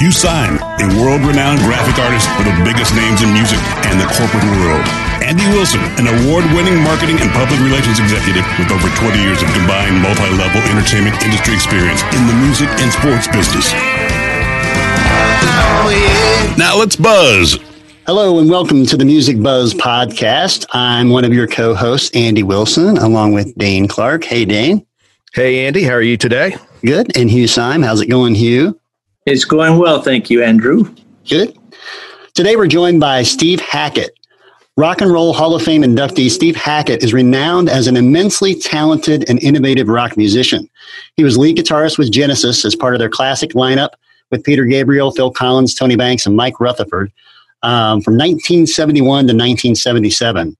Hugh 0.00 0.10
Syme, 0.10 0.56
a 0.80 0.88
world-renowned 0.98 1.60
graphic 1.60 2.00
artist 2.00 2.24
for 2.34 2.42
the 2.48 2.56
biggest 2.64 2.96
names 2.96 3.20
in 3.20 3.28
music 3.30 3.60
and 3.84 4.00
the 4.00 4.08
corporate 4.16 4.42
world. 4.58 4.82
Andy 5.20 5.44
Wilson, 5.52 5.84
an 6.00 6.08
award-winning 6.08 6.80
marketing 6.80 7.20
and 7.20 7.30
public 7.36 7.60
relations 7.60 8.00
executive 8.00 8.42
with 8.58 8.72
over 8.72 8.88
20 8.96 9.20
years 9.20 9.44
of 9.44 9.52
combined 9.52 10.00
multi-level 10.00 10.60
entertainment 10.72 11.20
industry 11.22 11.54
experience 11.54 12.00
in 12.16 12.26
the 12.26 12.34
music 12.40 12.68
and 12.80 12.90
sports 12.90 13.28
business. 13.28 13.70
Now 16.56 16.76
let's 16.78 16.96
buzz. 16.96 17.58
Hello 18.06 18.38
and 18.40 18.50
welcome 18.50 18.86
to 18.86 18.96
the 18.96 19.04
Music 19.04 19.40
Buzz 19.40 19.74
podcast. 19.74 20.66
I'm 20.72 21.10
one 21.10 21.24
of 21.24 21.32
your 21.32 21.46
co-hosts, 21.46 22.10
Andy 22.16 22.42
Wilson, 22.42 22.96
along 22.96 23.34
with 23.34 23.54
Dane 23.56 23.86
Clark. 23.86 24.24
Hey, 24.24 24.46
Dane. 24.46 24.86
Hey, 25.34 25.66
Andy. 25.66 25.84
How 25.84 25.92
are 25.92 26.02
you 26.02 26.16
today? 26.16 26.56
Good. 26.84 27.16
And 27.16 27.30
Hugh 27.30 27.46
Syme. 27.46 27.82
How's 27.82 28.00
it 28.00 28.06
going, 28.06 28.34
Hugh? 28.34 28.78
It's 29.24 29.44
going 29.44 29.78
well. 29.78 30.02
Thank 30.02 30.30
you, 30.30 30.42
Andrew. 30.42 30.92
Good. 31.28 31.56
Today 32.34 32.56
we're 32.56 32.66
joined 32.66 32.98
by 32.98 33.22
Steve 33.22 33.60
Hackett. 33.60 34.18
Rock 34.76 35.00
and 35.00 35.12
Roll 35.12 35.32
Hall 35.32 35.54
of 35.54 35.62
Fame 35.62 35.82
inductee 35.82 36.30
Steve 36.30 36.56
Hackett 36.56 37.04
is 37.04 37.12
renowned 37.12 37.68
as 37.68 37.86
an 37.86 37.96
immensely 37.96 38.54
talented 38.54 39.28
and 39.28 39.40
innovative 39.40 39.86
rock 39.86 40.16
musician. 40.16 40.68
He 41.16 41.22
was 41.22 41.38
lead 41.38 41.56
guitarist 41.56 41.98
with 41.98 42.10
Genesis 42.10 42.64
as 42.64 42.74
part 42.74 42.94
of 42.94 42.98
their 42.98 43.10
classic 43.10 43.50
lineup 43.50 43.90
with 44.30 44.42
Peter 44.42 44.64
Gabriel, 44.64 45.12
Phil 45.12 45.30
Collins, 45.30 45.74
Tony 45.74 45.94
Banks, 45.94 46.26
and 46.26 46.34
Mike 46.34 46.58
Rutherford 46.58 47.12
um, 47.62 48.00
from 48.00 48.14
1971 48.14 49.04
to 49.04 49.34
1977. 49.34 50.56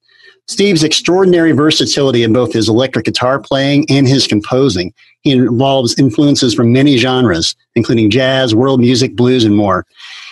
Steve's 0.49 0.83
extraordinary 0.83 1.53
versatility 1.53 2.25
in 2.25 2.33
both 2.33 2.53
his 2.53 2.69
electric 2.69 3.05
guitar 3.05 3.41
playing 3.41 3.87
and 3.89 4.09
his 4.09 4.27
composing. 4.27 4.93
He 5.23 5.31
involves 5.33 5.99
influences 5.99 6.53
from 6.53 6.73
many 6.73 6.97
genres, 6.97 7.55
including 7.75 8.11
jazz, 8.11 8.55
world 8.55 8.81
music, 8.81 9.15
blues, 9.15 9.45
and 9.45 9.57
more. 9.57 9.87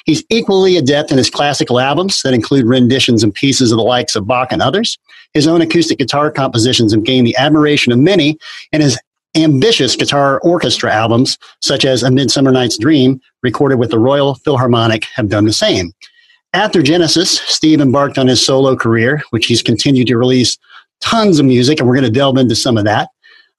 He's 0.04 0.24
equally 0.28 0.76
adept 0.76 1.12
in 1.12 1.18
his 1.18 1.30
classical 1.30 1.78
albums 1.78 2.22
that 2.22 2.34
include 2.34 2.66
renditions 2.66 3.22
and 3.22 3.32
pieces 3.32 3.70
of 3.70 3.78
the 3.78 3.84
likes 3.84 4.16
of 4.16 4.26
Bach 4.26 4.50
and 4.50 4.60
others. 4.60 4.98
His 5.32 5.46
own 5.46 5.60
acoustic 5.60 5.98
guitar 5.98 6.30
compositions 6.32 6.92
have 6.92 7.04
gained 7.04 7.26
the 7.26 7.36
admiration 7.36 7.92
of 7.92 7.98
many, 7.98 8.36
and 8.72 8.82
his 8.82 8.98
ambitious 9.36 9.94
guitar 9.94 10.40
orchestra 10.40 10.92
albums, 10.92 11.38
such 11.60 11.84
as 11.84 12.02
A 12.02 12.10
Midsummer 12.10 12.50
Night's 12.50 12.76
Dream, 12.76 13.20
recorded 13.42 13.78
with 13.78 13.90
the 13.90 13.98
Royal 13.98 14.34
Philharmonic, 14.34 15.04
have 15.14 15.28
done 15.28 15.44
the 15.44 15.52
same. 15.52 15.92
After 16.52 16.82
Genesis, 16.82 17.38
Steve 17.40 17.80
embarked 17.80 18.18
on 18.18 18.26
his 18.26 18.44
solo 18.44 18.74
career, 18.74 19.22
which 19.30 19.46
he's 19.46 19.62
continued 19.62 20.08
to 20.08 20.16
release 20.16 20.58
tons 21.00 21.38
of 21.38 21.46
music, 21.46 21.78
and 21.78 21.88
we're 21.88 21.94
going 21.94 22.04
to 22.04 22.10
delve 22.10 22.38
into 22.38 22.56
some 22.56 22.76
of 22.76 22.84
that. 22.84 23.08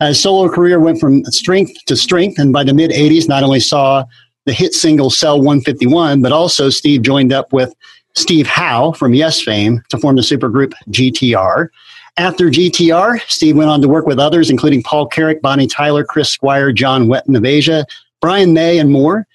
Uh, 0.02 0.08
his 0.08 0.22
solo 0.22 0.50
career 0.50 0.80
went 0.80 1.00
from 1.00 1.24
strength 1.26 1.74
to 1.86 1.96
strength, 1.96 2.38
and 2.38 2.52
by 2.52 2.64
the 2.64 2.74
mid 2.74 2.92
80s, 2.92 3.30
not 3.30 3.44
only 3.44 3.62
saw 3.62 4.04
the 4.46 4.52
hit 4.52 4.74
single 4.74 5.10
Cell 5.10 5.38
151, 5.38 6.22
but 6.22 6.32
also 6.32 6.70
Steve 6.70 7.02
joined 7.02 7.32
up 7.32 7.54
with 7.54 7.74
Steve 8.16 8.48
Howe 8.48 8.92
from 8.92 9.14
Yes 9.14 9.42
fame 9.42 9.82
to 9.90 9.98
form 9.98 10.18
the 10.18 10.22
supergroup 10.22 10.74
GTR. 10.90 11.70
After 12.18 12.50
GTR, 12.50 13.22
Steve 13.30 13.56
went 13.56 13.70
on 13.70 13.82
to 13.82 13.88
work 13.88 14.06
with 14.06 14.20
others, 14.20 14.50
including 14.50 14.84
Paul 14.84 15.08
Carrack, 15.08 15.42
Bonnie 15.42 15.68
Tyler, 15.68 16.04
Chris 16.04 16.30
Squire, 16.30 16.74
John 16.74 17.08
Wetton 17.08 17.38
of 17.38 17.46
Asia, 17.46 17.86
Brian 18.20 18.54
May, 18.54 18.80
and 18.80 18.92
more. 18.92 19.28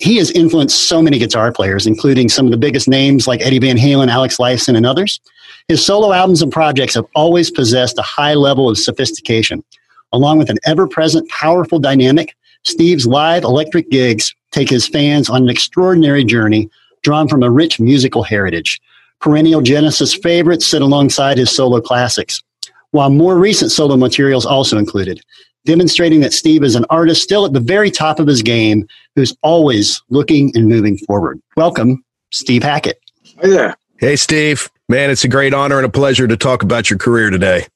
He 0.00 0.16
has 0.16 0.30
influenced 0.30 0.88
so 0.88 1.00
many 1.02 1.18
guitar 1.18 1.52
players, 1.52 1.86
including 1.86 2.28
some 2.28 2.46
of 2.46 2.52
the 2.52 2.58
biggest 2.58 2.88
names 2.88 3.26
like 3.26 3.40
Eddie 3.40 3.58
Van 3.58 3.76
Halen, 3.76 4.08
Alex 4.08 4.38
Lifeson, 4.38 4.76
and 4.76 4.86
others. 4.86 5.20
His 5.68 5.84
solo 5.84 6.12
albums 6.12 6.42
and 6.42 6.52
projects 6.52 6.94
have 6.94 7.06
always 7.14 7.50
possessed 7.50 7.98
a 7.98 8.02
high 8.02 8.34
level 8.34 8.68
of 8.68 8.78
sophistication, 8.78 9.64
along 10.12 10.38
with 10.38 10.50
an 10.50 10.58
ever 10.64 10.86
present, 10.86 11.28
powerful 11.28 11.78
dynamic 11.78 12.34
Steve's 12.66 13.06
live 13.06 13.44
electric 13.44 13.90
gigs 13.90 14.34
take 14.50 14.68
his 14.68 14.88
fans 14.88 15.30
on 15.30 15.44
an 15.44 15.48
extraordinary 15.48 16.24
journey 16.24 16.68
drawn 17.02 17.28
from 17.28 17.44
a 17.44 17.50
rich 17.50 17.78
musical 17.78 18.24
heritage. 18.24 18.80
Perennial 19.20 19.60
Genesis 19.60 20.14
favorites 20.14 20.66
sit 20.66 20.82
alongside 20.82 21.38
his 21.38 21.48
solo 21.48 21.80
classics, 21.80 22.42
while 22.90 23.08
more 23.08 23.38
recent 23.38 23.70
solo 23.70 23.96
materials 23.96 24.44
also 24.44 24.78
included, 24.78 25.20
demonstrating 25.66 26.20
that 26.20 26.32
Steve 26.32 26.62
is 26.62 26.74
an 26.74 26.86
artist 26.88 27.22
still 27.22 27.44
at 27.44 27.52
the 27.52 27.60
very 27.60 27.90
top 27.90 28.18
of 28.18 28.26
his 28.26 28.40
game 28.40 28.86
who's 29.14 29.36
always 29.42 30.02
looking 30.08 30.50
and 30.54 30.66
moving 30.68 30.96
forward. 30.98 31.40
Welcome, 31.56 32.02
Steve 32.32 32.62
Hackett. 32.62 32.98
Hey 33.22 33.50
there. 33.50 33.76
Hey, 33.98 34.16
Steve. 34.16 34.70
Man, 34.88 35.10
it's 35.10 35.24
a 35.24 35.28
great 35.28 35.52
honor 35.52 35.76
and 35.78 35.86
a 35.86 35.90
pleasure 35.90 36.28
to 36.28 36.36
talk 36.36 36.62
about 36.62 36.88
your 36.88 36.98
career 36.98 37.28
today. 37.28 37.66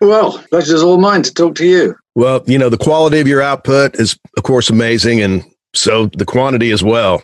Well, 0.00 0.38
pleasure's 0.50 0.82
all 0.82 0.98
mine 0.98 1.22
to 1.22 1.32
talk 1.32 1.54
to 1.56 1.66
you. 1.66 1.96
Well, 2.14 2.42
you 2.46 2.58
know, 2.58 2.68
the 2.68 2.76
quality 2.76 3.20
of 3.20 3.28
your 3.28 3.40
output 3.40 3.94
is, 3.96 4.18
of 4.36 4.42
course, 4.42 4.68
amazing, 4.68 5.22
and 5.22 5.44
so 5.74 6.06
the 6.06 6.24
quantity 6.24 6.70
as 6.70 6.82
well. 6.82 7.22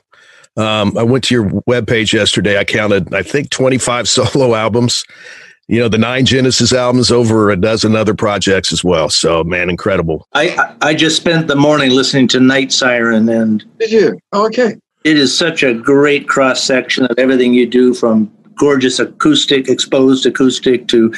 Um, 0.57 0.97
I 0.97 1.03
went 1.03 1.25
to 1.25 1.35
your 1.35 1.45
webpage 1.69 2.13
yesterday. 2.13 2.59
I 2.59 2.65
counted, 2.65 3.13
I 3.15 3.23
think, 3.23 3.51
25 3.51 4.09
solo 4.09 4.55
albums. 4.55 5.05
You 5.69 5.79
know, 5.81 5.89
the 5.89 5.99
nine 5.99 6.27
Genesis 6.27 6.73
albums, 6.73 7.11
over 7.11 7.51
a 7.51 7.57
dozen 7.57 7.95
other 7.95 8.15
projects 8.15 8.73
as 8.73 8.83
well. 8.83 9.09
So, 9.09 9.45
man, 9.45 9.71
incredible. 9.71 10.27
I 10.35 10.75
I 10.81 10.95
just 10.95 11.17
spent 11.17 11.47
the 11.47 11.57
morning 11.57 11.91
listening 11.91 12.29
to 12.29 12.41
Night 12.41 12.73
Siren, 12.73 13.29
and 13.29 13.65
Did 13.79 13.93
you? 13.93 14.19
Oh, 14.33 14.47
okay. 14.47 14.77
it 15.05 15.17
is 15.17 15.37
such 15.37 15.63
a 15.63 15.73
great 15.73 16.29
cross 16.29 16.63
section 16.63 17.07
of 17.07 17.19
everything 17.19 17.55
you 17.55 17.67
do 17.67 17.95
from 17.95 18.31
gorgeous 18.57 18.99
acoustic, 18.99 19.69
exposed 19.69 20.27
acoustic 20.27 20.89
to 20.89 21.13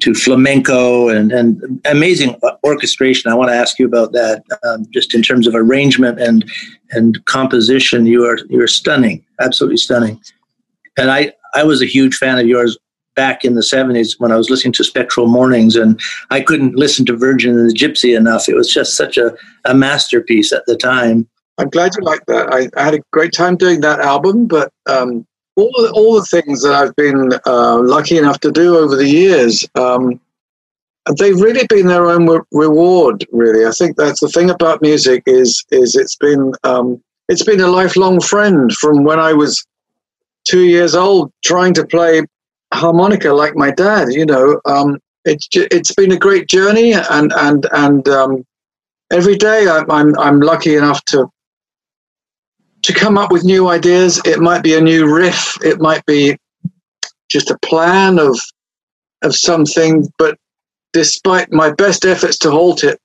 to 0.00 0.14
flamenco 0.14 1.08
and, 1.08 1.32
and 1.32 1.80
amazing 1.86 2.36
orchestration. 2.64 3.30
I 3.30 3.34
want 3.34 3.50
to 3.50 3.54
ask 3.54 3.78
you 3.78 3.86
about 3.86 4.12
that, 4.12 4.42
um, 4.64 4.86
just 4.92 5.14
in 5.14 5.22
terms 5.22 5.46
of 5.46 5.54
arrangement 5.54 6.20
and 6.20 6.44
and 6.90 7.24
composition. 7.26 8.06
You 8.06 8.24
are 8.26 8.38
you 8.48 8.60
are 8.60 8.68
stunning, 8.68 9.24
absolutely 9.40 9.78
stunning. 9.78 10.20
And 10.98 11.10
I 11.10 11.32
I 11.54 11.64
was 11.64 11.80
a 11.80 11.86
huge 11.86 12.16
fan 12.16 12.38
of 12.38 12.46
yours 12.46 12.76
back 13.14 13.44
in 13.44 13.54
the 13.54 13.60
70s 13.60 14.18
when 14.18 14.32
I 14.32 14.36
was 14.36 14.50
listening 14.50 14.72
to 14.74 14.84
Spectral 14.84 15.26
Mornings, 15.26 15.76
and 15.76 16.00
I 16.30 16.40
couldn't 16.40 16.76
listen 16.76 17.04
to 17.06 17.16
Virgin 17.16 17.58
and 17.58 17.68
the 17.68 17.74
Gypsy 17.74 18.16
enough. 18.16 18.48
It 18.48 18.54
was 18.54 18.72
just 18.72 18.96
such 18.96 19.16
a, 19.16 19.34
a 19.64 19.74
masterpiece 19.74 20.52
at 20.52 20.66
the 20.66 20.76
time. 20.76 21.28
I'm 21.58 21.68
glad 21.68 21.92
you 21.96 22.04
like 22.04 22.24
that. 22.26 22.52
I, 22.52 22.68
I 22.80 22.84
had 22.84 22.94
a 22.94 23.00
great 23.12 23.32
time 23.32 23.56
doing 23.56 23.80
that 23.82 24.00
album, 24.00 24.46
but 24.46 24.72
um, 24.86 25.26
all 25.56 25.70
the, 25.76 25.92
all 25.94 26.14
the 26.14 26.26
things 26.26 26.62
that 26.62 26.74
I've 26.74 26.96
been 26.96 27.32
uh, 27.46 27.78
lucky 27.78 28.18
enough 28.18 28.40
to 28.40 28.50
do 28.50 28.76
over 28.76 28.96
the 28.96 29.08
years, 29.08 29.66
um, 29.76 30.20
they've 31.18 31.40
really 31.40 31.66
been 31.68 31.86
their 31.86 32.06
own 32.06 32.26
re- 32.26 32.40
reward. 32.50 33.24
Really, 33.30 33.64
I 33.64 33.70
think 33.70 33.96
that's 33.96 34.20
the 34.20 34.28
thing 34.28 34.50
about 34.50 34.82
music 34.82 35.22
is 35.26 35.64
is 35.70 35.94
it's 35.94 36.16
been 36.16 36.52
um, 36.64 37.00
it's 37.28 37.44
been 37.44 37.60
a 37.60 37.68
lifelong 37.68 38.20
friend 38.20 38.72
from 38.72 39.04
when 39.04 39.20
I 39.20 39.32
was 39.32 39.64
two 40.44 40.64
years 40.64 40.94
old, 40.94 41.32
trying 41.44 41.74
to 41.74 41.86
play 41.86 42.22
harmonica 42.74 43.32
like 43.32 43.56
my 43.56 43.70
dad. 43.70 44.08
You 44.12 44.26
know, 44.26 44.60
um, 44.64 44.98
it's 45.24 45.48
it's 45.52 45.94
been 45.94 46.12
a 46.12 46.18
great 46.18 46.48
journey, 46.48 46.92
and 46.92 47.32
and 47.32 47.66
and 47.72 48.08
um, 48.08 48.44
every 49.10 49.36
day 49.36 49.66
I'm, 49.68 49.90
I'm 49.90 50.18
I'm 50.18 50.40
lucky 50.40 50.76
enough 50.76 51.04
to 51.06 51.30
to 52.82 52.92
come 52.92 53.16
up 53.16 53.32
with 53.32 53.44
new 53.44 53.68
ideas. 53.68 54.20
It 54.24 54.40
might 54.40 54.62
be 54.62 54.74
a 54.74 54.80
new 54.80 55.12
riff. 55.12 55.54
It 55.62 55.80
might 55.80 56.04
be 56.06 56.36
just 57.30 57.50
a 57.50 57.58
plan 57.60 58.18
of 58.18 58.38
of 59.22 59.34
something. 59.34 60.06
But 60.18 60.36
despite 60.92 61.52
my 61.52 61.72
best 61.72 62.04
efforts 62.04 62.36
to 62.38 62.50
halt 62.50 62.84
it, 62.84 63.00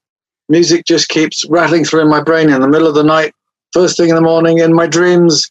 music 0.50 0.86
just 0.86 1.08
keeps 1.08 1.46
rattling 1.50 1.86
through 1.86 2.10
my 2.10 2.22
brain 2.22 2.50
in 2.50 2.62
the 2.62 2.68
middle 2.68 2.88
of 2.88 2.96
the 2.96 3.04
night, 3.04 3.34
first 3.72 3.96
thing 3.96 4.10
in 4.10 4.16
the 4.16 4.22
morning, 4.22 4.60
in 4.60 4.74
my 4.74 4.88
dreams. 4.88 5.50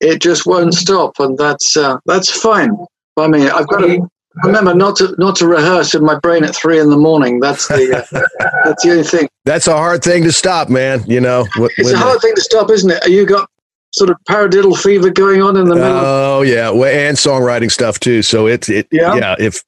It 0.00 0.20
just 0.20 0.44
won't 0.44 0.74
stop, 0.74 1.18
and 1.20 1.38
that's 1.38 1.76
uh, 1.78 1.96
that's 2.04 2.28
fine 2.28 2.76
by 3.16 3.28
mean, 3.28 3.48
I've 3.48 3.66
got 3.68 3.80
to 3.80 4.08
remember 4.42 4.74
not 4.74 4.96
to 4.96 5.14
not 5.18 5.36
to 5.36 5.46
rehearse 5.46 5.94
in 5.94 6.04
my 6.04 6.18
brain 6.18 6.44
at 6.44 6.54
three 6.54 6.80
in 6.80 6.90
the 6.90 6.96
morning. 6.96 7.40
That's 7.40 7.68
the 7.68 7.98
uh, 7.98 8.20
that's 8.64 8.82
the 8.84 8.90
only 8.90 9.04
thing. 9.04 9.28
That's 9.44 9.66
a 9.68 9.76
hard 9.76 10.02
thing 10.02 10.24
to 10.24 10.32
stop, 10.32 10.68
man. 10.68 11.04
You 11.06 11.20
know, 11.20 11.46
It's 11.56 11.92
a 11.92 11.96
hard 11.98 12.20
thing 12.20 12.34
to 12.34 12.40
stop, 12.40 12.70
isn't 12.70 12.90
it? 12.90 13.08
You 13.08 13.26
got 13.26 13.48
sort 13.92 14.10
of 14.10 14.16
paradiddle 14.28 14.76
fever 14.76 15.10
going 15.10 15.40
on 15.40 15.56
in 15.56 15.68
the 15.68 15.76
middle. 15.76 16.00
Oh 16.04 16.42
yeah, 16.42 16.70
well, 16.70 16.92
and 16.92 17.16
songwriting 17.16 17.70
stuff 17.70 18.00
too. 18.00 18.22
So 18.22 18.46
it's 18.46 18.68
it 18.68 18.88
Yeah. 18.90 19.14
yeah. 19.14 19.36
If 19.38 19.62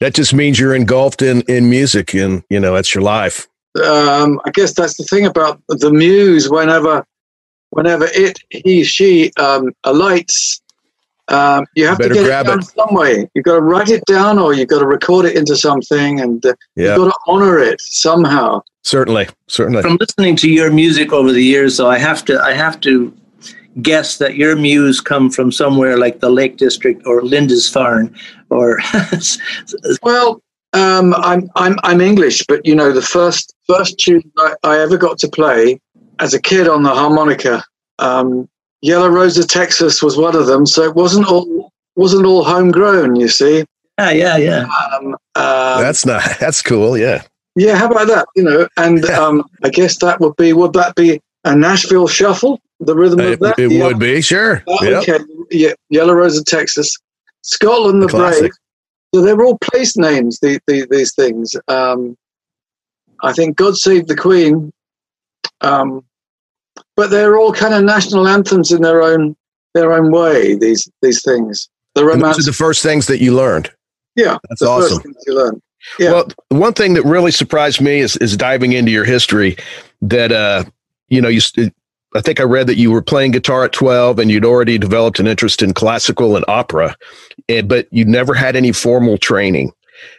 that 0.00 0.14
just 0.14 0.32
means 0.34 0.60
you're 0.60 0.74
engulfed 0.74 1.22
in 1.22 1.42
in 1.42 1.68
music, 1.68 2.14
and 2.14 2.44
you 2.50 2.60
know 2.60 2.74
that's 2.74 2.94
your 2.94 3.02
life. 3.02 3.48
um, 3.84 4.40
I 4.44 4.50
guess 4.52 4.72
that's 4.74 4.96
the 4.96 5.04
thing 5.04 5.26
about 5.26 5.60
the 5.68 5.90
muse. 5.90 6.48
Whenever, 6.48 7.04
whenever 7.70 8.06
it, 8.12 8.38
he, 8.50 8.84
she 8.84 9.32
um, 9.36 9.72
alights, 9.82 10.60
um, 11.28 11.64
you 11.74 11.86
have 11.86 11.96
to 11.98 12.04
Better 12.04 12.14
get 12.14 12.24
it 12.24 12.26
grab 12.26 12.46
down 12.46 12.58
it. 12.60 12.64
some 12.66 12.94
way. 12.94 13.28
You've 13.34 13.44
got 13.44 13.54
to 13.54 13.60
write 13.62 13.88
it 13.88 14.04
down, 14.06 14.38
or 14.38 14.52
you've 14.54 14.68
got 14.68 14.80
to 14.80 14.86
record 14.86 15.24
it 15.26 15.36
into 15.36 15.56
something, 15.56 16.20
and 16.20 16.44
uh, 16.44 16.54
Yeah, 16.76 16.96
you've 16.96 16.98
got 16.98 17.12
to 17.12 17.18
honor 17.26 17.58
it 17.58 17.80
somehow. 17.80 18.62
certainly, 18.82 19.28
certainly. 19.48 19.82
From 19.82 19.96
listening 20.00 20.36
to 20.36 20.48
your 20.50 20.70
music 20.70 21.12
over 21.12 21.32
the 21.32 21.42
years, 21.42 21.76
though, 21.78 21.88
I 21.88 21.98
have 21.98 22.24
to 22.26 22.40
I 22.42 22.52
have 22.52 22.78
to 22.80 23.12
guess 23.82 24.18
that 24.18 24.36
your 24.36 24.54
muse 24.54 25.00
come 25.00 25.28
from 25.30 25.50
somewhere 25.50 25.96
like 25.98 26.20
the 26.20 26.30
Lake 26.30 26.56
District 26.58 27.02
or 27.06 27.22
Lindisfarne 27.22 28.14
or 28.50 28.78
Well, 30.02 30.42
um, 30.74 31.14
I'm 31.14 31.50
I'm 31.56 31.76
I'm 31.84 32.00
English, 32.00 32.44
but 32.46 32.64
you 32.66 32.74
know 32.74 32.92
the 32.92 33.02
first 33.02 33.54
first 33.66 33.98
tune 33.98 34.22
I, 34.38 34.54
I 34.64 34.78
ever 34.80 34.96
got 34.96 35.18
to 35.18 35.28
play 35.28 35.80
as 36.20 36.34
a 36.34 36.40
kid 36.40 36.68
on 36.68 36.82
the 36.82 36.90
harmonica, 36.94 37.64
um, 37.98 38.48
Yellow 38.84 39.08
Rose 39.08 39.38
of 39.38 39.48
Texas 39.48 40.02
was 40.02 40.18
one 40.18 40.36
of 40.36 40.46
them. 40.46 40.66
So 40.66 40.82
it 40.82 40.94
wasn't 40.94 41.26
all 41.26 41.72
wasn't 41.96 42.26
all 42.26 42.44
homegrown. 42.44 43.16
You 43.16 43.28
see, 43.28 43.64
yeah 43.98 44.10
yeah 44.10 44.36
yeah. 44.36 44.66
um, 44.94 45.06
um, 45.06 45.16
that's 45.34 46.04
not 46.04 46.22
that's 46.38 46.60
cool. 46.60 46.98
Yeah, 46.98 47.22
yeah. 47.56 47.76
How 47.76 47.86
about 47.90 48.08
that? 48.08 48.26
You 48.36 48.42
know, 48.42 48.68
and 48.76 49.02
um, 49.06 49.48
I 49.62 49.70
guess 49.70 49.96
that 49.98 50.20
would 50.20 50.36
be 50.36 50.52
would 50.52 50.74
that 50.74 50.94
be 50.96 51.18
a 51.44 51.56
Nashville 51.56 52.06
shuffle? 52.08 52.60
The 52.80 52.94
rhythm 52.94 53.20
it, 53.20 53.32
of 53.34 53.40
that. 53.40 53.58
it 53.58 53.70
Yeah. 53.70 53.86
would 53.86 53.98
be 53.98 54.20
sure. 54.20 54.62
Oh, 54.66 54.84
Yep. 54.84 55.08
Okay, 55.08 55.24
yeah, 55.50 55.72
Yellow 55.88 56.12
Rose 56.12 56.36
of 56.36 56.44
Texas, 56.44 56.94
Scotland 57.40 58.02
the 58.02 58.08
Classic. 58.08 58.40
Brave. 58.40 58.52
So 59.14 59.22
they 59.22 59.32
were 59.32 59.46
all 59.46 59.58
place 59.58 59.96
names. 59.96 60.40
The, 60.40 60.58
the, 60.66 60.86
these 60.90 61.14
things. 61.14 61.54
Um, 61.68 62.18
I 63.22 63.32
think 63.32 63.56
God 63.56 63.76
Save 63.76 64.08
the 64.08 64.16
Queen, 64.16 64.72
um, 65.62 66.04
but 66.96 67.10
they're 67.10 67.36
all 67.36 67.52
kind 67.52 67.74
of 67.74 67.82
national 67.84 68.26
anthems 68.28 68.72
in 68.72 68.82
their 68.82 69.02
own 69.02 69.36
their 69.74 69.92
own 69.92 70.10
way. 70.12 70.54
These 70.56 70.88
these 71.02 71.22
things. 71.22 71.68
The 71.94 72.00
And 72.02 72.08
romance. 72.08 72.36
those 72.36 72.46
are 72.48 72.50
the 72.50 72.56
first 72.56 72.82
things 72.82 73.06
that 73.06 73.20
you 73.20 73.34
learned. 73.34 73.70
yeah, 74.16 74.36
That's 74.48 74.60
the 74.60 74.68
awesome. 74.68 75.14
you 75.26 75.34
learn. 75.34 75.62
Yeah. 75.98 76.12
Well, 76.12 76.28
one 76.48 76.72
thing 76.72 76.94
that 76.94 77.04
really 77.04 77.30
surprised 77.30 77.80
me 77.80 77.98
is, 78.00 78.16
is 78.16 78.36
diving 78.36 78.72
into 78.72 78.90
your 78.90 79.04
history 79.04 79.56
that, 80.02 80.32
uh, 80.32 80.64
you 81.08 81.20
know, 81.20 81.28
you, 81.28 81.40
I 82.16 82.20
think 82.20 82.40
I 82.40 82.44
read 82.44 82.66
that 82.68 82.78
you 82.78 82.90
were 82.90 83.02
playing 83.02 83.30
guitar 83.32 83.64
at 83.64 83.72
12 83.72 84.18
and 84.18 84.30
you'd 84.30 84.44
already 84.44 84.76
developed 84.78 85.20
an 85.20 85.26
interest 85.28 85.62
in 85.62 85.72
classical 85.74 86.34
and 86.36 86.44
opera, 86.48 86.96
and, 87.48 87.68
but 87.68 87.86
you 87.92 88.04
never 88.04 88.34
had 88.34 88.56
any 88.56 88.72
formal 88.72 89.16
training. 89.18 89.70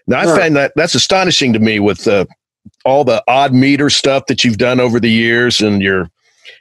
Now, 0.07 0.19
I 0.19 0.25
No. 0.25 0.35
find 0.37 0.55
that 0.55 0.71
that's 0.77 0.95
astonishing 0.95 1.51
to 1.53 1.59
me 1.59 1.79
with 1.79 2.07
uh, 2.07 2.25
all 2.85 3.03
the 3.03 3.21
odd 3.27 3.53
meter 3.53 3.89
stuff 3.89 4.27
that 4.27 4.43
you've 4.45 4.57
done 4.59 4.79
over 4.79 4.99
the 4.99 5.11
years 5.11 5.59
and 5.61 5.81
your, 5.81 6.09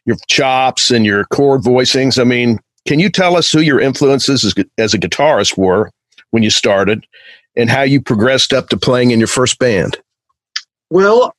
your 0.05 0.17
chops 0.29 0.91
and 0.91 1.05
your 1.05 1.25
chord 1.27 1.63
voicings. 1.63 2.21
I 2.21 2.25
mean, 2.25 2.59
can 2.87 2.99
you 2.99 3.09
tell 3.09 3.37
us 3.37 3.51
who 3.51 3.61
your 3.61 3.81
influences 3.81 4.45
as, 4.45 4.55
as 4.79 4.95
a 4.95 4.99
guitarist 4.99 5.57
were 5.57 5.91
when 6.31 6.43
you 6.43 6.51
started 6.51 7.07
and 7.57 7.71
how 7.71 7.83
you 7.83 8.01
progressed 8.01 8.53
up 8.53 8.69
to 8.69 8.77
playing 8.77 9.11
in 9.11 9.19
your 9.19 9.29
first 9.29 9.59
band? 9.59 9.99
Well, 10.91 11.35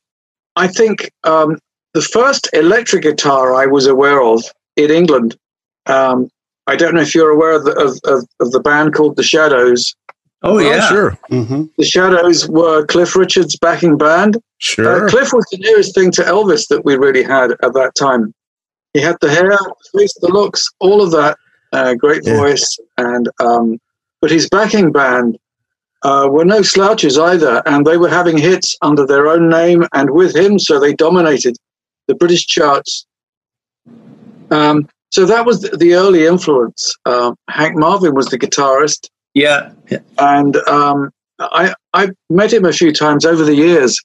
I 0.56 0.68
think 0.68 1.10
um, 1.24 1.58
the 1.94 2.02
first 2.02 2.48
electric 2.52 3.02
guitar 3.02 3.54
I 3.54 3.66
was 3.66 3.86
aware 3.86 4.22
of 4.22 4.42
in 4.76 4.90
England. 4.90 5.36
Um, 5.86 6.28
I 6.66 6.76
don't 6.76 6.94
know 6.94 7.00
if 7.00 7.14
you're 7.14 7.30
aware 7.30 7.52
of 7.52 7.64
the, 7.64 7.72
of, 7.72 7.98
of, 8.04 8.26
of 8.40 8.50
the 8.52 8.60
band 8.60 8.94
called 8.94 9.16
the 9.16 9.22
Shadows. 9.22 9.94
Oh 10.46 10.58
yeah. 10.58 10.80
sure, 10.88 11.10
hmm 11.28 11.64
The 11.76 11.84
Shadows 11.84 12.48
were 12.48 12.86
Cliff 12.86 13.16
Richard's 13.16 13.56
backing 13.58 13.98
band. 13.98 14.38
sure. 14.58 15.06
Uh, 15.06 15.08
Cliff 15.08 15.32
was 15.32 15.44
the 15.50 15.58
nearest 15.58 15.94
thing 15.94 16.10
to 16.12 16.22
Elvis 16.22 16.68
that 16.68 16.84
we 16.84 16.96
really 16.96 17.22
had 17.24 17.50
at 17.50 17.72
that 17.74 17.92
time. 17.98 18.32
He 18.94 19.00
had 19.00 19.16
the 19.20 19.28
hair, 19.28 19.48
the 19.50 19.74
face, 19.98 20.14
the 20.20 20.28
looks, 20.28 20.68
all 20.80 21.02
of 21.02 21.10
that. 21.10 21.36
Uh, 21.72 21.94
great 21.94 22.22
Yeah. 22.24 22.36
voice, 22.36 22.78
and 22.96 23.28
um, 23.40 23.78
but 24.20 24.30
his 24.30 24.48
backing 24.48 24.92
band 24.92 25.36
uh, 26.02 26.28
were 26.30 26.44
no 26.44 26.62
slouches 26.62 27.18
either, 27.18 27.60
and 27.66 27.84
they 27.84 27.96
were 27.96 28.08
having 28.08 28.38
hits 28.38 28.76
under 28.82 29.04
their 29.04 29.26
own 29.26 29.48
name 29.48 29.84
and 29.94 30.10
with 30.10 30.34
him, 30.36 30.58
so 30.60 30.78
they 30.78 30.94
dominated 30.94 31.56
the 32.06 32.14
British 32.14 32.46
charts. 32.46 33.04
Um, 34.50 34.88
so 35.10 35.26
that 35.26 35.44
was 35.44 35.60
the, 35.62 35.76
the 35.76 35.94
early 35.94 36.24
influence. 36.26 36.94
Um, 37.04 37.34
Hank 37.50 37.76
Marvin 37.76 38.14
was 38.14 38.26
the 38.26 38.38
guitarist 38.38 39.08
Yeah. 39.36 39.70
and 40.18 40.56
um, 40.66 41.10
I 41.38 41.74
I 41.92 42.08
met 42.30 42.52
him 42.54 42.64
a 42.64 42.72
few 42.72 42.90
times 42.90 43.26
over 43.26 43.44
the 43.44 43.54
years, 43.54 44.00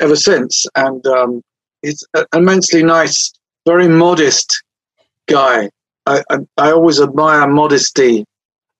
ever 0.00 0.16
since, 0.16 0.66
and 0.74 1.06
um, 1.06 1.40
he's 1.82 2.04
an 2.14 2.24
immensely 2.34 2.82
nice, 2.82 3.32
very 3.64 3.86
modest 3.86 4.60
guy. 5.28 5.70
I, 6.06 6.22
I 6.30 6.38
I 6.58 6.72
always 6.72 7.00
admire 7.00 7.46
modesty 7.46 8.24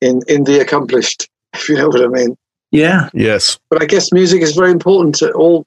in 0.01 0.23
in 0.27 0.43
the 0.43 0.61
accomplished, 0.61 1.29
if 1.55 1.69
you 1.69 1.77
know 1.77 1.87
what 1.89 2.03
I 2.03 2.09
mean. 2.09 2.37
Yeah. 2.73 3.11
yes, 3.13 3.59
But 3.71 3.83
I 3.83 3.87
guess 3.87 4.13
music 4.13 4.41
is 4.43 4.57
very 4.57 4.73
important 4.73 5.15
to 5.17 5.31
all 5.33 5.65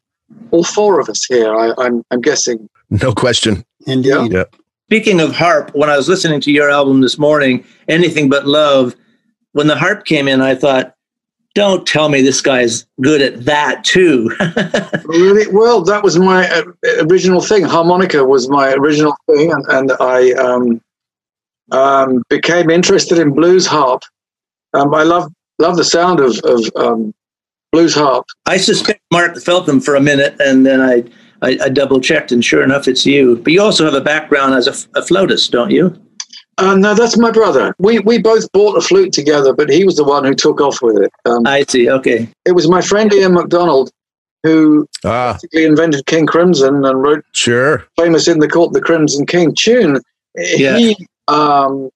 all 0.52 0.66
four 0.66 1.00
of 1.00 1.08
us 1.08 1.24
here. 1.24 1.56
I, 1.56 1.72
I'm 1.78 2.04
I'm 2.12 2.20
guessing. 2.20 2.68
no 2.90 3.14
question. 3.14 3.64
Indeed. 3.88 4.34
Yeah. 4.34 4.44
Speaking 4.90 5.22
of 5.22 5.32
harp, 5.34 5.72
when 5.74 5.90
I 5.90 5.96
was 5.96 6.10
listening 6.10 6.42
to 6.42 6.52
your 6.52 6.70
album 6.70 7.00
this 7.02 7.18
morning, 7.18 7.64
Anything 7.88 8.28
But 8.30 8.46
Love, 8.46 8.96
when 9.56 9.68
the 9.68 9.76
harp 9.78 10.04
came 10.04 10.28
in, 10.28 10.42
I 10.42 10.54
thought, 10.54 10.96
don't 11.54 11.88
tell 11.88 12.10
me 12.10 12.22
this 12.22 12.42
guy's 12.42 12.86
good 13.02 13.22
at 13.22 13.46
that 13.46 13.86
too. 13.86 14.30
Really 15.06 15.48
well. 15.54 15.82
That 15.82 16.04
was 16.04 16.18
my 16.18 16.50
uh, 16.50 16.64
original 17.10 17.40
thing. 17.40 17.64
Harmonica 17.64 18.26
was 18.26 18.50
my 18.50 18.74
original 18.74 19.16
thing, 19.28 19.54
and 19.54 19.64
and 19.70 19.92
I 20.00 20.32
um, 20.32 20.82
um, 21.72 22.24
became 22.28 22.70
interested 22.72 23.20
in 23.20 23.34
blues 23.34 23.68
harp. 23.68 24.02
Um, 24.74 24.94
I 24.94 25.04
love 25.04 25.32
love 25.60 25.78
the 25.78 25.84
sound 25.84 26.20
of 26.20 26.38
of 26.44 26.66
um, 26.76 27.14
blues 27.72 27.94
harp. 27.94 28.26
I 28.48 28.58
suspect 28.58 29.00
Mark 29.12 29.38
Feltham 29.38 29.80
for 29.80 29.96
a 29.96 30.02
minute, 30.02 30.36
and 30.40 30.66
then 30.66 30.82
I, 30.82 31.04
I, 31.44 31.58
I 31.66 31.70
double 31.70 32.02
checked, 32.02 32.32
and 32.32 32.44
sure 32.44 32.64
enough, 32.64 32.88
it's 32.88 33.06
you. 33.06 33.38
But 33.38 33.54
you 33.54 33.62
also 33.62 33.86
have 33.86 33.94
a 33.94 34.02
background 34.02 34.56
as 34.56 34.68
a 34.96 35.02
flautist, 35.04 35.52
don't 35.52 35.72
you? 35.72 35.96
Uh, 36.58 36.76
no, 36.76 36.94
that's 36.94 37.18
my 37.18 37.32
brother. 37.32 37.76
We 37.80 38.00
we 38.00 38.18
both 38.18 38.50
bought 38.54 38.78
a 38.78 38.82
flute 38.82 39.12
together, 39.12 39.54
but 39.54 39.70
he 39.70 39.84
was 39.84 39.98
the 39.98 40.06
one 40.06 40.24
who 40.24 40.34
took 40.34 40.62
off 40.62 40.82
with 40.82 40.98
it. 40.98 41.12
Um, 41.26 41.46
I 41.46 41.64
see. 41.64 41.90
Okay. 41.90 42.30
it 42.46 42.54
was 42.54 42.70
my 42.70 42.82
friend 42.82 43.12
Ian 43.14 43.34
MacDonald 43.34 43.92
who 44.44 44.88
Ah, 45.04 45.34
basically 45.34 45.66
invented 45.66 46.06
King 46.06 46.28
Crimson 46.28 46.86
and 46.86 47.02
wrote 47.02 47.26
sure. 47.32 47.86
famous 47.98 48.28
in 48.28 48.40
the 48.40 48.48
court 48.48 48.74
the 48.74 48.82
Crimson 48.82 49.26
King 49.26 49.54
tune. 49.58 50.00
Yeah. 50.36 50.78
He 50.78 50.96
um, 51.28 51.90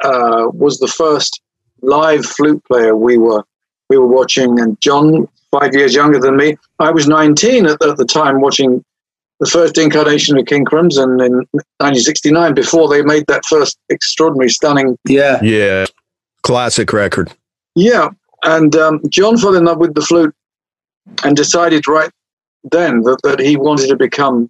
uh, 0.00 0.48
was 0.52 0.78
the 0.78 0.88
first 0.88 1.40
live 1.80 2.26
flute 2.26 2.62
player 2.64 2.96
we 2.96 3.18
were 3.18 3.44
we 3.88 3.98
were 3.98 4.06
watching, 4.06 4.58
and 4.58 4.80
John, 4.80 5.28
five 5.50 5.74
years 5.74 5.94
younger 5.94 6.18
than 6.18 6.36
me, 6.36 6.56
I 6.78 6.90
was 6.90 7.06
19 7.06 7.66
at 7.66 7.78
the, 7.78 7.90
at 7.90 7.96
the 7.98 8.04
time 8.04 8.40
watching 8.40 8.84
the 9.42 9.50
first 9.50 9.76
incarnation 9.76 10.38
of 10.38 10.46
King 10.46 10.64
Crimson 10.64 11.20
in 11.20 11.32
1969 11.82 12.54
before 12.54 12.88
they 12.88 13.02
made 13.02 13.24
that 13.26 13.42
first 13.48 13.76
extraordinary, 13.88 14.48
stunning. 14.48 14.96
Yeah. 15.04 15.42
Yeah, 15.42 15.86
classic 16.44 16.92
record. 16.92 17.32
Yeah, 17.74 18.10
and 18.44 18.76
um, 18.76 19.00
John 19.08 19.36
fell 19.36 19.56
in 19.56 19.64
love 19.64 19.78
with 19.78 19.94
the 19.94 20.00
flute 20.00 20.32
and 21.24 21.36
decided 21.36 21.88
right 21.88 22.10
then 22.70 23.02
that, 23.02 23.18
that 23.24 23.40
he 23.40 23.56
wanted 23.56 23.88
to 23.88 23.96
become 23.96 24.48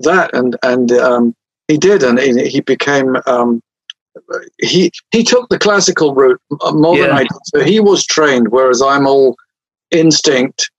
that, 0.00 0.34
and 0.34 0.54
and 0.62 0.92
um, 0.92 1.34
he 1.68 1.78
did, 1.78 2.02
and 2.02 2.18
he, 2.18 2.46
he 2.46 2.60
became. 2.60 3.16
Um, 3.26 3.62
he 4.58 4.90
he 5.12 5.24
took 5.24 5.48
the 5.48 5.58
classical 5.58 6.14
route 6.14 6.40
more 6.72 6.98
than 6.98 7.10
I 7.10 7.20
did. 7.20 7.30
So 7.44 7.64
he 7.64 7.80
was 7.80 8.04
trained, 8.04 8.48
whereas 8.48 8.82
I'm 8.82 9.06
all 9.06 9.36
instinct. 9.90 10.70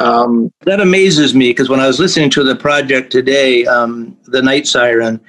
Um, 0.00 0.52
That 0.64 0.80
amazes 0.80 1.34
me 1.34 1.50
because 1.50 1.68
when 1.68 1.80
I 1.80 1.86
was 1.86 2.00
listening 2.00 2.30
to 2.30 2.42
the 2.42 2.56
project 2.56 3.12
today, 3.12 3.66
um, 3.66 4.16
The 4.24 4.42
Night 4.42 4.66
Siren, 4.66 5.20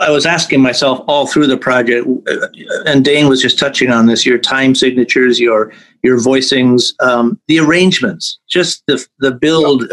I 0.00 0.10
was 0.10 0.26
asking 0.26 0.60
myself 0.60 1.04
all 1.08 1.26
through 1.26 1.48
the 1.48 1.56
project, 1.56 2.06
uh, 2.06 2.48
and 2.86 3.04
Dane 3.04 3.28
was 3.28 3.42
just 3.42 3.58
touching 3.58 3.90
on 3.90 4.06
this: 4.06 4.24
your 4.24 4.38
time 4.38 4.74
signatures, 4.74 5.40
your 5.40 5.72
your 6.02 6.18
voicings, 6.18 6.92
um, 7.02 7.40
the 7.48 7.58
arrangements, 7.58 8.38
just 8.48 8.84
the 8.86 9.04
the 9.18 9.32
build, 9.32 9.92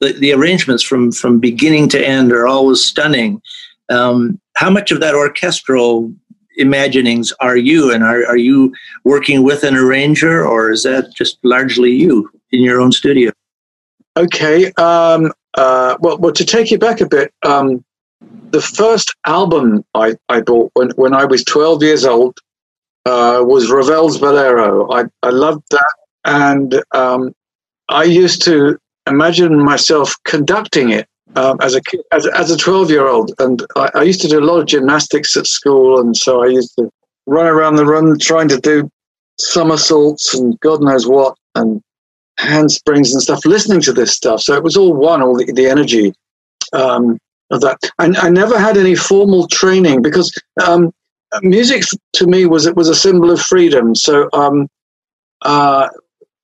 the, 0.00 0.12
the 0.12 0.32
arrangements 0.32 0.82
from 0.82 1.10
from 1.10 1.40
beginning 1.40 1.88
to 1.90 2.06
end 2.06 2.32
are 2.32 2.46
always 2.46 2.84
stunning. 2.84 3.42
Um, 3.88 4.40
how 4.56 4.70
much 4.70 4.92
of 4.92 5.00
that 5.00 5.14
orchestral 5.14 6.12
imaginings 6.56 7.32
are 7.40 7.56
you, 7.56 7.92
and 7.92 8.04
are 8.04 8.24
are 8.26 8.38
you 8.38 8.72
working 9.04 9.42
with 9.42 9.64
an 9.64 9.74
arranger, 9.74 10.46
or 10.46 10.70
is 10.70 10.84
that 10.84 11.12
just 11.14 11.38
largely 11.42 11.90
you 11.90 12.30
in 12.52 12.62
your 12.62 12.80
own 12.80 12.92
studio? 12.92 13.32
Okay. 14.16 14.72
Um, 14.72 15.32
uh, 15.54 15.96
well, 16.00 16.18
well, 16.18 16.32
to 16.32 16.44
take 16.44 16.70
you 16.70 16.78
back 16.78 17.00
a 17.00 17.06
bit, 17.06 17.32
um, 17.44 17.84
the 18.50 18.60
first 18.60 19.14
album 19.26 19.84
I, 19.94 20.14
I 20.28 20.40
bought 20.40 20.70
when, 20.74 20.90
when 20.90 21.14
I 21.14 21.24
was 21.24 21.44
12 21.44 21.82
years 21.82 22.04
old 22.04 22.38
uh, 23.06 23.42
was 23.44 23.70
Ravel's 23.70 24.18
Bolero. 24.18 24.90
I, 24.92 25.04
I 25.22 25.30
loved 25.30 25.64
that. 25.70 25.94
And 26.24 26.82
um, 26.92 27.34
I 27.88 28.04
used 28.04 28.42
to 28.42 28.78
imagine 29.08 29.62
myself 29.62 30.14
conducting 30.24 30.90
it 30.90 31.08
um, 31.34 31.58
as 31.60 31.74
a 31.74 31.80
kid, 31.80 32.00
as, 32.12 32.26
as 32.26 32.50
a 32.50 32.56
12 32.56 32.90
year 32.90 33.08
old. 33.08 33.32
And 33.38 33.64
I, 33.76 33.90
I, 33.94 34.02
used 34.02 34.20
to 34.20 34.28
do 34.28 34.38
a 34.38 34.44
lot 34.44 34.60
of 34.60 34.66
gymnastics 34.66 35.36
at 35.36 35.46
school. 35.46 35.98
And 35.98 36.16
so 36.16 36.44
I 36.44 36.46
used 36.46 36.74
to 36.78 36.90
run 37.26 37.46
around 37.46 37.76
the 37.76 37.86
room 37.86 38.18
trying 38.18 38.48
to 38.48 38.60
do 38.60 38.88
somersaults 39.38 40.34
and 40.34 40.58
God 40.60 40.82
knows 40.82 41.06
what, 41.06 41.36
and 41.54 41.82
handsprings 42.38 43.12
and 43.12 43.22
stuff, 43.22 43.44
listening 43.44 43.80
to 43.82 43.92
this 43.92 44.12
stuff. 44.12 44.40
So 44.40 44.54
it 44.54 44.62
was 44.62 44.76
all 44.76 44.94
one, 44.94 45.22
all 45.22 45.36
the, 45.36 45.50
the 45.52 45.68
energy 45.68 46.14
um, 46.72 47.18
of 47.50 47.60
that. 47.60 47.78
And 47.98 48.16
I 48.16 48.30
never 48.30 48.58
had 48.58 48.76
any 48.76 48.94
formal 48.94 49.46
training 49.48 50.02
because 50.02 50.32
um, 50.66 50.92
music 51.42 51.84
to 52.14 52.26
me 52.26 52.46
was 52.46 52.66
it 52.66 52.76
was 52.76 52.88
a 52.88 52.94
symbol 52.94 53.30
of 53.30 53.40
freedom. 53.40 53.94
So 53.94 54.28
um, 54.32 54.68
uh, 55.42 55.88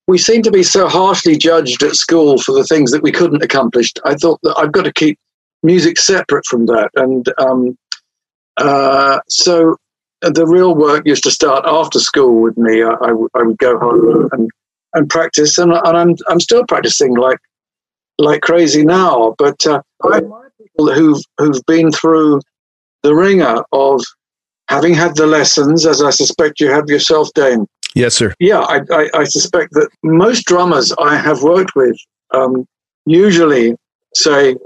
we 0.06 0.18
seem 0.18 0.42
to 0.42 0.50
be 0.50 0.62
so 0.62 0.88
harshly 0.88 1.36
judged 1.36 1.82
at 1.82 1.94
school 1.94 2.38
for 2.38 2.52
the 2.52 2.64
things 2.64 2.90
that 2.90 3.02
we 3.02 3.12
couldn't 3.12 3.42
accomplish. 3.42 3.92
I 4.04 4.14
thought 4.14 4.40
that 4.42 4.56
I've 4.56 4.72
got 4.72 4.84
to 4.84 4.92
keep 4.92 5.18
music 5.62 5.98
separate 5.98 6.46
from 6.46 6.66
that, 6.66 6.90
and 6.94 7.28
um, 7.38 7.76
uh, 8.56 9.18
so 9.28 9.76
the 10.22 10.46
real 10.46 10.74
work 10.74 11.06
used 11.06 11.24
to 11.24 11.30
start 11.30 11.64
after 11.66 12.00
school 12.00 12.40
with 12.40 12.56
me. 12.56 12.82
I, 12.82 12.90
I, 12.90 13.10
I 13.34 13.42
would 13.42 13.58
go 13.58 13.78
home 13.78 14.28
and, 14.32 14.50
and 14.98 15.08
practice, 15.08 15.58
and, 15.58 15.72
and, 15.72 15.96
I'm 15.96 16.16
I'm 16.28 16.40
still 16.40 16.64
practicing 16.66 17.16
like 17.16 17.38
like 18.18 18.42
crazy 18.42 18.84
now. 18.84 19.34
But 19.38 19.66
uh, 19.66 19.80
I 20.04 20.18
admire 20.18 20.52
people 20.58 20.92
who've 20.92 21.22
who've 21.38 21.64
been 21.66 21.90
through 21.92 22.40
the 23.02 23.14
ringer 23.14 23.62
of 23.72 24.02
having 24.68 24.94
had 24.94 25.16
the 25.16 25.26
lessons, 25.26 25.86
as 25.86 26.02
I 26.02 26.10
suspect 26.10 26.60
you 26.60 26.70
have 26.70 26.88
yourself, 26.88 27.30
Dane. 27.34 27.66
Yes, 27.94 28.14
sir. 28.14 28.34
Yeah, 28.38 28.60
I, 28.60 28.80
I, 28.92 29.10
I 29.14 29.24
suspect 29.24 29.72
that 29.72 29.88
most 30.02 30.44
drummers 30.44 30.92
I 31.00 31.16
have 31.16 31.42
worked 31.42 31.74
with 31.74 31.96
um, 32.32 32.66
usually 33.06 33.74
say, 34.14 34.56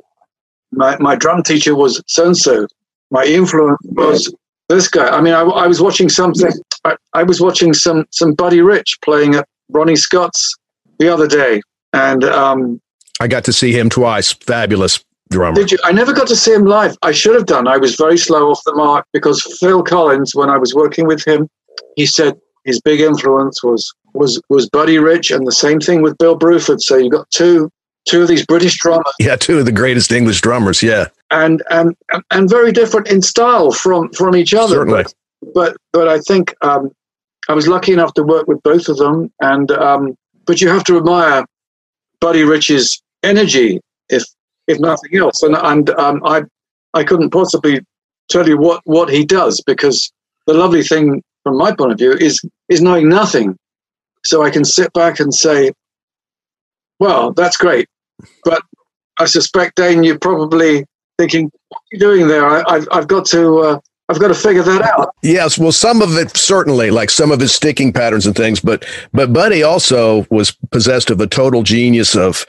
my, 0.72 0.96
my 0.98 1.14
drum 1.14 1.42
teacher 1.42 1.74
was 1.74 2.02
so 2.06 2.26
and 2.26 2.36
so. 2.36 2.66
My 3.10 3.24
influence 3.24 3.78
was 3.84 4.34
this 4.68 4.88
guy. 4.88 5.06
I 5.06 5.20
mean, 5.20 5.34
I, 5.34 5.42
I 5.42 5.66
was 5.66 5.80
watching 5.80 6.08
something. 6.08 6.50
I, 6.84 6.96
I, 7.12 7.22
was 7.22 7.40
watching 7.40 7.74
some 7.74 8.06
some 8.10 8.32
Buddy 8.32 8.62
Rich 8.62 8.98
playing 9.04 9.34
at 9.34 9.46
Ronnie 9.72 9.96
Scott's 9.96 10.54
the 10.98 11.08
other 11.08 11.26
day, 11.26 11.60
and 11.92 12.24
um, 12.24 12.80
I 13.20 13.28
got 13.28 13.44
to 13.44 13.52
see 13.52 13.72
him 13.72 13.90
twice. 13.90 14.32
Fabulous 14.32 15.04
drummer. 15.30 15.54
Did 15.54 15.72
you? 15.72 15.78
I 15.84 15.92
never 15.92 16.12
got 16.12 16.28
to 16.28 16.36
see 16.36 16.52
him 16.52 16.64
live. 16.64 16.96
I 17.02 17.12
should 17.12 17.34
have 17.34 17.46
done. 17.46 17.66
I 17.66 17.76
was 17.76 17.96
very 17.96 18.18
slow 18.18 18.50
off 18.50 18.60
the 18.64 18.74
mark 18.74 19.06
because 19.12 19.42
Phil 19.60 19.82
Collins, 19.82 20.34
when 20.34 20.48
I 20.48 20.58
was 20.58 20.74
working 20.74 21.06
with 21.06 21.26
him, 21.26 21.48
he 21.96 22.06
said 22.06 22.34
his 22.64 22.80
big 22.80 23.00
influence 23.00 23.62
was 23.62 23.92
was 24.14 24.40
was 24.48 24.68
Buddy 24.68 24.98
Rich, 24.98 25.30
and 25.30 25.46
the 25.46 25.52
same 25.52 25.80
thing 25.80 26.02
with 26.02 26.16
Bill 26.18 26.38
Bruford. 26.38 26.80
So 26.80 26.96
you 26.96 27.10
got 27.10 27.28
two 27.30 27.70
two 28.06 28.22
of 28.22 28.28
these 28.28 28.44
British 28.46 28.78
drummers. 28.78 29.14
Yeah, 29.18 29.36
two 29.36 29.58
of 29.58 29.64
the 29.64 29.72
greatest 29.72 30.12
English 30.12 30.40
drummers. 30.40 30.82
Yeah, 30.82 31.08
and 31.30 31.62
and 31.70 31.96
and 32.30 32.48
very 32.48 32.72
different 32.72 33.08
in 33.08 33.22
style 33.22 33.72
from 33.72 34.10
from 34.12 34.36
each 34.36 34.54
other. 34.54 34.76
Certainly. 34.76 35.04
But 35.04 35.14
but, 35.54 35.76
but 35.92 36.08
I 36.08 36.20
think 36.20 36.54
um, 36.62 36.90
I 37.48 37.54
was 37.54 37.68
lucky 37.68 37.92
enough 37.92 38.14
to 38.14 38.22
work 38.22 38.46
with 38.46 38.62
both 38.62 38.88
of 38.88 38.96
them, 38.98 39.32
and 39.40 39.70
um, 39.72 40.14
but 40.46 40.60
you 40.60 40.68
have 40.68 40.84
to 40.84 40.96
admire 40.96 41.44
Buddy 42.20 42.44
Rich's 42.44 43.02
energy, 43.22 43.80
if 44.08 44.24
if 44.68 44.78
nothing 44.78 45.16
else. 45.16 45.42
And 45.42 45.56
and 45.56 45.90
um, 45.90 46.22
I 46.24 46.42
I 46.94 47.04
couldn't 47.04 47.30
possibly 47.30 47.80
tell 48.30 48.48
you 48.48 48.58
what 48.58 48.80
what 48.84 49.10
he 49.10 49.24
does 49.24 49.60
because 49.66 50.12
the 50.46 50.54
lovely 50.54 50.82
thing 50.82 51.22
from 51.42 51.58
my 51.58 51.74
point 51.74 51.92
of 51.92 51.98
view 51.98 52.12
is 52.12 52.40
is 52.68 52.80
knowing 52.80 53.08
nothing, 53.08 53.56
so 54.24 54.42
I 54.42 54.50
can 54.50 54.64
sit 54.64 54.92
back 54.92 55.18
and 55.18 55.34
say, 55.34 55.72
well, 57.00 57.32
that's 57.32 57.56
great, 57.56 57.88
but 58.44 58.62
I 59.18 59.26
suspect 59.26 59.76
Dane, 59.76 60.04
you're 60.04 60.18
probably 60.18 60.84
thinking, 61.18 61.50
what 61.68 61.78
are 61.78 61.92
you 61.92 61.98
doing 61.98 62.28
there? 62.28 62.46
I, 62.46 62.74
have 62.74 62.88
I've 62.92 63.08
got 63.08 63.26
to. 63.26 63.58
Uh, 63.58 63.80
I've 64.12 64.20
got 64.20 64.28
to 64.28 64.34
figure 64.34 64.62
that 64.62 64.82
out. 64.82 65.14
Yes, 65.22 65.58
well, 65.58 65.72
some 65.72 66.02
of 66.02 66.16
it 66.16 66.36
certainly, 66.36 66.90
like 66.90 67.10
some 67.10 67.32
of 67.32 67.40
his 67.40 67.54
sticking 67.54 67.92
patterns 67.92 68.26
and 68.26 68.36
things, 68.36 68.60
but 68.60 68.84
but 69.12 69.32
Buddy 69.32 69.62
also 69.62 70.26
was 70.30 70.52
possessed 70.70 71.10
of 71.10 71.20
a 71.20 71.26
total 71.26 71.62
genius 71.62 72.14
of, 72.14 72.44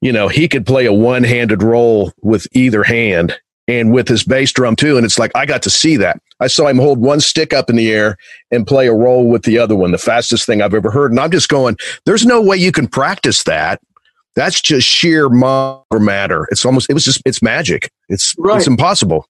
you 0.00 0.12
know, 0.12 0.28
he 0.28 0.48
could 0.48 0.66
play 0.66 0.86
a 0.86 0.92
one-handed 0.92 1.62
roll 1.62 2.12
with 2.22 2.46
either 2.52 2.84
hand 2.84 3.38
and 3.66 3.92
with 3.92 4.08
his 4.08 4.24
bass 4.24 4.52
drum 4.52 4.76
too. 4.76 4.96
And 4.96 5.04
it's 5.04 5.18
like 5.18 5.32
I 5.34 5.46
got 5.46 5.62
to 5.62 5.70
see 5.70 5.96
that. 5.96 6.20
I 6.40 6.46
saw 6.46 6.66
him 6.68 6.78
hold 6.78 7.00
one 7.00 7.20
stick 7.20 7.52
up 7.52 7.68
in 7.68 7.76
the 7.76 7.90
air 7.90 8.16
and 8.50 8.66
play 8.66 8.86
a 8.86 8.94
roll 8.94 9.28
with 9.28 9.42
the 9.42 9.58
other 9.58 9.76
one, 9.76 9.92
the 9.92 9.98
fastest 9.98 10.46
thing 10.46 10.62
I've 10.62 10.74
ever 10.74 10.90
heard. 10.90 11.12
And 11.12 11.20
I'm 11.20 11.30
just 11.30 11.48
going, 11.48 11.76
there's 12.06 12.24
no 12.24 12.40
way 12.40 12.56
you 12.56 12.72
can 12.72 12.88
practice 12.88 13.42
that. 13.44 13.80
That's 14.36 14.60
just 14.60 14.86
sheer 14.86 15.28
matter. 15.28 16.46
It's 16.50 16.64
almost 16.64 16.88
it 16.88 16.94
was 16.94 17.04
just 17.04 17.20
it's 17.26 17.42
magic. 17.42 17.90
It's 18.08 18.34
right. 18.38 18.58
it's 18.58 18.66
impossible. 18.66 19.26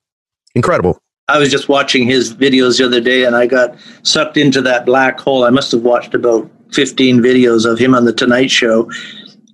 Incredible. 0.54 1.00
I 1.30 1.38
was 1.38 1.50
just 1.50 1.68
watching 1.68 2.06
his 2.06 2.34
videos 2.34 2.78
the 2.78 2.86
other 2.86 3.00
day 3.00 3.24
and 3.24 3.36
I 3.36 3.46
got 3.46 3.76
sucked 4.02 4.36
into 4.36 4.60
that 4.62 4.84
black 4.84 5.20
hole. 5.20 5.44
I 5.44 5.50
must 5.50 5.70
have 5.70 5.82
watched 5.82 6.12
about 6.12 6.50
15 6.72 7.20
videos 7.20 7.70
of 7.70 7.78
him 7.78 7.94
on 7.94 8.04
the 8.04 8.12
Tonight 8.12 8.50
Show. 8.50 8.90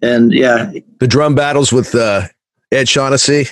And 0.03 0.33
yeah. 0.33 0.73
The 1.01 1.07
drum 1.07 1.35
battles 1.35 1.73
with 1.73 1.95
uh, 1.95 2.29
Ed 2.73 2.89
Shaughnessy. 2.89 3.49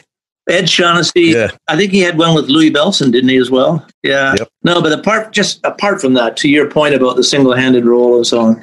Ed 0.48 0.68
Shaughnessy. 0.68 1.22
Yeah. 1.22 1.50
I 1.68 1.76
think 1.76 1.92
he 1.92 2.00
had 2.00 2.16
one 2.16 2.34
with 2.34 2.46
Louis 2.46 2.70
Bellson, 2.70 3.12
didn't 3.12 3.28
he, 3.28 3.36
as 3.36 3.50
well? 3.50 3.86
Yeah. 4.02 4.34
Yep. 4.38 4.48
No, 4.62 4.82
but 4.82 4.92
apart 4.92 5.32
just 5.32 5.60
apart 5.64 6.00
from 6.00 6.14
that, 6.14 6.36
to 6.38 6.48
your 6.48 6.70
point 6.70 6.94
about 6.94 7.16
the 7.16 7.24
single 7.24 7.54
handed 7.54 7.84
role 7.84 8.16
and 8.16 8.26
so 8.26 8.40
on. 8.40 8.62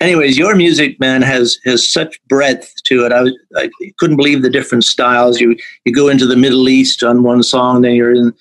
Anyways, 0.00 0.38
your 0.38 0.54
music, 0.56 0.98
man, 0.98 1.20
has 1.20 1.58
has 1.66 1.86
such 1.86 2.18
breadth 2.28 2.72
to 2.84 3.04
it. 3.04 3.12
I, 3.12 3.20
was, 3.20 3.34
I 3.54 3.68
couldn't 3.98 4.16
believe 4.16 4.40
the 4.40 4.48
different 4.48 4.84
styles. 4.84 5.40
You 5.40 5.56
you 5.84 5.92
go 5.92 6.08
into 6.08 6.26
the 6.26 6.36
Middle 6.36 6.70
East 6.70 7.02
on 7.02 7.22
one 7.22 7.42
song, 7.42 7.82
then 7.82 7.94
you're 7.94 8.14
in 8.14 8.32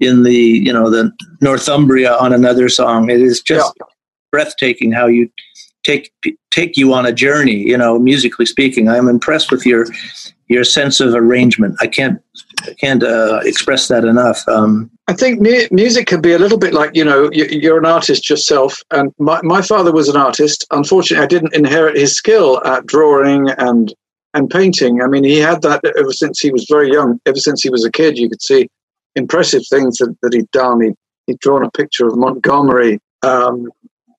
in 0.00 0.22
the 0.22 0.34
you 0.34 0.72
know 0.72 0.90
the 0.90 1.12
Northumbria 1.40 2.16
on 2.16 2.32
another 2.32 2.68
song. 2.68 3.10
It 3.10 3.20
is 3.20 3.40
just 3.40 3.72
yeah. 3.80 3.86
breathtaking 4.30 4.92
how 4.92 5.06
you 5.06 5.30
take 5.84 6.12
take 6.50 6.76
you 6.76 6.92
on 6.94 7.06
a 7.06 7.12
journey. 7.12 7.56
You 7.56 7.76
know, 7.76 7.98
musically 7.98 8.46
speaking, 8.46 8.88
I'm 8.88 9.08
impressed 9.08 9.50
with 9.50 9.66
your 9.66 9.86
your 10.48 10.64
sense 10.64 11.00
of 11.00 11.14
arrangement. 11.14 11.76
I 11.80 11.86
can't 11.86 12.20
I 12.62 12.74
can't 12.80 13.02
uh, 13.02 13.40
express 13.44 13.88
that 13.88 14.04
enough. 14.04 14.46
Um, 14.48 14.90
I 15.06 15.12
think 15.14 15.40
mu- 15.40 15.68
music 15.70 16.06
can 16.06 16.20
be 16.20 16.32
a 16.32 16.38
little 16.38 16.58
bit 16.58 16.74
like 16.74 16.90
you 16.94 17.04
know 17.04 17.30
you're 17.32 17.78
an 17.78 17.86
artist 17.86 18.28
yourself, 18.30 18.80
and 18.90 19.12
my 19.18 19.40
my 19.42 19.62
father 19.62 19.92
was 19.92 20.08
an 20.08 20.16
artist. 20.16 20.66
Unfortunately, 20.70 21.24
I 21.24 21.28
didn't 21.28 21.54
inherit 21.54 21.96
his 21.96 22.14
skill 22.14 22.64
at 22.64 22.86
drawing 22.86 23.50
and 23.58 23.92
and 24.34 24.50
painting. 24.50 25.02
I 25.02 25.06
mean, 25.06 25.24
he 25.24 25.38
had 25.38 25.62
that 25.62 25.80
ever 25.98 26.12
since 26.12 26.40
he 26.40 26.50
was 26.50 26.66
very 26.68 26.92
young. 26.92 27.20
Ever 27.26 27.38
since 27.38 27.62
he 27.62 27.70
was 27.70 27.84
a 27.84 27.90
kid, 27.90 28.18
you 28.18 28.28
could 28.28 28.42
see 28.42 28.68
impressive 29.14 29.62
things 29.68 29.98
that, 29.98 30.16
that 30.22 30.32
he'd 30.32 30.50
done. 30.50 30.80
He'd, 30.80 30.94
he'd 31.26 31.38
drawn 31.38 31.64
a 31.64 31.70
picture 31.70 32.06
of 32.06 32.16
Montgomery. 32.16 33.00
Um, 33.22 33.68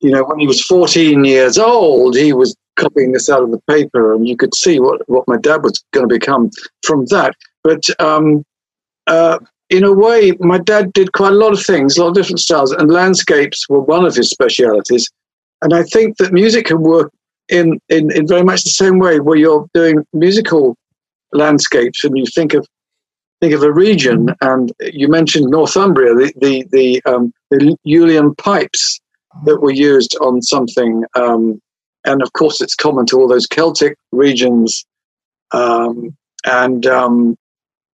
you 0.01 0.11
know, 0.11 0.23
when 0.23 0.39
he 0.39 0.47
was 0.47 0.61
14 0.61 1.25
years 1.25 1.57
old, 1.57 2.15
he 2.15 2.33
was 2.33 2.55
copying 2.77 3.11
this 3.11 3.29
out 3.29 3.43
of 3.43 3.51
the 3.51 3.61
paper, 3.69 4.13
and 4.13 4.27
you 4.27 4.37
could 4.37 4.55
see 4.55 4.79
what, 4.79 5.07
what 5.09 5.27
my 5.27 5.37
dad 5.37 5.63
was 5.63 5.83
going 5.91 6.07
to 6.07 6.13
become 6.13 6.49
from 6.83 7.05
that. 7.07 7.35
But 7.63 7.83
um, 7.99 8.45
uh, 9.07 9.39
in 9.69 9.83
a 9.83 9.93
way, 9.93 10.31
my 10.39 10.57
dad 10.57 10.93
did 10.93 11.11
quite 11.11 11.33
a 11.33 11.35
lot 11.35 11.53
of 11.53 11.63
things, 11.63 11.97
a 11.97 12.01
lot 12.01 12.09
of 12.09 12.15
different 12.15 12.39
styles, 12.39 12.71
and 12.71 12.91
landscapes 12.91 13.67
were 13.69 13.81
one 13.81 14.05
of 14.05 14.15
his 14.15 14.29
specialities. 14.29 15.09
And 15.61 15.73
I 15.73 15.83
think 15.83 16.17
that 16.17 16.31
music 16.31 16.67
can 16.67 16.81
work 16.81 17.11
in, 17.49 17.79
in, 17.89 18.11
in 18.15 18.27
very 18.27 18.43
much 18.43 18.63
the 18.63 18.69
same 18.69 18.99
way, 18.99 19.19
where 19.19 19.37
you're 19.37 19.67
doing 19.73 20.05
musical 20.13 20.77
landscapes 21.33 22.03
and 22.03 22.17
you 22.17 22.25
think 22.33 22.53
of 22.53 22.65
think 23.41 23.53
of 23.53 23.63
a 23.63 23.71
region, 23.71 24.35
and 24.41 24.71
you 24.81 25.07
mentioned 25.07 25.49
Northumbria, 25.49 26.13
the 26.13 26.33
the 26.37 26.65
the, 26.71 27.01
um, 27.05 27.33
the 27.49 27.77
Uilleann 27.85 28.37
pipes 28.37 28.99
that 29.45 29.61
were 29.61 29.71
used 29.71 30.15
on 30.21 30.41
something, 30.41 31.03
um, 31.15 31.61
and 32.05 32.21
of 32.21 32.33
course 32.33 32.61
it's 32.61 32.75
common 32.75 33.05
to 33.07 33.17
all 33.17 33.27
those 33.27 33.47
Celtic 33.47 33.97
regions, 34.11 34.85
um, 35.51 36.15
and 36.45 36.85
um, 36.85 37.37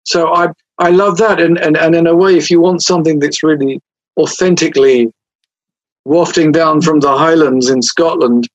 so 0.03 0.33
I 0.33 0.49
I 0.77 0.89
love 0.89 1.17
that, 1.17 1.39
and, 1.39 1.57
and 1.59 1.77
and 1.77 1.95
in 1.95 2.07
a 2.07 2.15
way, 2.15 2.35
if 2.35 2.49
you 2.49 2.59
want 2.59 2.83
something 2.83 3.19
that's 3.19 3.43
really 3.43 3.79
authentically 4.17 5.11
wafting 6.05 6.51
down 6.51 6.81
from 6.81 6.99
the 6.99 7.15
Highlands 7.17 7.69
in 7.69 7.81
Scotland, 7.81 8.47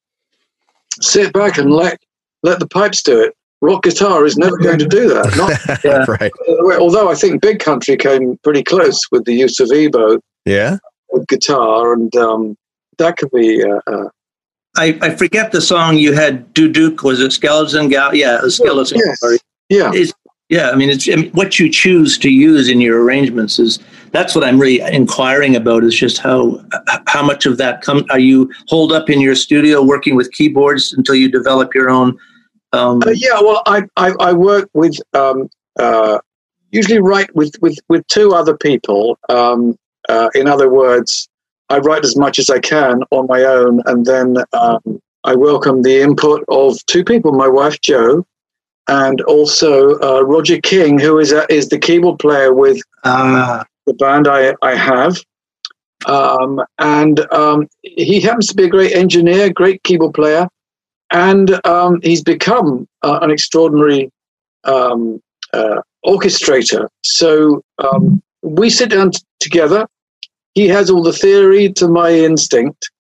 sit 1.01 1.33
back 1.33 1.59
and 1.59 1.73
let 1.73 2.01
let 2.43 2.59
the 2.59 2.69
pipes 2.69 3.03
do 3.03 3.21
it 3.21 3.35
rock 3.61 3.83
guitar 3.83 4.25
is 4.25 4.37
never 4.37 4.57
going 4.59 4.79
to 4.79 4.89
do 4.89 5.09
that. 5.09 5.37
Not, 5.37 5.85
yeah. 5.85 6.05
right. 6.21 6.79
Although 6.79 7.11
I 7.11 7.15
think 7.15 7.43
Big 7.43 7.61
Country 7.61 7.97
came 7.97 8.39
pretty 8.39 8.63
close 8.63 9.01
with 9.11 9.25
the 9.25 9.35
use 9.35 9.61
of 9.61 9.69
EBow. 9.69 10.21
Yeah. 10.45 10.79
With 11.11 11.27
guitar, 11.29 11.93
and 11.93 12.15
um, 12.17 12.57
that 12.99 13.17
could 13.17 13.31
be. 13.33 13.63
Uh, 13.63 13.81
uh, 13.87 14.09
I, 14.77 14.99
I 15.03 15.15
forget 15.17 15.53
the 15.53 15.61
song 15.61 15.97
you 15.97 16.13
had. 16.13 16.55
Duduk 16.55 17.03
was 17.03 17.21
it 17.21 17.33
Skeleton 17.33 17.89
Gal? 17.89 18.15
Yeah, 18.15 18.39
it 18.39 18.43
was 18.43 18.57
Skeleton. 18.57 18.99
Yes. 19.05 19.21
Sorry. 19.21 19.39
Yeah. 19.69 19.91
It's 19.93 20.13
Yeah, 20.49 20.71
I 20.71 20.77
mean, 20.77 20.89
it's 20.89 21.09
I 21.09 21.17
mean, 21.17 21.31
what 21.33 21.59
you 21.59 21.71
choose 21.71 22.17
to 22.19 22.31
use 22.31 22.69
in 22.69 22.81
your 22.81 23.03
arrangements 23.03 23.59
is 23.59 23.81
that's 24.13 24.35
what 24.35 24.45
I'm 24.45 24.59
really 24.61 24.81
inquiring 24.81 25.57
about. 25.57 25.83
Is 25.83 25.97
just 25.97 26.19
how 26.19 26.65
how 27.09 27.25
much 27.25 27.47
of 27.47 27.59
that 27.59 27.83
come 27.83 28.05
are 28.11 28.19
you 28.21 28.51
hold 28.69 28.93
up 28.93 29.11
in 29.11 29.21
your 29.21 29.35
studio 29.35 29.83
working 29.83 30.15
with 30.15 30.31
keyboards 30.33 30.93
until 30.93 31.17
you 31.17 31.29
develop 31.29 31.75
your 31.75 31.91
own. 31.91 32.17
Um, 32.73 33.03
uh, 33.05 33.11
yeah, 33.11 33.41
well, 33.41 33.63
I, 33.67 33.83
I, 33.97 34.13
I 34.21 34.33
work 34.33 34.69
with 34.75 34.97
um, 35.15 35.49
uh, 35.79 36.19
usually 36.71 37.01
write 37.01 37.35
with 37.35 37.55
with 37.61 37.79
with 37.89 38.07
two 38.07 38.33
other 38.33 38.57
people. 38.57 39.19
Um, 39.29 39.77
uh, 40.09 40.29
in 40.35 40.47
other 40.47 40.69
words, 40.69 41.29
I 41.69 41.79
write 41.79 42.05
as 42.05 42.17
much 42.17 42.39
as 42.39 42.51
I 42.51 42.59
can 42.59 43.03
on 43.11 43.27
my 43.29 43.43
own, 43.45 43.83
and 43.87 44.07
then 44.07 44.37
um, 44.53 45.01
I 45.25 45.35
welcome 45.35 45.83
the 45.83 46.01
input 46.01 46.45
of 46.49 46.85
two 46.87 47.05
people: 47.05 47.33
my 47.33 47.49
wife 47.49 47.81
Jo, 47.81 48.25
and 48.89 49.21
also 49.23 49.99
uh, 50.01 50.23
Roger 50.23 50.61
King, 50.61 50.99
who 50.99 51.19
is 51.19 51.33
a, 51.33 51.53
is 51.53 51.69
the 51.69 51.79
keyboard 51.79 52.19
player 52.19 52.53
with 52.53 52.81
uh, 53.05 53.65
the 53.87 53.95
band 53.95 54.29
I 54.29 54.55
I 54.63 54.75
have. 54.75 55.17
Um, 56.07 56.63
and 56.79 57.21
um, 57.31 57.69
he 57.83 58.21
happens 58.21 58.47
to 58.47 58.55
be 58.55 58.65
a 58.65 58.69
great 58.69 58.93
engineer, 58.93 59.53
great 59.53 59.83
keyboard 59.83 60.15
player, 60.15 60.49
and 61.11 61.67
um, 61.67 62.01
he's 62.03 62.23
become 62.23 62.87
uh, 63.03 63.19
an 63.23 63.31
extraordinary 63.31 64.11
um, 64.65 65.21
uh, 65.53 65.81
orchestrator. 66.05 66.89
So 67.05 67.63
um, 67.79 68.23
we 68.43 68.71
sit 68.71 68.91
down 68.91 69.11
t- 69.11 69.21
together. 69.41 69.87
He 70.55 70.69
has 70.69 70.91
all 70.91 71.03
the 71.03 71.13
theory 71.13 71.73
to 71.75 71.89
my 71.89 72.13
instinct. 72.13 72.91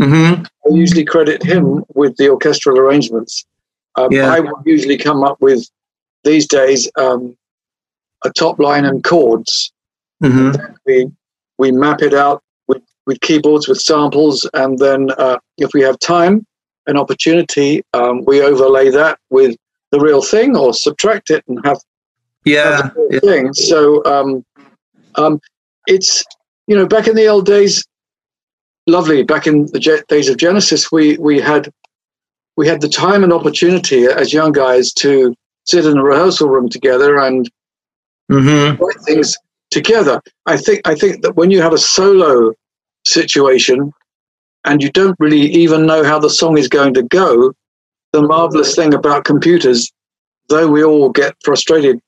Mm-hmm. 0.00 0.42
I 0.42 0.74
usually 0.74 1.04
credit 1.04 1.42
him 1.42 1.84
with 1.94 2.16
the 2.16 2.28
orchestral 2.30 2.78
arrangements. 2.78 3.44
Um, 3.96 4.12
yeah. 4.12 4.32
I 4.32 4.40
will 4.40 4.62
usually 4.64 4.96
come 4.96 5.24
up 5.24 5.40
with 5.40 5.68
these 6.22 6.46
days 6.46 6.90
um, 6.96 7.36
a 8.24 8.30
top 8.30 8.60
line 8.60 8.84
and 8.84 9.02
chords. 9.02 9.72
Mm-hmm. 10.22 10.74
We 10.86 11.10
we 11.58 11.72
map 11.72 12.02
it 12.02 12.14
out 12.14 12.42
with, 12.68 12.82
with 13.06 13.20
keyboards 13.20 13.66
with 13.66 13.80
samples, 13.80 14.48
and 14.54 14.78
then 14.78 15.10
uh, 15.18 15.38
if 15.56 15.70
we 15.74 15.82
have 15.82 15.98
time 15.98 16.46
and 16.88 16.98
opportunity, 16.98 17.84
um, 17.94 18.24
we 18.24 18.42
overlay 18.42 18.90
that 18.90 19.18
with 19.30 19.56
the 19.92 20.00
real 20.00 20.22
thing 20.22 20.56
or 20.56 20.74
subtract 20.74 21.30
it 21.30 21.44
and 21.46 21.64
have 21.64 21.78
yeah, 22.44 22.90
yeah. 23.10 23.20
thing. 23.20 23.52
So 23.54 24.04
um, 24.04 24.44
um, 25.14 25.40
it's 25.86 26.24
you 26.66 26.74
know 26.74 26.86
back 26.86 27.06
in 27.06 27.14
the 27.14 27.26
old 27.28 27.46
days, 27.46 27.84
lovely. 28.86 29.22
Back 29.22 29.46
in 29.46 29.66
the 29.66 30.04
days 30.08 30.28
of 30.28 30.38
Genesis, 30.38 30.90
we 30.90 31.16
we 31.18 31.40
had 31.40 31.70
we 32.56 32.66
had 32.66 32.80
the 32.80 32.88
time 32.88 33.22
and 33.22 33.32
opportunity 33.32 34.06
as 34.06 34.32
young 34.32 34.52
guys 34.52 34.92
to 34.94 35.34
sit 35.64 35.84
in 35.84 35.98
a 35.98 36.02
rehearsal 36.02 36.48
room 36.48 36.68
together 36.68 37.18
and 37.18 37.48
mm-hmm. 38.30 38.82
write 38.82 39.00
things 39.04 39.36
together. 39.70 40.20
I 40.46 40.56
think 40.56 40.80
I 40.86 40.94
think 40.94 41.22
that 41.22 41.36
when 41.36 41.50
you 41.50 41.60
have 41.60 41.74
a 41.74 41.78
solo 41.78 42.54
situation 43.06 43.92
and 44.68 44.82
you 44.82 44.90
don't 44.90 45.16
really 45.18 45.40
even 45.40 45.86
know 45.86 46.04
how 46.04 46.18
the 46.18 46.30
song 46.30 46.58
is 46.58 46.68
going 46.68 46.94
to 46.94 47.02
go, 47.02 47.52
the 48.12 48.22
marvelous 48.22 48.76
thing 48.76 48.92
about 48.94 49.24
computers, 49.24 49.90
though 50.48 50.68
we 50.68 50.84
all 50.84 51.08
get 51.08 51.34
frustrated 51.42 51.98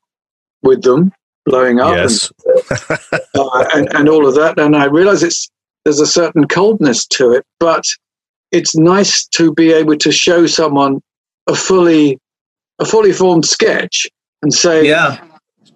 with 0.61 0.83
them 0.83 1.11
blowing 1.45 1.79
up 1.79 1.95
yes. 1.95 2.31
and, 2.45 3.21
uh, 3.35 3.65
and, 3.73 3.93
and 3.95 4.07
all 4.07 4.27
of 4.27 4.35
that, 4.35 4.59
and 4.59 4.75
I 4.75 4.85
realize 4.85 5.23
it's 5.23 5.49
there's 5.83 5.99
a 5.99 6.05
certain 6.05 6.47
coldness 6.47 7.07
to 7.07 7.31
it, 7.31 7.43
but 7.59 7.83
it's 8.51 8.75
nice 8.75 9.25
to 9.29 9.51
be 9.51 9.71
able 9.71 9.97
to 9.97 10.11
show 10.11 10.45
someone 10.45 11.01
a 11.47 11.55
fully 11.55 12.19
a 12.77 12.85
fully 12.85 13.11
formed 13.11 13.45
sketch 13.45 14.07
and 14.43 14.53
say, 14.53 14.87
yeah, 14.87 15.17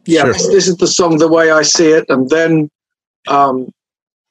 yeah, 0.05 0.23
sure. 0.23 0.33
this, 0.33 0.47
this, 0.47 0.67
is 0.67 0.77
the 0.77 0.87
song 0.87 1.17
the 1.17 1.27
way 1.27 1.49
I 1.49 1.63
see 1.63 1.89
it, 1.89 2.05
and 2.09 2.29
then 2.29 2.69
um, 3.27 3.71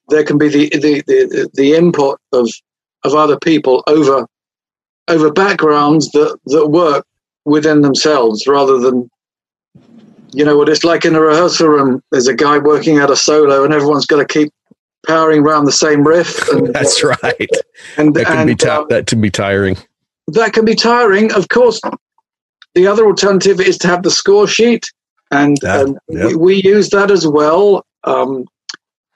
there 0.08 0.24
can 0.24 0.38
be 0.38 0.48
the, 0.48 0.68
the 0.70 1.02
the 1.06 1.50
the 1.54 1.74
input 1.74 2.20
of 2.32 2.48
of 3.04 3.14
other 3.14 3.38
people 3.38 3.82
over 3.86 4.26
over 5.08 5.32
backgrounds 5.32 6.10
that, 6.12 6.38
that 6.46 6.68
work 6.68 7.06
within 7.44 7.82
themselves 7.82 8.46
rather 8.46 8.78
than 8.78 9.10
you 10.32 10.44
know 10.44 10.56
what 10.56 10.68
it's 10.68 10.84
like 10.84 11.04
in 11.04 11.14
a 11.14 11.20
rehearsal 11.20 11.68
room. 11.68 12.02
There's 12.10 12.26
a 12.26 12.34
guy 12.34 12.58
working 12.58 12.98
out 12.98 13.10
a 13.10 13.16
solo 13.16 13.64
and 13.64 13.72
everyone's 13.72 14.06
got 14.06 14.18
to 14.18 14.24
keep 14.24 14.52
powering 15.06 15.40
around 15.40 15.66
the 15.66 15.72
same 15.72 16.06
riff 16.06 16.48
and, 16.52 16.74
that's 16.74 17.04
right. 17.04 17.50
and 17.98 18.14
that 18.14 18.26
can 18.26 18.38
and, 18.38 18.48
be 18.48 18.54
t- 18.54 18.68
um, 18.68 18.86
that 18.88 19.06
can 19.06 19.20
be 19.20 19.30
tiring. 19.30 19.76
that 20.28 20.52
can 20.52 20.64
be 20.64 20.74
tiring. 20.74 21.32
Of 21.32 21.48
course 21.48 21.80
the 22.74 22.86
other 22.86 23.06
alternative 23.06 23.60
is 23.60 23.78
to 23.78 23.86
have 23.86 24.02
the 24.02 24.10
score 24.10 24.48
sheet 24.48 24.90
and, 25.30 25.62
and 25.64 25.98
yep. 26.08 26.28
we, 26.28 26.36
we, 26.36 26.62
use 26.62 26.90
that 26.90 27.10
as 27.10 27.26
well. 27.26 27.84
Um, 28.04 28.46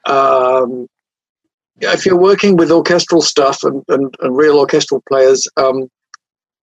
um, 0.09 0.89
if 1.81 2.05
you're 2.05 2.19
working 2.19 2.57
with 2.57 2.71
orchestral 2.71 3.23
stuff 3.23 3.63
and, 3.63 3.85
and, 3.89 4.15
and 4.21 4.37
real 4.37 4.59
orchestral 4.59 5.03
players, 5.09 5.47
um, 5.57 5.89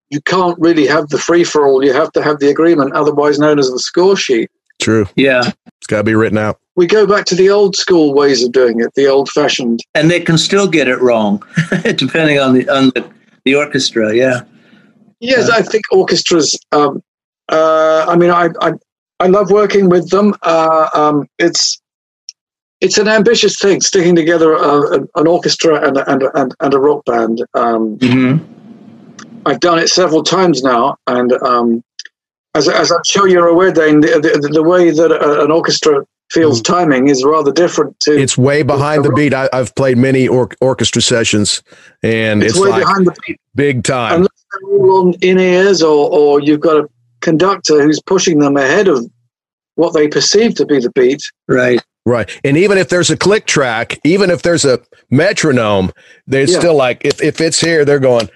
you 0.09 0.21
can't 0.21 0.57
really 0.59 0.87
have 0.87 1.09
the 1.09 1.17
free 1.17 1.43
for 1.43 1.67
all. 1.67 1.83
You 1.83 1.93
have 1.93 2.11
to 2.13 2.23
have 2.23 2.39
the 2.39 2.49
agreement, 2.49 2.93
otherwise 2.93 3.39
known 3.39 3.59
as 3.59 3.69
the 3.69 3.79
score 3.79 4.15
sheet. 4.15 4.49
True. 4.81 5.07
Yeah. 5.15 5.51
It's 5.77 5.87
got 5.87 5.97
to 5.97 6.03
be 6.03 6.15
written 6.15 6.37
out. 6.37 6.59
We 6.75 6.87
go 6.87 7.07
back 7.07 7.25
to 7.25 7.35
the 7.35 7.49
old 7.49 7.75
school 7.75 8.13
ways 8.13 8.43
of 8.43 8.51
doing 8.51 8.81
it, 8.81 8.93
the 8.95 9.07
old 9.07 9.29
fashioned. 9.29 9.81
And 9.93 10.11
they 10.11 10.19
can 10.19 10.37
still 10.37 10.67
get 10.67 10.87
it 10.87 10.99
wrong, 11.01 11.41
depending 11.95 12.39
on 12.39 12.53
the 12.53 12.67
on 12.67 12.87
the, 12.89 13.09
the 13.45 13.55
orchestra. 13.55 14.13
Yeah. 14.13 14.41
Yes, 15.21 15.49
uh, 15.49 15.53
I 15.55 15.61
think 15.61 15.83
orchestras. 15.91 16.59
Um, 16.73 17.01
uh, 17.49 18.05
I 18.07 18.17
mean, 18.17 18.29
I, 18.29 18.49
I 18.59 18.73
I 19.21 19.27
love 19.27 19.51
working 19.51 19.87
with 19.87 20.09
them. 20.09 20.35
Uh, 20.41 20.89
um, 20.93 21.27
it's 21.39 21.81
it's 22.85 22.99
an 22.99 23.07
ambitious 23.07 23.57
thing, 23.57 23.81
sticking 23.81 24.15
together 24.15 24.53
a, 24.53 24.99
an 25.15 25.27
orchestra 25.27 25.87
and, 25.87 25.97
and, 25.97 26.23
and, 26.35 26.55
and 26.59 26.73
a 26.73 26.79
rock 26.79 27.03
band. 27.05 27.41
Um, 27.55 27.97
mm-hmm. 27.97 29.41
I've 29.47 29.59
done 29.59 29.79
it 29.79 29.89
several 29.89 30.23
times 30.23 30.63
now, 30.63 30.97
and 31.07 31.33
um, 31.33 31.83
as, 32.53 32.69
as 32.69 32.91
I'm 32.91 33.03
sure 33.05 33.27
you're 33.27 33.47
aware, 33.47 33.71
Dane, 33.71 34.01
the, 34.01 34.39
the, 34.41 34.49
the 34.53 34.63
way 34.63 34.91
that 34.91 35.11
a, 35.11 35.43
an 35.43 35.51
orchestra 35.51 36.05
feels 36.31 36.61
mm-hmm. 36.61 36.73
timing 36.73 37.09
is 37.09 37.23
rather 37.23 37.51
different 37.51 37.99
to. 38.01 38.17
It's 38.17 38.37
way 38.37 38.61
behind 38.61 39.03
the 39.03 39.11
beat. 39.11 39.33
I, 39.33 39.49
have 39.51 39.73
played 39.75 39.97
many 39.97 40.27
or, 40.27 40.49
orchestra 40.61 41.01
sessions, 41.01 41.63
and 42.03 42.43
it's, 42.43 42.53
it's 42.53 42.61
way 42.61 42.69
like 42.69 42.83
behind 42.83 43.07
the 43.07 43.15
beat, 43.25 43.41
big 43.55 43.83
time. 43.83 44.13
Unless 44.15 44.45
they're 44.51 44.69
all 44.69 45.07
on 45.07 45.13
in 45.21 45.39
ears, 45.39 45.81
or 45.81 46.09
or 46.11 46.39
you've 46.39 46.61
got 46.61 46.77
a 46.77 46.89
conductor 47.21 47.81
who's 47.81 48.01
pushing 48.01 48.39
them 48.39 48.57
ahead 48.57 48.87
of 48.87 49.05
what 49.75 49.93
they 49.93 50.07
perceive 50.07 50.55
to 50.55 50.65
be 50.65 50.79
the 50.79 50.91
beat. 50.91 51.21
Right. 51.47 51.81
Right. 52.05 52.29
And 52.43 52.55
even 52.55 52.77
if 52.77 52.89
there's 52.89 53.09
a 53.09 53.17
click 53.17 53.47
track, 53.47 53.99
even 54.03 54.29
if 54.29 54.43
there's 54.43 54.63
a 54.63 54.79
metronome, 55.09 55.91
they're 56.27 56.47
yeah. 56.47 56.59
still 56.59 56.75
like, 56.75 57.03
if, 57.03 57.21
if 57.21 57.41
it's 57.41 57.59
here, 57.59 57.83
they're 57.83 57.99
going, 57.99 58.29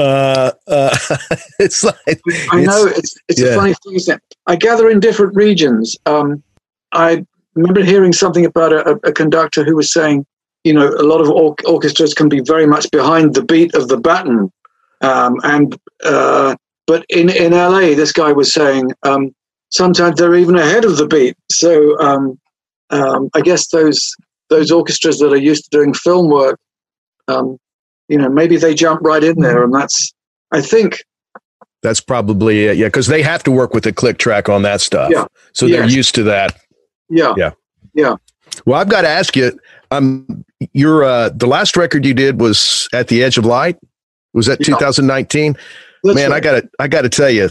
uh, 0.00 0.52
uh, 0.66 0.96
it's 1.60 1.84
like, 1.84 2.20
I 2.50 2.62
know 2.62 2.86
it's, 2.86 3.16
it's 3.28 3.40
yeah. 3.40 3.48
a 3.48 3.56
funny 3.56 3.74
thing, 3.74 3.94
isn't 3.94 4.16
it? 4.16 4.36
I 4.46 4.56
gather 4.56 4.90
in 4.90 4.98
different 4.98 5.36
regions. 5.36 5.96
Um, 6.06 6.42
I 6.92 7.24
remember 7.54 7.84
hearing 7.84 8.12
something 8.12 8.44
about 8.44 8.72
a, 8.72 8.98
a, 9.04 9.12
conductor 9.12 9.64
who 9.64 9.76
was 9.76 9.92
saying, 9.92 10.26
you 10.64 10.72
know, 10.72 10.88
a 10.88 11.02
lot 11.02 11.20
of 11.20 11.28
or- 11.30 11.56
orchestras 11.66 12.14
can 12.14 12.28
be 12.28 12.40
very 12.40 12.66
much 12.66 12.90
behind 12.90 13.34
the 13.34 13.44
beat 13.44 13.74
of 13.74 13.88
the 13.88 13.96
baton. 13.96 14.50
Um, 15.02 15.36
and, 15.44 15.78
uh, 16.04 16.56
but 16.86 17.04
in, 17.08 17.28
in 17.28 17.52
LA, 17.52 17.94
this 17.94 18.10
guy 18.10 18.32
was 18.32 18.52
saying, 18.52 18.90
um, 19.04 19.34
sometimes 19.70 20.18
they're 20.18 20.34
even 20.34 20.56
ahead 20.56 20.84
of 20.84 20.96
the 20.96 21.06
beat. 21.06 21.36
So, 21.50 21.98
um, 22.00 22.38
um, 22.90 23.30
I 23.34 23.40
guess 23.40 23.68
those 23.68 24.14
those 24.48 24.70
orchestras 24.70 25.18
that 25.18 25.32
are 25.32 25.36
used 25.36 25.64
to 25.64 25.70
doing 25.70 25.92
film 25.92 26.30
work, 26.30 26.58
um, 27.28 27.58
you 28.08 28.16
know, 28.16 28.28
maybe 28.28 28.56
they 28.56 28.74
jump 28.74 29.00
right 29.02 29.22
in 29.22 29.40
there, 29.40 29.62
and 29.62 29.74
that's 29.74 30.12
I 30.52 30.60
think 30.60 31.04
that's 31.82 32.00
probably 32.00 32.64
it. 32.66 32.76
Yeah, 32.76 32.86
because 32.86 33.06
they 33.06 33.22
have 33.22 33.42
to 33.44 33.50
work 33.50 33.74
with 33.74 33.84
the 33.84 33.92
click 33.92 34.18
track 34.18 34.48
on 34.48 34.62
that 34.62 34.80
stuff. 34.80 35.10
Yeah. 35.12 35.26
So 35.52 35.68
they're 35.68 35.84
yes. 35.84 35.94
used 35.94 36.14
to 36.16 36.22
that. 36.24 36.58
Yeah. 37.08 37.34
Yeah. 37.36 37.52
Yeah. 37.94 38.16
Well, 38.64 38.80
I've 38.80 38.88
got 38.88 39.02
to 39.02 39.08
ask 39.08 39.36
you. 39.36 39.58
Um, 39.90 40.44
your 40.72 41.04
uh, 41.04 41.30
the 41.30 41.46
last 41.46 41.76
record 41.76 42.04
you 42.04 42.14
did 42.14 42.40
was 42.40 42.88
at 42.92 43.08
the 43.08 43.22
Edge 43.22 43.38
of 43.38 43.44
Light. 43.44 43.78
Was 44.34 44.46
that 44.46 44.62
2019? 44.62 45.56
Man, 46.04 46.16
right. 46.16 46.32
I 46.32 46.40
got 46.40 46.60
to 46.60 46.70
I 46.78 46.88
got 46.88 47.02
to 47.02 47.08
tell 47.08 47.30
you, 47.30 47.50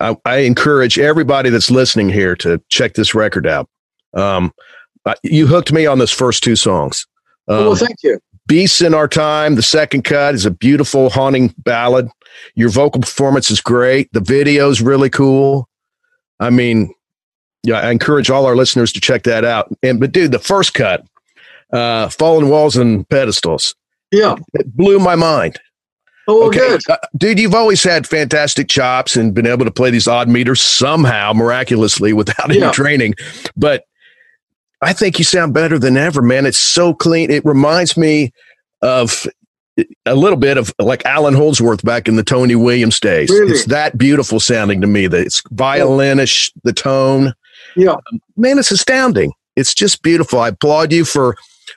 I, 0.00 0.16
I 0.24 0.36
encourage 0.38 0.98
everybody 0.98 1.50
that's 1.50 1.70
listening 1.70 2.08
here 2.08 2.36
to 2.36 2.60
check 2.68 2.94
this 2.94 3.14
record 3.14 3.46
out. 3.46 3.68
Um, 4.14 4.52
you 5.22 5.46
hooked 5.46 5.72
me 5.72 5.86
on 5.86 5.98
those 5.98 6.12
first 6.12 6.42
two 6.42 6.56
songs. 6.56 7.06
Um, 7.48 7.66
well, 7.66 7.76
thank 7.76 8.02
you. 8.02 8.18
Beasts 8.46 8.80
in 8.80 8.94
Our 8.94 9.08
Time, 9.08 9.54
the 9.54 9.62
second 9.62 10.02
cut 10.02 10.34
is 10.34 10.46
a 10.46 10.50
beautiful, 10.50 11.10
haunting 11.10 11.54
ballad. 11.58 12.08
Your 12.54 12.70
vocal 12.70 13.00
performance 13.00 13.50
is 13.50 13.60
great. 13.60 14.12
The 14.12 14.20
video 14.20 14.68
is 14.68 14.82
really 14.82 15.10
cool. 15.10 15.68
I 16.40 16.50
mean, 16.50 16.92
yeah, 17.62 17.80
I 17.80 17.90
encourage 17.90 18.30
all 18.30 18.46
our 18.46 18.56
listeners 18.56 18.92
to 18.92 19.00
check 19.00 19.22
that 19.24 19.44
out. 19.44 19.72
And 19.82 20.00
but 20.00 20.12
dude, 20.12 20.32
the 20.32 20.38
first 20.38 20.74
cut, 20.74 21.06
uh, 21.72 22.08
Fallen 22.08 22.48
Walls 22.48 22.76
and 22.76 23.08
Pedestals. 23.08 23.74
Yeah. 24.10 24.36
It 24.54 24.76
blew 24.76 24.98
my 24.98 25.14
mind. 25.14 25.58
Oh, 26.28 26.46
okay. 26.46 26.58
good. 26.58 26.80
Uh, 26.88 26.96
dude, 27.16 27.38
you've 27.40 27.54
always 27.54 27.82
had 27.82 28.06
fantastic 28.06 28.68
chops 28.68 29.16
and 29.16 29.34
been 29.34 29.46
able 29.46 29.64
to 29.64 29.70
play 29.70 29.90
these 29.90 30.06
odd 30.06 30.28
meters 30.28 30.60
somehow, 30.60 31.32
miraculously, 31.32 32.12
without 32.12 32.48
yeah. 32.54 32.64
any 32.64 32.72
training. 32.72 33.14
But 33.56 33.84
I 34.82 34.92
think 34.92 35.18
you 35.18 35.24
sound 35.24 35.54
better 35.54 35.78
than 35.78 35.96
ever, 35.96 36.20
man. 36.20 36.44
It's 36.44 36.58
so 36.58 36.92
clean. 36.92 37.30
It 37.30 37.44
reminds 37.44 37.96
me 37.96 38.32
of 38.82 39.26
a 40.04 40.14
little 40.14 40.36
bit 40.36 40.58
of 40.58 40.74
like 40.78 41.06
Allan 41.06 41.34
Holdsworth 41.34 41.84
back 41.84 42.08
in 42.08 42.16
the 42.16 42.24
Tony 42.24 42.56
Williams 42.56 43.00
days. 43.00 43.30
Really? 43.30 43.52
It's 43.52 43.66
that 43.66 43.96
beautiful 43.96 44.40
sounding 44.40 44.80
to 44.80 44.86
me. 44.86 45.06
That 45.06 45.24
it's 45.24 45.40
violinish, 45.52 46.52
the 46.64 46.72
tone. 46.72 47.32
Yeah, 47.76 47.92
um, 47.92 48.20
man, 48.36 48.58
it's 48.58 48.70
astounding. 48.70 49.32
It's 49.56 49.72
just 49.72 50.02
beautiful. 50.02 50.40
I 50.40 50.48
applaud 50.48 50.92
you 50.92 51.04
for 51.04 51.36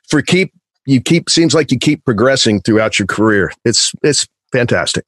for 0.10 0.22
keep 0.22 0.52
you 0.86 1.00
keep 1.00 1.30
seems 1.30 1.54
like 1.54 1.72
you 1.72 1.78
keep 1.78 2.04
progressing 2.06 2.62
throughout 2.62 2.98
your 2.98 3.06
career. 3.06 3.52
It's 3.64 3.94
it's 4.04 4.28
fantastic. 4.52 5.06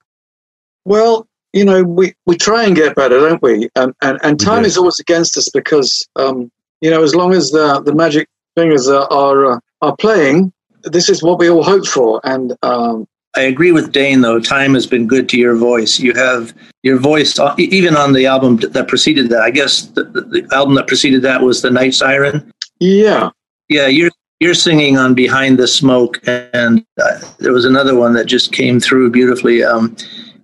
Well, 0.85 1.27
you 1.51 1.65
know, 1.65 1.83
we, 1.83 2.13
we 2.25 2.37
try 2.37 2.63
and 2.63 2.75
get 2.75 2.95
better, 2.95 3.19
don't 3.19 3.41
we? 3.41 3.69
And 3.75 3.93
and, 4.01 4.19
and 4.23 4.39
time 4.39 4.65
is 4.65 4.77
always 4.77 4.99
against 4.99 5.37
us 5.37 5.49
because 5.49 6.07
um, 6.15 6.51
you 6.81 6.89
know, 6.89 7.03
as 7.03 7.15
long 7.15 7.33
as 7.33 7.51
the 7.51 7.81
the 7.81 7.93
magic 7.93 8.27
fingers 8.55 8.87
are 8.87 9.11
are, 9.11 9.53
uh, 9.53 9.59
are 9.81 9.95
playing, 9.97 10.51
this 10.83 11.09
is 11.09 11.23
what 11.23 11.39
we 11.39 11.49
all 11.49 11.63
hope 11.63 11.87
for. 11.87 12.21
And 12.23 12.55
um, 12.63 13.07
I 13.35 13.41
agree 13.41 13.71
with 13.71 13.91
Dane, 13.91 14.21
though. 14.21 14.39
Time 14.39 14.73
has 14.73 14.87
been 14.87 15.07
good 15.07 15.29
to 15.29 15.37
your 15.37 15.55
voice. 15.55 15.99
You 15.99 16.13
have 16.13 16.53
your 16.83 16.97
voice, 16.97 17.37
uh, 17.37 17.53
even 17.57 17.95
on 17.95 18.13
the 18.13 18.25
album 18.25 18.57
that 18.57 18.87
preceded 18.87 19.29
that. 19.29 19.41
I 19.41 19.51
guess 19.51 19.83
the, 19.87 20.03
the 20.03 20.47
album 20.51 20.75
that 20.75 20.87
preceded 20.87 21.21
that 21.21 21.41
was 21.41 21.61
the 21.61 21.71
Night 21.71 21.93
Siren. 21.93 22.51
Yeah, 22.79 23.29
yeah. 23.69 23.87
You're 23.87 24.11
you're 24.39 24.53
singing 24.53 24.97
on 24.97 25.13
Behind 25.13 25.57
the 25.57 25.67
Smoke, 25.67 26.19
and 26.25 26.85
uh, 27.01 27.19
there 27.39 27.53
was 27.53 27.65
another 27.65 27.95
one 27.95 28.13
that 28.13 28.25
just 28.25 28.53
came 28.53 28.79
through 28.79 29.11
beautifully. 29.11 29.63
Um, 29.63 29.95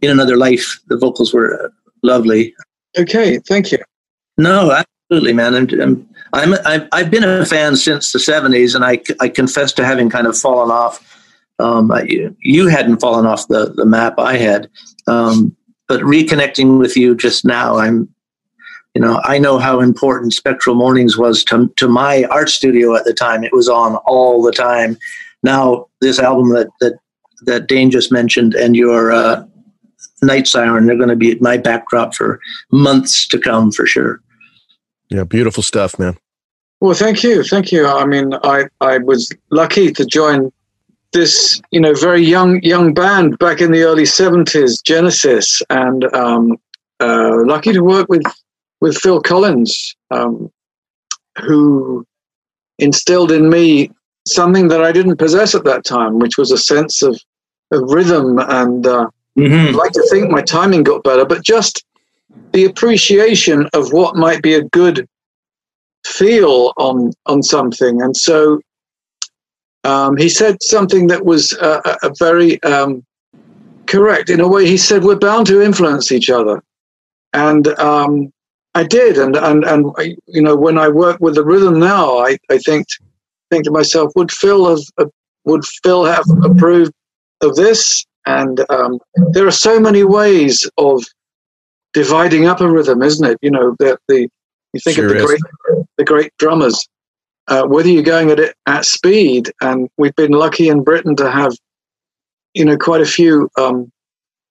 in 0.01 0.11
another 0.11 0.35
life, 0.35 0.79
the 0.87 0.97
vocals 0.97 1.33
were 1.33 1.71
lovely. 2.03 2.53
Okay, 2.97 3.39
thank 3.39 3.71
you. 3.71 3.79
No, 4.37 4.71
absolutely, 4.71 5.33
man. 5.33 5.55
I'm, 5.55 5.81
I'm 5.81 6.09
I'm, 6.33 6.55
I've, 6.65 6.87
I've 6.91 7.11
been 7.11 7.23
a 7.23 7.45
fan 7.45 7.75
since 7.75 8.11
the 8.11 8.19
70s, 8.19 8.75
and 8.75 8.83
I, 8.83 8.99
I 9.19 9.29
confess 9.29 9.71
to 9.73 9.85
having 9.85 10.09
kind 10.09 10.25
of 10.25 10.37
fallen 10.37 10.71
off. 10.71 11.09
Um, 11.59 11.91
I, 11.91 12.07
you 12.39 12.67
hadn't 12.67 12.99
fallen 12.99 13.27
off 13.27 13.47
the, 13.47 13.71
the 13.75 13.85
map, 13.85 14.15
I 14.17 14.37
had. 14.37 14.67
Um, 15.07 15.55
but 15.87 16.01
reconnecting 16.01 16.79
with 16.79 16.97
you 16.97 17.15
just 17.15 17.45
now, 17.45 17.77
I'm, 17.77 18.09
you 18.95 19.01
know, 19.01 19.21
I 19.23 19.37
know 19.37 19.59
how 19.59 19.79
important 19.79 20.33
Spectral 20.33 20.75
Mornings 20.75 21.17
was 21.17 21.43
to, 21.45 21.71
to 21.77 21.87
my 21.87 22.23
art 22.25 22.49
studio 22.49 22.95
at 22.95 23.05
the 23.05 23.13
time. 23.13 23.43
It 23.43 23.53
was 23.53 23.69
on 23.69 23.95
all 24.07 24.41
the 24.41 24.51
time. 24.51 24.97
Now, 25.43 25.87
this 26.01 26.17
album 26.17 26.49
that, 26.53 26.67
that, 26.79 26.97
that 27.45 27.67
Dane 27.67 27.91
just 27.91 28.11
mentioned 28.11 28.55
and 28.55 28.75
your 28.75 29.11
uh, 29.11 29.45
Night 30.23 30.47
Siren, 30.47 30.87
they're 30.87 30.97
going 30.97 31.09
to 31.09 31.15
be 31.15 31.35
my 31.35 31.57
backdrop 31.57 32.15
for 32.15 32.39
months 32.71 33.27
to 33.27 33.39
come 33.39 33.71
for 33.71 33.85
sure. 33.85 34.19
Yeah, 35.09 35.25
beautiful 35.25 35.61
stuff, 35.61 35.99
man. 35.99 36.17
Well, 36.83 36.93
thank 36.93 37.23
you, 37.23 37.43
thank 37.43 37.71
you. 37.71 37.87
I 37.87 38.05
mean, 38.05 38.33
I 38.43 38.65
I 38.81 38.97
was 38.97 39.31
lucky 39.51 39.89
to 39.93 40.05
join 40.05 40.51
this, 41.13 41.61
you 41.71 41.79
know, 41.79 41.93
very 41.93 42.21
young 42.21 42.61
young 42.61 42.93
band 42.93 43.39
back 43.39 43.61
in 43.61 43.71
the 43.71 43.83
early 43.83 44.03
seventies, 44.03 44.81
Genesis, 44.81 45.61
and 45.69 46.13
um, 46.13 46.57
uh, 46.99 47.45
lucky 47.45 47.71
to 47.71 47.79
work 47.79 48.09
with 48.09 48.25
with 48.81 48.97
Phil 48.97 49.21
Collins, 49.21 49.95
um, 50.11 50.51
who 51.41 52.05
instilled 52.79 53.31
in 53.31 53.49
me 53.49 53.89
something 54.27 54.67
that 54.67 54.83
I 54.83 54.91
didn't 54.91 55.15
possess 55.15 55.55
at 55.55 55.63
that 55.63 55.85
time, 55.85 56.19
which 56.19 56.37
was 56.37 56.51
a 56.51 56.57
sense 56.57 57.01
of, 57.01 57.17
of 57.71 57.83
rhythm. 57.83 58.39
And 58.39 58.85
uh, 58.85 59.07
mm-hmm. 59.37 59.69
I'd 59.69 59.75
like 59.75 59.93
to 59.93 60.05
think 60.11 60.29
my 60.29 60.41
timing 60.41 60.83
got 60.83 61.05
better, 61.05 61.23
but 61.23 61.45
just 61.45 61.85
the 62.51 62.65
appreciation 62.65 63.69
of 63.71 63.93
what 63.93 64.17
might 64.17 64.41
be 64.41 64.55
a 64.55 64.63
good 64.63 65.07
feel 66.05 66.73
on 66.77 67.11
on 67.25 67.43
something. 67.43 68.01
And 68.01 68.15
so 68.15 68.59
um, 69.83 70.17
he 70.17 70.29
said 70.29 70.61
something 70.61 71.07
that 71.07 71.25
was 71.25 71.53
uh, 71.53 71.81
a, 71.85 72.07
a 72.07 72.13
very 72.17 72.61
um, 72.63 73.03
correct 73.85 74.29
in 74.29 74.39
a 74.39 74.47
way. 74.47 74.65
He 74.65 74.77
said 74.77 75.03
we're 75.03 75.17
bound 75.17 75.47
to 75.47 75.61
influence 75.61 76.11
each 76.11 76.29
other, 76.29 76.61
and 77.33 77.67
um, 77.79 78.31
I 78.75 78.83
did. 78.83 79.17
And 79.17 79.35
and 79.35 79.63
and 79.65 79.91
I, 79.97 80.15
you 80.27 80.41
know 80.41 80.55
when 80.55 80.77
I 80.77 80.87
work 80.89 81.19
with 81.19 81.35
the 81.35 81.43
rhythm 81.43 81.79
now, 81.79 82.17
I, 82.17 82.37
I 82.49 82.57
think 82.59 82.87
think 83.49 83.65
to 83.65 83.71
myself, 83.71 84.11
would 84.15 84.31
Phil 84.31 84.69
have 84.69 84.83
uh, 84.97 85.05
would 85.45 85.63
Phil 85.83 86.05
have 86.05 86.25
approved 86.43 86.93
of 87.41 87.55
this? 87.55 88.05
And 88.25 88.63
um, 88.69 88.99
there 89.31 89.45
are 89.45 89.51
so 89.51 89.81
many 89.81 90.05
ways 90.05 90.69
of 90.77 91.03
dividing 91.93 92.45
up 92.45 92.61
a 92.61 92.69
rhythm, 92.69 93.01
isn't 93.03 93.25
it? 93.29 93.37
You 93.41 93.51
know, 93.51 93.75
the, 93.79 93.97
the 94.07 94.29
you 94.73 94.79
think 94.79 94.95
sure 94.95 95.05
of 95.05 95.11
the 95.11 95.17
is. 95.17 95.25
great 95.25 95.41
the 95.97 96.03
great 96.03 96.31
drummers. 96.37 96.87
Uh, 97.47 97.63
whether 97.65 97.89
you're 97.89 98.03
going 98.03 98.31
at 98.31 98.39
it 98.39 98.55
at 98.67 98.85
speed, 98.85 99.51
and 99.61 99.89
we've 99.97 100.15
been 100.15 100.31
lucky 100.31 100.69
in 100.69 100.81
Britain 100.81 101.13
to 101.13 101.29
have, 101.29 101.53
you 102.53 102.63
know, 102.63 102.77
quite 102.77 103.01
a 103.01 103.05
few 103.05 103.49
um, 103.59 103.91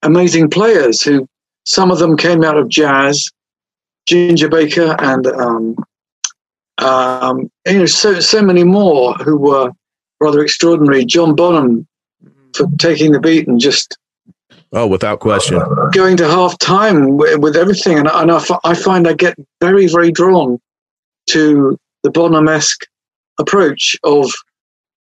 amazing 0.03 0.51
players 0.51 1.01
who 1.01 1.27
some 1.65 1.91
of 1.91 1.99
them 1.99 2.17
came 2.17 2.45
out 2.45 2.59
of 2.59 2.69
jazz, 2.69 3.31
Ginger 4.07 4.49
Baker, 4.49 4.95
and 4.99 5.27
um, 5.27 5.77
um, 6.79 7.51
you 7.67 7.79
know, 7.79 7.87
so 7.87 8.21
so 8.21 8.43
many 8.43 8.63
more 8.63 9.15
who 9.15 9.39
were 9.39 9.71
rather 10.21 10.43
extraordinary. 10.43 11.05
John 11.05 11.35
Bonham 11.35 11.87
for 12.55 12.67
taking 12.79 13.13
the 13.13 13.21
beat 13.21 13.49
and 13.49 13.59
just 13.59 13.97
Oh, 14.75 14.87
without 14.87 15.21
question. 15.21 15.61
Going 15.93 16.17
to 16.17 16.27
half 16.27 16.59
time 16.59 17.19
with, 17.19 17.39
with 17.41 17.57
everything. 17.57 17.99
And, 17.99 18.09
and 18.09 18.33
I, 18.33 18.37
f- 18.37 18.61
I 18.65 18.75
find 18.75 19.07
I 19.07 19.13
get 19.13 19.37
very, 19.61 19.87
very 19.87 20.11
drawn 20.11 20.59
to 21.31 21.77
the 22.03 22.11
Bonham-esque 22.11 22.87
approach 23.39 23.97
of 24.03 24.33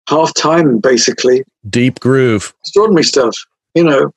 half 0.08 0.32
time, 0.34 0.78
basically. 0.78 1.42
Deep 1.68 1.98
groove. 1.98 2.54
Extraordinary 2.60 3.02
stuff. 3.02 3.36
You 3.74 3.84
know, 3.84 4.12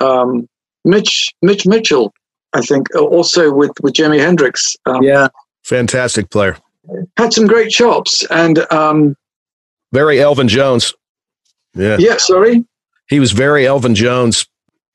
um, 0.00 0.48
Mitch, 0.86 1.30
Mitch 1.42 1.66
Mitchell, 1.66 2.12
I 2.54 2.62
think, 2.62 2.86
also 2.96 3.52
with, 3.52 3.72
with 3.82 3.92
Jimi 3.92 4.20
Hendrix. 4.20 4.74
Um, 4.86 5.02
yeah. 5.02 5.28
Fantastic 5.64 6.30
player. 6.30 6.56
Had 7.18 7.32
some 7.32 7.46
great 7.46 7.70
chops 7.70 8.24
and. 8.30 8.60
Um, 8.72 9.16
very 9.92 10.20
Elvin 10.20 10.48
Jones. 10.48 10.94
Yeah. 11.74 11.98
Yeah, 11.98 12.16
sorry. 12.16 12.64
He 13.08 13.20
was 13.20 13.32
very 13.32 13.66
Elvin 13.66 13.94
Jones 13.94 14.46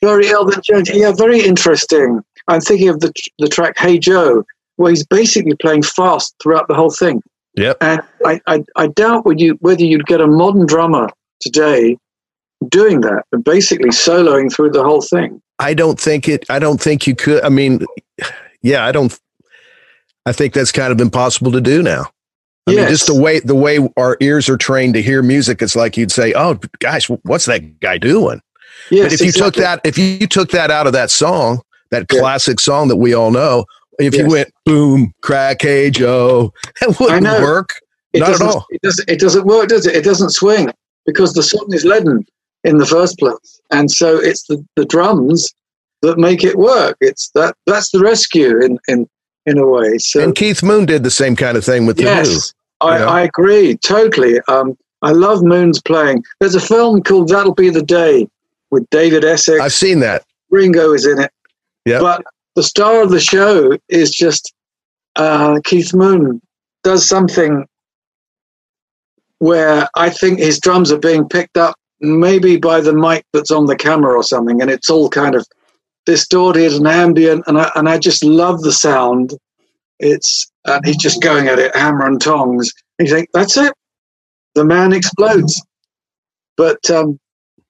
very 0.02 0.30
Elvin 0.30 0.62
Jones. 0.64 0.90
Yeah, 0.94 1.12
very 1.12 1.42
interesting. 1.42 2.22
I'm 2.48 2.62
thinking 2.62 2.90
of 2.90 3.00
the 3.00 3.12
the 3.40 3.48
track 3.48 3.78
"Hey 3.78 4.00
Joe," 4.00 4.44
where 4.78 4.92
he's 4.92 5.06
basically 5.06 5.56
playing 5.56 5.84
fast 5.84 6.36
throughout 6.42 6.68
the 6.68 6.76
whole 6.76 6.92
thing. 6.92 7.22
Yep. 7.56 7.78
And 7.82 8.02
I, 8.24 8.40
I, 8.46 8.64
I 8.76 8.88
doubt 8.88 9.26
would 9.26 9.42
you 9.42 9.58
whether 9.62 9.84
you'd 9.84 10.06
get 10.06 10.22
a 10.22 10.28
modern 10.28 10.68
drummer 10.68 11.10
today 11.42 11.98
doing 12.70 13.02
that 13.02 13.24
and 13.32 13.44
basically 13.44 13.90
soloing 13.90 14.54
through 14.54 14.72
the 14.72 14.84
whole 14.84 15.02
thing. 15.02 15.42
I 15.60 15.74
don't 15.74 16.00
think 16.00 16.28
it. 16.28 16.46
I 16.50 16.60
don't 16.60 16.80
think 16.80 17.08
you 17.08 17.16
could. 17.16 17.44
I 17.44 17.50
mean, 17.50 17.86
yeah, 18.62 18.86
I 18.86 18.92
don't. 18.92 19.18
I 20.26 20.34
think 20.34 20.54
that's 20.54 20.72
kind 20.72 20.92
of 20.92 21.02
impossible 21.02 21.52
to 21.54 21.62
do 21.62 21.82
now. 21.82 22.12
I 22.68 22.72
yes. 22.72 22.78
mean, 22.78 22.90
just 22.90 23.08
the 23.08 23.20
way 23.20 23.40
the 23.40 23.56
way 23.56 23.80
our 23.98 24.18
ears 24.20 24.50
are 24.50 24.58
trained 24.58 24.94
to 24.96 25.02
hear 25.02 25.24
music, 25.24 25.62
it's 25.62 25.76
like 25.76 25.98
you'd 25.98 26.12
say, 26.12 26.34
"Oh, 26.34 26.60
gosh, 26.80 27.10
what's 27.24 27.46
that 27.46 27.80
guy 27.80 27.98
doing?" 27.98 28.42
Yes, 28.90 29.06
but 29.06 29.14
if 29.14 29.22
you 29.22 29.28
exactly. 29.28 29.52
took 29.52 29.56
that, 29.56 29.82
if 29.84 29.98
you 29.98 30.28
took 30.28 30.52
that 30.52 30.72
out 30.72 30.88
of 30.88 30.94
that 30.94 31.12
song, 31.12 31.62
that 31.92 32.08
classic 32.08 32.60
song 32.60 32.88
that 32.90 32.98
we 32.98 33.14
all 33.14 33.32
know, 33.32 33.66
if 34.00 34.14
yes. 34.14 34.24
you 34.24 34.30
went 34.30 34.50
boom, 34.66 35.14
crack, 35.22 35.62
hey 35.62 35.90
Joe, 35.90 36.54
that 36.82 37.00
wouldn't 37.00 37.24
work. 37.24 37.80
It 38.14 38.20
Not 38.20 38.36
at 38.36 38.42
all. 38.42 38.66
It 38.70 38.82
doesn't, 38.82 39.10
it 39.10 39.20
doesn't 39.20 39.46
work, 39.46 39.70
does 39.70 39.86
it? 39.86 39.96
It 39.96 40.04
doesn't 40.04 40.32
swing 40.32 40.72
because 41.06 41.34
the 41.34 41.44
song 41.44 41.68
is 41.72 41.86
leaden 41.86 42.26
in 42.64 42.78
the 42.78 42.86
first 42.86 43.18
place, 43.20 43.62
and 43.72 43.92
so 43.92 44.18
it's 44.18 44.44
the, 44.48 44.64
the 44.76 44.86
drums 44.86 45.54
that 46.02 46.18
make 46.18 46.44
it 46.44 46.58
work. 46.58 46.98
It's 47.02 47.30
that 47.36 47.56
that's 47.66 47.92
the 47.92 48.00
rescue 48.00 48.62
in 48.64 48.80
in 48.88 49.08
in 49.46 49.58
a 49.58 49.68
way. 49.68 49.98
So 49.98 50.22
and 50.22 50.36
Keith 50.36 50.64
Moon 50.64 50.86
did 50.86 51.04
the 51.04 51.12
same 51.12 51.36
kind 51.36 51.58
of 51.58 51.66
thing 51.66 51.86
with 51.86 51.98
the 51.98 52.04
yes, 52.04 52.54
I, 52.82 52.98
I 52.98 53.22
agree 53.22 53.78
totally. 53.78 54.40
Um, 54.48 54.78
I 55.02 55.12
love 55.12 55.44
Moon's 55.44 55.82
playing. 55.82 56.24
There's 56.40 56.56
a 56.56 56.60
film 56.60 57.04
called 57.04 57.30
That'll 57.30 57.54
Be 57.54 57.70
the 57.70 57.84
Day 57.84 58.28
with 58.72 58.90
David 58.90 59.24
Essex. 59.24 59.62
I've 59.62 59.74
seen 59.74 60.00
that. 60.02 60.24
Ringo 60.50 60.94
is 60.94 61.06
in 61.06 61.20
it. 61.20 61.32
Yeah. 61.86 62.00
But 62.00 62.24
the 62.56 62.64
star 62.64 63.02
of 63.02 63.12
the 63.12 63.20
show 63.20 63.78
is 63.90 64.12
just 64.12 64.54
uh, 65.16 65.60
Keith 65.64 65.94
Moon 65.94 66.42
does 66.84 67.08
something 67.08 67.66
where 69.40 69.88
I 69.96 70.10
think 70.10 70.40
his 70.40 70.60
drums 70.60 70.92
are 70.92 71.00
being 71.00 71.28
picked 71.28 71.58
up 71.58 71.76
maybe 72.00 72.58
by 72.58 72.82
the 72.82 72.94
mic 72.94 73.26
that's 73.34 73.52
on 73.52 73.66
the 73.66 73.76
camera 73.76 74.16
or 74.16 74.24
something, 74.24 74.62
and 74.62 74.70
it's 74.70 74.90
all 74.90 75.10
kind 75.10 75.36
of 75.36 75.46
distorted 76.06 76.74
and 76.74 76.88
ambient, 76.88 77.44
and 77.48 77.60
I, 77.60 77.72
and 77.76 77.90
I 77.90 77.98
just 77.98 78.24
love 78.24 78.62
the 78.62 78.72
sound. 78.72 79.34
It's 80.00 80.50
and 80.66 80.86
he's 80.86 80.98
just 80.98 81.22
going 81.22 81.48
at 81.48 81.60
it 81.60 81.76
hammer 81.76 82.06
and 82.06 82.22
tongs. 82.22 82.72
And 83.00 83.08
you 83.08 83.14
think 83.14 83.30
that's 83.34 83.58
it, 83.58 83.74
the 84.56 84.66
man 84.66 84.94
explodes. 84.94 85.62
But 86.56 86.90
um, 86.90 87.20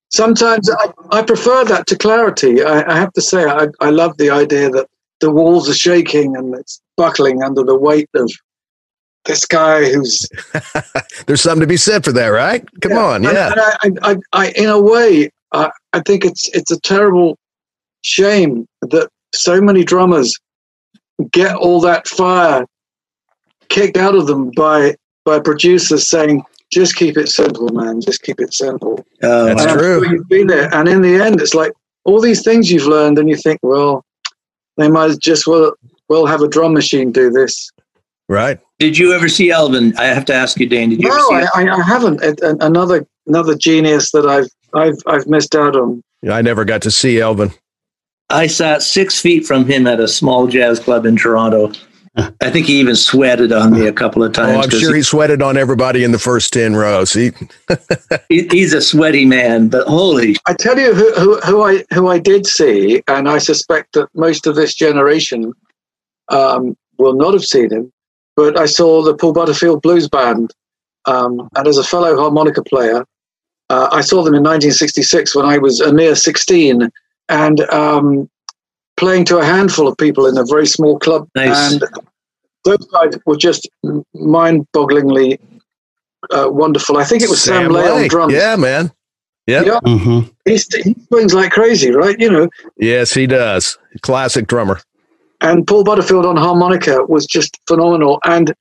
sometimes 0.10 0.70
I, 0.70 0.92
I 1.12 1.22
prefer 1.24 1.66
that 1.66 1.88
to 1.88 1.98
clarity. 1.98 2.64
I, 2.64 2.90
I 2.92 2.98
have 2.98 3.14
to 3.14 3.22
say, 3.22 3.46
I, 3.46 3.68
I 3.80 3.90
love 3.90 4.18
the 4.18 4.30
idea 4.30 4.70
that 4.70 4.88
the 5.20 5.32
walls 5.32 5.70
are 5.70 5.74
shaking 5.74 6.36
and 6.38 6.54
it's 6.56 6.82
buckling 6.96 7.44
under 7.44 7.64
the 7.64 7.78
weight 7.78 8.10
of 8.16 8.32
this 9.26 9.46
guy 9.46 9.92
who's. 9.92 10.28
There's 11.28 11.42
something 11.42 11.62
to 11.62 11.68
be 11.68 11.78
said 11.78 12.04
for 12.04 12.12
that, 12.14 12.28
right? 12.28 12.66
Come 12.82 12.94
Yeah, 12.94 13.06
on, 13.06 13.24
yeah. 13.24 13.52
And, 13.52 13.60
and 13.94 14.00
I, 14.04 14.12
I, 14.12 14.18
I, 14.46 14.52
in 14.52 14.70
a 14.70 14.80
way, 14.80 15.30
I, 15.54 15.72
I 15.94 16.02
think 16.02 16.26
it's 16.26 16.50
it's 16.56 16.72
a 16.72 16.80
terrible 16.80 17.38
shame 18.04 18.68
that 18.82 19.10
so 19.34 19.60
many 19.62 19.84
drummers 19.84 20.38
get 21.32 21.56
all 21.56 21.82
that 21.82 22.08
fire 22.08 22.66
kicked 23.70 23.98
out 23.98 24.16
of 24.16 24.28
them 24.28 24.52
by 24.52 24.96
by 25.26 25.40
producers 25.40 26.08
saying, 26.08 26.44
"Just 26.72 26.96
keep 26.96 27.18
it 27.18 27.30
simple, 27.30 27.70
man. 27.70 28.02
Just 28.02 28.22
keep 28.24 28.40
it 28.40 28.54
simple." 28.54 29.06
Oh, 29.24 29.46
That's 29.46 29.64
And 29.66 29.80
true. 29.80 30.04
sure 30.04 30.14
You've 30.14 30.28
been 30.30 30.48
there, 30.48 30.74
and 30.74 30.88
in 30.88 31.02
the 31.02 31.16
end, 31.16 31.42
it's 31.42 31.54
like 31.54 31.72
all 32.06 32.22
these 32.22 32.44
things 32.44 32.72
you've 32.72 32.86
learned, 32.88 33.18
and 33.20 33.30
you 33.30 33.36
think, 33.36 33.60
well, 33.64 34.04
they 34.78 34.90
might 34.90 35.18
just 35.20 35.48
well 35.48 35.74
well 36.10 36.26
have 36.26 36.42
a 36.42 36.48
drum 36.48 36.74
machine 36.74 37.12
do 37.12 37.30
this. 37.30 37.70
Right. 38.30 38.60
Did 38.80 38.98
you 38.98 39.14
ever 39.14 39.28
see 39.30 39.52
Elvin? 39.52 39.94
I 39.98 40.06
have 40.06 40.26
to 40.26 40.34
ask 40.34 40.60
you, 40.60 40.68
Dane. 40.68 40.90
Did 40.92 41.02
you 41.02 41.10
No, 41.10 41.16
ever 41.16 41.46
see 41.46 41.50
I, 41.56 41.64
I, 41.64 41.76
I 41.78 41.82
haven't. 41.84 42.22
It- 42.24 42.42
an- 42.42 42.62
another 42.62 43.06
another 43.26 43.56
genius 43.56 44.12
that 44.12 44.26
I've 44.26 44.48
I've 44.74 44.98
I've 45.08 45.28
missed 45.28 45.56
out 45.56 45.76
on. 45.76 46.02
I 46.30 46.42
never 46.42 46.66
got 46.66 46.82
to 46.84 46.92
see 46.92 47.20
Elvin. 47.20 47.52
I 48.30 48.48
sat 48.48 48.82
six 48.84 49.22
feet 49.22 49.46
from 49.46 49.66
him 49.66 49.88
at 49.88 50.02
a 50.02 50.08
small 50.08 50.48
jazz 50.48 50.80
club 50.80 51.06
in 51.06 51.16
Toronto. 51.16 51.72
I 52.18 52.50
think 52.50 52.66
he 52.66 52.80
even 52.80 52.96
sweated 52.96 53.52
on 53.52 53.74
me 53.74 53.86
a 53.88 53.94
couple 53.94 54.24
of 54.24 54.32
Oh, 54.32 54.34
times. 54.34 54.74
I'm 54.74 54.80
sure 54.80 54.96
he 54.96 55.04
sweated 55.04 55.42
on 55.42 55.56
everybody 55.56 56.04
in 56.04 56.12
the 56.12 56.20
first 56.20 56.52
10 56.52 56.76
rows. 56.76 57.14
He, 57.14 57.32
he, 58.30 58.48
he's 58.50 58.74
a 58.74 58.82
sweaty 58.82 59.26
man, 59.26 59.68
but 59.70 59.88
holy, 59.88 60.36
I 60.48 60.54
tell 60.54 60.80
you 60.80 60.96
who, 60.96 61.14
who, 61.14 61.40
who 61.42 61.62
I 61.62 61.84
who 61.94 62.08
I 62.08 62.18
did 62.18 62.48
see, 62.48 63.04
and 63.08 63.30
I 63.30 63.38
suspect 63.38 63.94
that 63.94 64.08
most 64.16 64.48
of 64.48 64.56
this 64.56 64.74
generation 64.74 65.54
um, 66.30 66.76
will 66.98 67.14
not 67.14 67.34
have 67.34 67.46
seen 67.46 67.72
him. 67.72 67.92
But 68.36 68.58
I 68.58 68.66
saw 68.66 69.04
the 69.04 69.16
Paul 69.16 69.34
Butterfield 69.34 69.82
Blues 69.82 70.10
Band, 70.10 70.52
um, 71.06 71.48
and 71.56 71.68
as 71.68 71.78
a 71.78 71.84
fellow 71.84 72.16
harmonica 72.18 72.64
player, 72.64 73.06
uh, 73.70 73.90
I 73.92 74.02
saw 74.02 74.24
them 74.24 74.34
in 74.34 74.44
1966 74.44 75.36
when 75.36 75.46
I 75.46 75.58
was 75.60 75.82
a 75.82 75.94
mere 75.94 76.16
16, 76.16 76.90
and 77.30 77.62
um, 77.70 78.30
playing 78.98 79.26
to 79.26 79.38
a 79.38 79.46
handful 79.46 79.88
of 79.88 79.98
people 79.98 80.26
in 80.28 80.38
a 80.38 80.44
very 80.46 80.66
small 80.68 81.00
club. 81.00 81.28
Nice. 81.36 81.74
And 81.74 81.84
those 82.66 82.86
guys 82.88 83.14
were 83.26 83.38
just 83.38 83.68
mind-bogglingly 84.14 85.40
uh, 86.32 86.48
wonderful. 86.50 86.98
I 86.98 87.04
think 87.04 87.24
it 87.24 87.30
was 87.30 87.42
Sam, 87.42 87.72
Lay 87.72 87.88
on 87.90 88.08
drums. 88.08 88.34
Yeah, 88.34 88.56
man. 88.56 88.92
Yep. 89.48 89.66
Yeah. 89.66 89.80
hmm 89.82 90.20
He, 90.46 90.54
he 90.84 90.96
swings 91.08 91.34
like 91.34 91.52
crazy, 91.52 91.92
right? 91.92 92.20
You 92.20 92.30
know, 92.30 92.50
Yes, 92.78 93.14
he 93.14 93.28
does. 93.28 93.78
Classic 94.02 94.46
drummer. 94.48 94.80
and 95.42 95.66
Paul 95.66 95.84
Butterfield 95.86 96.26
on 96.26 96.36
harmonica 96.36 97.04
was 97.08 97.26
just 97.26 97.58
phenomenal. 97.68 98.20
And 98.26 98.54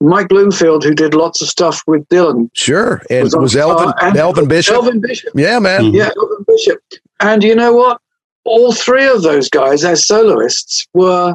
Mike 0.00 0.28
Bloomfield, 0.28 0.82
who 0.82 0.92
did 0.92 1.14
lots 1.14 1.40
of 1.40 1.48
stuff 1.48 1.82
with 1.86 2.06
Dylan, 2.08 2.50
Sure. 2.54 3.00
And 3.10 3.22
Was 3.22 3.36
was 3.36 3.54
Elvin, 3.56 3.92
and- 4.02 4.16
Elvin 4.16 4.48
Bishop? 4.48 4.74
Elvin 4.74 5.00
Bishop, 5.00 5.32
Yeah, 5.36 5.58
man. 5.60 5.82
Mhm. 5.82 5.94
yeah, 5.94 6.10
Elvin 6.16 6.44
Bishop. 6.48 6.80
And 7.20 7.44
you 7.44 7.54
know 7.54 7.72
what? 7.72 8.00
All 8.44 8.72
three 8.72 9.06
of 9.06 9.22
those 9.22 9.48
guys, 9.48 9.84
as 9.84 10.06
soloists, 10.06 10.86
were 10.94 11.34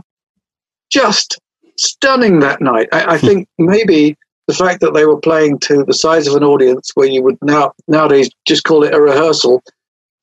just 0.91 1.39
stunning 1.77 2.39
that 2.39 2.61
night. 2.61 2.89
I, 2.91 3.15
I 3.15 3.17
think 3.17 3.47
maybe 3.57 4.17
the 4.47 4.53
fact 4.53 4.81
that 4.81 4.93
they 4.93 5.05
were 5.05 5.19
playing 5.19 5.59
to 5.59 5.83
the 5.83 5.93
size 5.93 6.27
of 6.27 6.35
an 6.35 6.43
audience, 6.43 6.91
where 6.95 7.07
you 7.07 7.23
would 7.23 7.37
now 7.41 7.73
nowadays 7.87 8.29
just 8.47 8.63
call 8.63 8.83
it 8.83 8.93
a 8.93 8.99
rehearsal, 8.99 9.63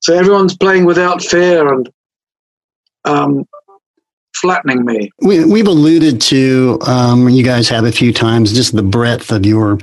so 0.01 0.13
everyone's 0.13 0.55
playing 0.55 0.85
without 0.85 1.21
fear 1.21 1.73
and 1.73 1.89
um, 3.05 3.45
flattening 4.37 4.85
me. 4.85 5.11
We, 5.19 5.45
we've 5.45 5.67
alluded 5.67 6.21
to, 6.21 6.79
um, 6.85 7.29
you 7.29 7.43
guys 7.43 7.69
have 7.69 7.85
a 7.85 7.91
few 7.91 8.13
times, 8.13 8.53
just 8.53 8.75
the 8.75 8.83
breadth 8.83 9.31
of 9.31 9.45
your 9.45 9.77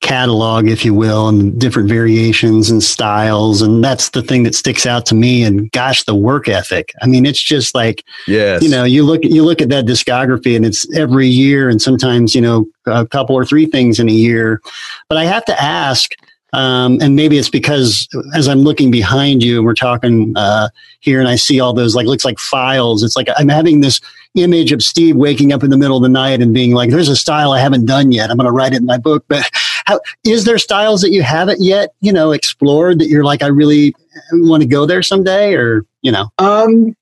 catalog, 0.00 0.66
if 0.68 0.84
you 0.84 0.94
will, 0.94 1.28
and 1.28 1.60
different 1.60 1.88
variations 1.88 2.70
and 2.70 2.82
styles. 2.82 3.60
And 3.62 3.84
that's 3.84 4.10
the 4.10 4.22
thing 4.22 4.44
that 4.44 4.54
sticks 4.54 4.86
out 4.86 5.06
to 5.06 5.14
me. 5.14 5.44
And 5.44 5.70
gosh, 5.72 6.04
the 6.04 6.14
work 6.14 6.48
ethic. 6.48 6.92
I 7.02 7.06
mean, 7.06 7.26
it's 7.26 7.42
just 7.42 7.74
like, 7.74 8.04
Yes. 8.26 8.62
you 8.62 8.70
know, 8.70 8.84
you 8.84 9.04
look, 9.04 9.20
you 9.22 9.44
look 9.44 9.60
at 9.60 9.68
that 9.68 9.84
discography 9.84 10.56
and 10.56 10.64
it's 10.64 10.90
every 10.96 11.28
year 11.28 11.68
and 11.68 11.80
sometimes, 11.80 12.34
you 12.34 12.40
know, 12.40 12.66
a 12.86 13.06
couple 13.06 13.36
or 13.36 13.44
three 13.44 13.66
things 13.66 14.00
in 14.00 14.08
a 14.08 14.12
year. 14.12 14.60
But 15.08 15.18
I 15.18 15.24
have 15.24 15.44
to 15.46 15.62
ask, 15.62 16.12
um, 16.52 16.98
and 17.00 17.16
maybe 17.16 17.38
it's 17.38 17.50
because 17.50 18.08
as 18.34 18.48
I'm 18.48 18.60
looking 18.60 18.90
behind 18.90 19.42
you 19.42 19.58
and 19.58 19.66
we're 19.66 19.74
talking 19.74 20.32
uh, 20.36 20.68
here 21.00 21.20
and 21.20 21.28
I 21.28 21.36
see 21.36 21.60
all 21.60 21.72
those 21.72 21.94
like 21.94 22.06
looks 22.06 22.24
like 22.24 22.38
files. 22.38 23.02
It's 23.02 23.16
like 23.16 23.28
I'm 23.36 23.48
having 23.48 23.80
this 23.80 24.00
image 24.34 24.72
of 24.72 24.82
Steve 24.82 25.16
waking 25.16 25.52
up 25.52 25.62
in 25.62 25.70
the 25.70 25.76
middle 25.76 25.96
of 25.96 26.02
the 26.02 26.08
night 26.08 26.40
and 26.40 26.52
being 26.54 26.72
like, 26.72 26.90
"There's 26.90 27.08
a 27.08 27.16
style 27.16 27.52
I 27.52 27.60
haven't 27.60 27.86
done 27.86 28.12
yet. 28.12 28.30
I'm 28.30 28.36
going 28.36 28.46
to 28.46 28.52
write 28.52 28.72
it 28.72 28.80
in 28.80 28.86
my 28.86 28.98
book." 28.98 29.24
But 29.28 29.48
how 29.86 30.00
is 30.24 30.44
there 30.44 30.58
styles 30.58 31.00
that 31.02 31.10
you 31.10 31.22
haven't 31.22 31.60
yet, 31.60 31.90
you 32.00 32.12
know, 32.12 32.32
explored 32.32 32.98
that 33.00 33.08
you're 33.08 33.24
like, 33.24 33.42
I 33.42 33.48
really 33.48 33.94
want 34.32 34.62
to 34.62 34.68
go 34.68 34.86
there 34.86 35.02
someday, 35.02 35.54
or 35.54 35.84
you 36.02 36.12
know? 36.12 36.30
Um, 36.38 36.96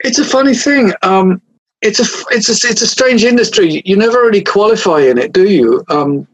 it's 0.00 0.18
a 0.18 0.24
funny 0.24 0.54
thing. 0.54 0.92
Um, 1.02 1.40
it's 1.82 1.98
a 1.98 2.34
it's 2.34 2.48
a 2.48 2.68
it's 2.68 2.82
a 2.82 2.86
strange 2.86 3.24
industry. 3.24 3.82
You 3.84 3.96
never 3.96 4.20
really 4.20 4.42
qualify 4.42 5.00
in 5.00 5.18
it, 5.18 5.32
do 5.32 5.48
you? 5.48 5.84
Um, 5.88 6.26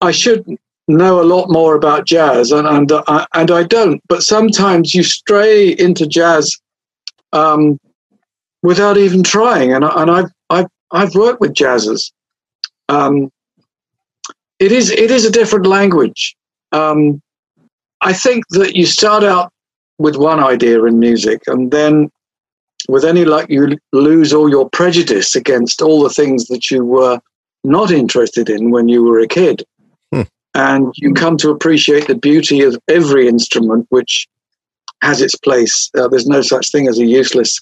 I 0.00 0.10
should 0.10 0.44
know 0.88 1.20
a 1.20 1.24
lot 1.24 1.50
more 1.50 1.74
about 1.74 2.06
jazz, 2.06 2.52
and 2.52 2.66
and 2.66 2.92
uh, 2.92 3.26
and 3.34 3.50
I 3.50 3.62
don't. 3.64 4.00
But 4.08 4.22
sometimes 4.22 4.94
you 4.94 5.02
stray 5.02 5.70
into 5.70 6.06
jazz 6.06 6.56
um, 7.32 7.78
without 8.62 8.96
even 8.96 9.22
trying. 9.22 9.72
And 9.72 9.84
I- 9.84 10.02
and 10.02 10.10
I've 10.10 10.30
I've 10.50 10.66
I've 10.92 11.14
worked 11.14 11.40
with 11.40 11.54
jazzers. 11.54 12.12
Um, 12.88 13.30
it 14.58 14.72
is 14.72 14.90
it 14.90 15.10
is 15.10 15.24
a 15.24 15.30
different 15.32 15.66
language. 15.66 16.36
Um, 16.72 17.20
I 18.02 18.12
think 18.12 18.44
that 18.50 18.76
you 18.76 18.86
start 18.86 19.24
out 19.24 19.52
with 19.98 20.16
one 20.16 20.40
idea 20.40 20.82
in 20.84 20.98
music, 20.98 21.42
and 21.46 21.70
then 21.70 22.10
with 22.88 23.04
any 23.04 23.24
luck, 23.24 23.46
you 23.48 23.76
lose 23.92 24.32
all 24.32 24.48
your 24.48 24.68
prejudice 24.70 25.34
against 25.34 25.82
all 25.82 26.02
the 26.02 26.10
things 26.10 26.46
that 26.46 26.70
you 26.70 26.84
were 26.84 27.18
not 27.64 27.90
interested 27.90 28.48
in 28.48 28.70
when 28.70 28.88
you 28.88 29.02
were 29.02 29.18
a 29.18 29.26
kid. 29.26 29.64
And 30.56 30.90
you 30.96 31.12
come 31.12 31.36
to 31.38 31.50
appreciate 31.50 32.06
the 32.06 32.14
beauty 32.14 32.62
of 32.62 32.78
every 32.88 33.28
instrument, 33.28 33.86
which 33.90 34.26
has 35.02 35.20
its 35.20 35.36
place. 35.36 35.90
Uh, 35.94 36.08
there's 36.08 36.26
no 36.26 36.40
such 36.40 36.72
thing 36.72 36.88
as 36.88 36.98
a 36.98 37.04
useless 37.04 37.60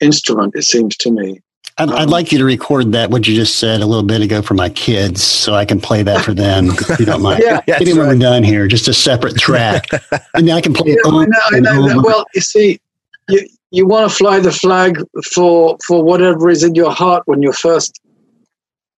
instrument, 0.00 0.54
it 0.56 0.62
seems 0.62 0.96
to 0.96 1.10
me. 1.10 1.42
I'd, 1.76 1.90
I'd 1.90 2.08
like 2.08 2.32
you 2.32 2.38
to 2.38 2.46
record 2.46 2.92
that 2.92 3.10
what 3.10 3.28
you 3.28 3.34
just 3.34 3.58
said 3.58 3.82
a 3.82 3.86
little 3.86 4.04
bit 4.04 4.22
ago 4.22 4.40
for 4.40 4.54
my 4.54 4.70
kids, 4.70 5.22
so 5.22 5.52
I 5.52 5.66
can 5.66 5.82
play 5.82 6.02
that 6.02 6.24
for 6.24 6.32
them. 6.32 6.68
if 6.70 6.98
you 6.98 7.04
don't 7.04 7.20
mind. 7.20 7.42
Yeah. 7.44 7.60
That's 7.66 7.80
Maybe 7.80 7.92
when 7.92 8.06
right. 8.06 8.14
we're 8.14 8.18
done 8.20 8.42
here, 8.42 8.66
just 8.68 8.88
a 8.88 8.94
separate 8.94 9.36
track, 9.36 9.86
and 10.34 10.48
then 10.48 10.56
I 10.56 10.62
can 10.62 10.72
play 10.72 10.92
it. 10.92 11.00
I 11.04 11.10
know, 11.10 11.38
I 11.44 11.60
know 11.60 11.88
that. 11.88 12.02
Well, 12.02 12.24
you 12.34 12.40
see, 12.40 12.80
you, 13.28 13.46
you 13.70 13.86
want 13.86 14.10
to 14.10 14.16
fly 14.16 14.40
the 14.40 14.50
flag 14.50 14.98
for 15.34 15.76
for 15.86 16.02
whatever 16.02 16.48
is 16.48 16.62
in 16.62 16.74
your 16.74 16.90
heart 16.90 17.22
when 17.26 17.42
you're 17.42 17.52
first 17.52 18.00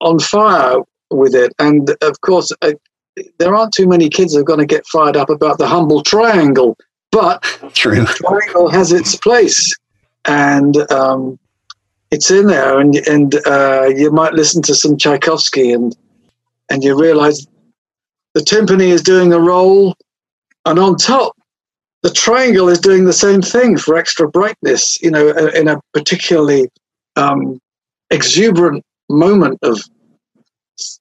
on 0.01 0.21
fire 0.21 0.81
with 1.16 1.35
it, 1.35 1.53
and 1.59 1.90
of 2.03 2.20
course, 2.20 2.53
uh, 2.62 2.72
there 3.38 3.55
aren't 3.55 3.72
too 3.72 3.87
many 3.87 4.09
kids 4.09 4.35
who 4.35 4.40
are 4.40 4.44
going 4.44 4.59
to 4.59 4.66
get 4.66 4.87
fired 4.87 5.16
up 5.16 5.31
about 5.31 5.59
the 5.59 5.66
humble 5.66 6.03
triangle, 6.03 6.77
but 7.11 7.42
True. 7.74 8.05
triangle 8.05 8.68
has 8.68 8.92
its 8.92 9.16
place, 9.16 9.77
and 10.24 10.90
um, 10.90 11.38
it's 12.11 12.31
in 12.31 12.46
there, 12.46 12.81
and 12.81 12.96
and 13.09 13.35
uh, 13.46 13.87
you 13.94 14.11
might 14.11 14.35
listen 14.35 14.62
to 14.62 14.74
some 14.74 14.96
Tchaikovsky, 14.96 15.72
and 15.72 15.96
and 16.70 16.83
you 16.83 16.98
realize 16.98 17.46
the 18.35 18.40
timpani 18.40 18.88
is 18.88 19.03
doing 19.03 19.33
a 19.33 19.38
roll, 19.38 19.94
and 20.66 20.79
on 20.79 20.96
top, 20.96 21.37
the 22.03 22.11
triangle 22.11 22.68
is 22.68 22.81
doing 22.81 23.05
the 23.05 23.12
same 23.12 23.42
thing 23.42 23.77
for 23.77 23.96
extra 23.96 24.29
brightness. 24.29 25.00
You 25.00 25.11
know, 25.11 25.29
in 25.29 25.68
a 25.68 25.81
particularly 25.92 26.68
um, 27.16 27.61
exuberant 28.11 28.85
moment 29.09 29.59
of 29.62 29.83
s- 30.79 30.99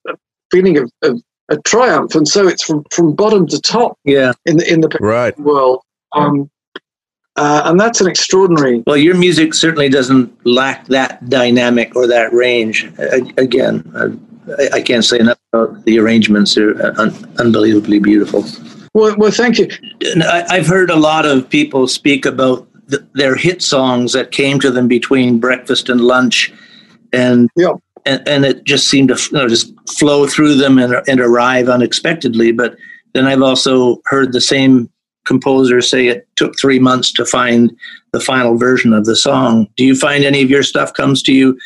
feeling 0.50 0.78
of, 0.78 0.90
of 1.02 1.20
a 1.50 1.58
triumph, 1.58 2.14
and 2.14 2.26
so 2.26 2.46
it's 2.48 2.62
from, 2.64 2.84
from 2.90 3.14
bottom 3.14 3.46
to 3.48 3.60
top 3.60 3.98
yeah. 4.04 4.32
in 4.46 4.56
the 4.58 4.72
in 4.72 4.80
the 4.80 4.88
Right. 5.00 5.38
world. 5.38 5.82
Um, 6.12 6.50
uh, 7.36 7.62
and 7.64 7.80
that's 7.80 8.00
an 8.00 8.06
extraordinary. 8.06 8.82
Well, 8.86 8.96
your 8.96 9.16
music 9.16 9.54
certainly 9.54 9.88
doesn't 9.88 10.32
lack 10.46 10.86
that 10.86 11.28
dynamic 11.28 11.96
or 11.96 12.06
that 12.06 12.32
range. 12.32 12.84
A- 12.98 13.32
Again, 13.36 13.82
I, 14.58 14.76
I 14.76 14.80
can't 14.82 15.04
say 15.04 15.18
enough 15.18 15.38
about 15.52 15.84
the 15.84 15.98
arrangements; 15.98 16.56
are 16.56 16.80
uh, 16.80 16.94
un- 16.96 17.34
unbelievably 17.38 17.98
beautiful. 17.98 18.44
Well, 18.94 19.16
well 19.18 19.32
thank 19.32 19.58
you. 19.58 19.68
I, 20.22 20.44
I've 20.48 20.66
heard 20.68 20.90
a 20.90 20.96
lot 20.96 21.26
of 21.26 21.48
people 21.50 21.88
speak 21.88 22.24
about 22.24 22.68
th- 22.88 23.02
their 23.14 23.34
hit 23.34 23.60
songs 23.60 24.12
that 24.12 24.30
came 24.30 24.60
to 24.60 24.70
them 24.70 24.86
between 24.86 25.40
breakfast 25.40 25.88
and 25.88 26.00
lunch, 26.00 26.52
and 27.12 27.50
Yeah. 27.56 27.72
And, 28.06 28.26
and 28.26 28.44
it 28.44 28.64
just 28.64 28.88
seemed 28.88 29.08
to 29.08 29.28
you 29.30 29.38
know, 29.38 29.48
just 29.48 29.72
flow 29.98 30.26
through 30.26 30.56
them 30.56 30.78
and, 30.78 30.94
and 31.08 31.20
arrive 31.20 31.68
unexpectedly. 31.68 32.52
But 32.52 32.76
then 33.14 33.26
I've 33.26 33.42
also 33.42 34.00
heard 34.06 34.32
the 34.32 34.40
same 34.40 34.90
composer 35.24 35.80
say 35.80 36.08
it 36.08 36.28
took 36.36 36.58
three 36.58 36.78
months 36.78 37.10
to 37.12 37.24
find 37.24 37.74
the 38.12 38.20
final 38.20 38.56
version 38.56 38.92
of 38.92 39.06
the 39.06 39.16
song. 39.16 39.68
Do 39.76 39.84
you 39.84 39.96
find 39.96 40.24
any 40.24 40.42
of 40.42 40.50
your 40.50 40.62
stuff 40.62 40.92
comes 40.92 41.22
to 41.24 41.32
you 41.32 41.58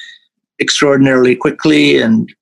extraordinarily 0.61 1.35
quickly? 1.35 2.01
And 2.01 2.33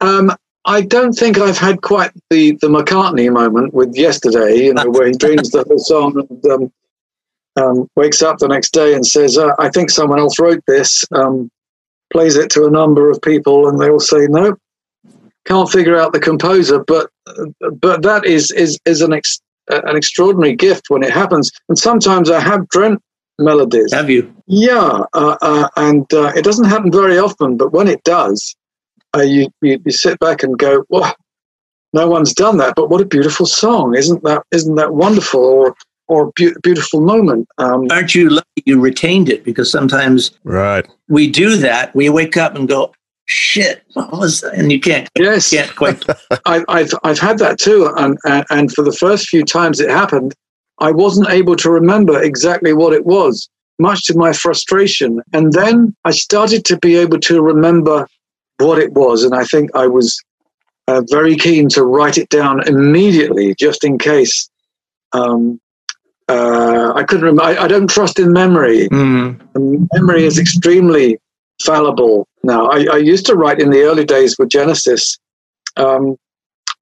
um, 0.00 0.32
I 0.64 0.82
don't 0.82 1.12
think 1.12 1.38
I've 1.38 1.58
had 1.58 1.82
quite 1.82 2.10
the, 2.30 2.52
the 2.60 2.68
McCartney 2.68 3.32
moment 3.32 3.72
with 3.72 3.96
yesterday, 3.96 4.64
you 4.64 4.74
know, 4.74 4.90
where 4.90 5.06
he 5.06 5.12
dreams 5.16 5.50
the 5.50 5.64
whole 5.64 5.78
song 5.78 6.26
and 6.28 6.46
um, 6.46 6.72
um, 7.56 7.90
wakes 7.96 8.22
up 8.22 8.38
the 8.38 8.48
next 8.48 8.72
day 8.72 8.94
and 8.94 9.06
says, 9.06 9.38
uh, 9.38 9.52
I 9.58 9.68
think 9.68 9.90
someone 9.90 10.18
else 10.18 10.38
wrote 10.38 10.62
this, 10.66 11.04
um, 11.12 11.50
plays 12.12 12.36
it 12.36 12.50
to 12.50 12.66
a 12.66 12.70
number 12.70 13.10
of 13.10 13.20
people, 13.22 13.68
and 13.68 13.80
they 13.80 13.90
all 13.90 14.00
say, 14.00 14.26
no, 14.28 14.56
can't 15.48 15.70
figure 15.70 15.96
out 15.96 16.12
the 16.12 16.20
composer. 16.20 16.84
But 16.84 17.10
but 17.72 18.02
that 18.02 18.24
is 18.24 18.50
is 18.52 18.78
is 18.84 19.00
an 19.00 19.12
ex, 19.12 19.40
an 19.68 19.96
extraordinary 19.96 20.54
gift 20.54 20.90
when 20.90 21.02
it 21.02 21.10
happens. 21.10 21.50
And 21.68 21.78
sometimes 21.78 22.30
I 22.30 22.40
have 22.40 22.68
dreamt 22.68 23.02
melodies. 23.38 23.92
Have 23.92 24.10
you? 24.10 24.32
Yeah, 24.46 25.04
uh, 25.14 25.36
uh, 25.40 25.68
and 25.76 26.12
uh, 26.12 26.32
it 26.36 26.44
doesn't 26.44 26.66
happen 26.66 26.92
very 26.92 27.18
often, 27.18 27.56
but 27.56 27.72
when 27.72 27.88
it 27.88 28.02
does, 28.04 28.54
uh, 29.16 29.22
you, 29.22 29.48
you, 29.62 29.80
you 29.84 29.90
sit 29.90 30.18
back 30.18 30.42
and 30.42 30.58
go, 30.58 30.84
"Well, 30.88 31.14
no 31.92 32.08
one's 32.08 32.34
done 32.34 32.58
that." 32.58 32.74
But 32.76 32.90
what 32.90 33.00
a 33.00 33.06
beautiful 33.06 33.46
song! 33.46 33.96
Isn't 33.96 34.22
that 34.24 34.42
isn't 34.52 34.74
that 34.74 34.94
wonderful? 34.94 35.40
Or 35.40 35.74
or 36.08 36.32
be- 36.34 36.54
beautiful 36.62 37.00
moment. 37.00 37.48
Um, 37.58 37.86
Aren't 37.90 38.14
you 38.14 38.30
lucky 38.30 38.62
you 38.64 38.80
retained 38.80 39.28
it? 39.28 39.44
Because 39.44 39.70
sometimes 39.70 40.32
right 40.44 40.86
we 41.08 41.30
do 41.30 41.56
that. 41.56 41.94
We 41.94 42.08
wake 42.08 42.36
up 42.36 42.54
and 42.54 42.68
go, 42.68 42.92
shit, 43.26 43.82
what 43.94 44.12
was 44.12 44.40
that? 44.40 44.54
And 44.54 44.70
you 44.70 44.80
can't, 44.80 45.08
yes. 45.18 45.50
can't 45.50 45.74
quite. 45.74 46.04
I, 46.46 46.64
have 46.68 46.94
I've 47.02 47.18
had 47.18 47.38
that 47.38 47.58
too. 47.58 47.92
And, 47.96 48.18
and, 48.24 48.44
and 48.50 48.72
for 48.72 48.82
the 48.82 48.92
first 48.92 49.28
few 49.28 49.44
times 49.44 49.80
it 49.80 49.90
happened, 49.90 50.34
I 50.80 50.92
wasn't 50.92 51.30
able 51.30 51.56
to 51.56 51.70
remember 51.70 52.22
exactly 52.22 52.72
what 52.72 52.92
it 52.92 53.04
was, 53.04 53.48
much 53.78 54.04
to 54.04 54.16
my 54.16 54.32
frustration. 54.32 55.20
And 55.32 55.52
then 55.52 55.94
I 56.04 56.10
started 56.12 56.64
to 56.66 56.78
be 56.78 56.96
able 56.96 57.20
to 57.20 57.42
remember 57.42 58.06
what 58.58 58.78
it 58.78 58.92
was. 58.92 59.24
And 59.24 59.34
I 59.34 59.44
think 59.44 59.70
I 59.74 59.86
was 59.86 60.22
uh, 60.86 61.02
very 61.10 61.36
keen 61.36 61.68
to 61.70 61.84
write 61.84 62.16
it 62.16 62.28
down 62.28 62.66
immediately, 62.66 63.54
just 63.58 63.84
in 63.84 63.98
case. 63.98 64.48
Um, 65.12 65.60
uh, 66.28 66.92
I 66.94 67.04
couldn't 67.04 67.24
remember. 67.24 67.42
I, 67.42 67.64
I, 67.64 67.68
don't 67.68 67.88
trust 67.88 68.18
in 68.18 68.32
memory. 68.32 68.88
Mm. 68.88 69.88
Memory 69.94 70.24
is 70.24 70.38
extremely 70.38 71.18
fallible 71.62 72.28
now. 72.42 72.66
I, 72.66 72.86
I, 72.92 72.96
used 72.98 73.24
to 73.26 73.34
write 73.34 73.60
in 73.60 73.70
the 73.70 73.82
early 73.82 74.04
days 74.04 74.38
with 74.38 74.50
Genesis. 74.50 75.18
Um, 75.76 76.16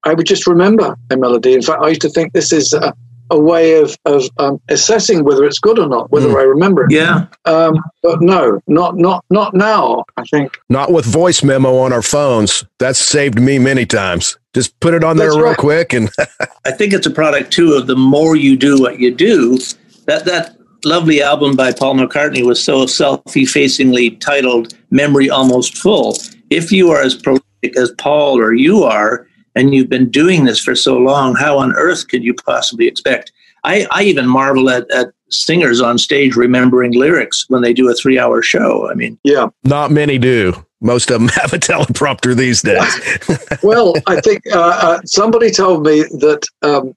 I 0.05 0.15
would 0.15 0.27
just 0.27 0.47
remember 0.47 0.97
a 1.11 1.17
melody. 1.17 1.55
In 1.55 1.63
fact, 1.63 1.83
I 1.83 1.89
used 1.89 2.01
to 2.03 2.09
think 2.11 2.33
this 2.33 2.53
is 2.53 2.73
a, 2.73 2.93
a 3.31 3.39
way 3.39 3.81
of, 3.81 3.97
of 4.05 4.25
um, 4.39 4.61
assessing 4.69 5.25
whether 5.25 5.45
it's 5.45 5.59
good 5.59 5.79
or 5.79 5.89
not, 5.89 6.11
whether 6.11 6.29
mm. 6.29 6.41
I 6.41 6.43
remember 6.43 6.85
it. 6.85 6.93
Yeah. 6.93 7.27
Um, 7.45 7.77
but 8.03 8.21
no, 8.21 8.61
not 8.67 8.97
not 8.97 9.25
not 9.31 9.55
now. 9.55 10.05
I 10.17 10.25
think 10.25 10.59
not 10.69 10.93
with 10.93 11.05
voice 11.05 11.43
memo 11.43 11.77
on 11.79 11.93
our 11.93 12.03
phones. 12.03 12.65
That's 12.79 12.99
saved 12.99 13.41
me 13.41 13.59
many 13.59 13.87
times. 13.87 14.39
Just 14.57 14.81
put 14.81 14.95
it 14.95 15.05
on 15.05 15.19
That's 15.19 15.35
there 15.35 15.43
real 15.43 15.51
right. 15.51 15.59
quick, 15.59 15.93
and 15.93 16.09
I 16.65 16.71
think 16.71 16.95
it's 16.95 17.07
a 17.07 17.11
product 17.11 17.53
too 17.53 17.75
of 17.75 17.87
the 17.87 17.95
more 17.95 18.37
you 18.37 18.57
do 18.57 18.81
what 18.81 18.99
you 18.99 19.15
do. 19.15 19.59
That 20.07 20.25
that 20.25 20.57
lovely 20.83 21.21
album 21.21 21.57
by 21.57 21.75
Paul 21.75 21.97
McCartney 21.97 22.43
was 22.43 22.65
so 22.65 22.87
self-effacingly 22.87 24.19
titled 24.19 24.75
"Memory 24.91 25.29
Almost 25.29 25.77
Full." 25.77 26.17
If 26.49 26.73
you 26.73 26.91
are 26.91 27.03
as 27.03 27.15
prolific 27.15 27.77
as 27.77 27.93
Paul 27.99 28.39
or 28.39 28.55
you 28.55 28.83
are, 28.83 29.29
and 29.55 29.75
you've 29.75 29.91
been 29.91 30.09
doing 30.09 30.47
this 30.47 30.59
for 30.59 30.75
so 30.75 30.97
long, 30.97 31.35
how 31.35 31.59
on 31.59 31.75
earth 31.75 32.09
could 32.09 32.25
you 32.25 32.33
possibly 32.33 32.87
expect? 32.87 33.33
I, 33.63 33.87
I 33.91 34.05
even 34.05 34.27
marvel 34.27 34.71
at, 34.71 34.91
at 34.91 35.13
singers 35.29 35.83
on 35.83 35.99
stage 35.99 36.35
remembering 36.35 36.93
lyrics 36.93 37.45
when 37.49 37.61
they 37.61 37.75
do 37.75 37.91
a 37.91 37.95
three 37.95 38.19
hour 38.19 38.41
show. 38.41 38.91
I 38.91 38.95
mean, 38.95 39.19
yeah, 39.23 39.49
not 39.65 39.91
many 39.91 40.17
do. 40.17 40.66
Most 40.81 41.11
of 41.11 41.21
them 41.21 41.29
have 41.35 41.53
a 41.53 41.59
teleprompter 41.59 42.35
these 42.35 42.63
days. 42.63 43.59
well, 43.63 43.95
I 44.07 44.21
think 44.21 44.43
uh, 44.53 44.79
uh, 44.83 45.01
somebody 45.05 45.51
told 45.51 45.85
me 45.85 46.03
that 46.03 46.47
um, 46.63 46.95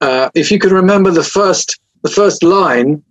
uh, 0.00 0.30
if 0.34 0.50
you 0.50 0.58
can 0.58 0.72
remember 0.72 1.10
the 1.10 1.24
first 1.24 1.78
the 2.02 2.10
first 2.10 2.42
line 2.42 3.02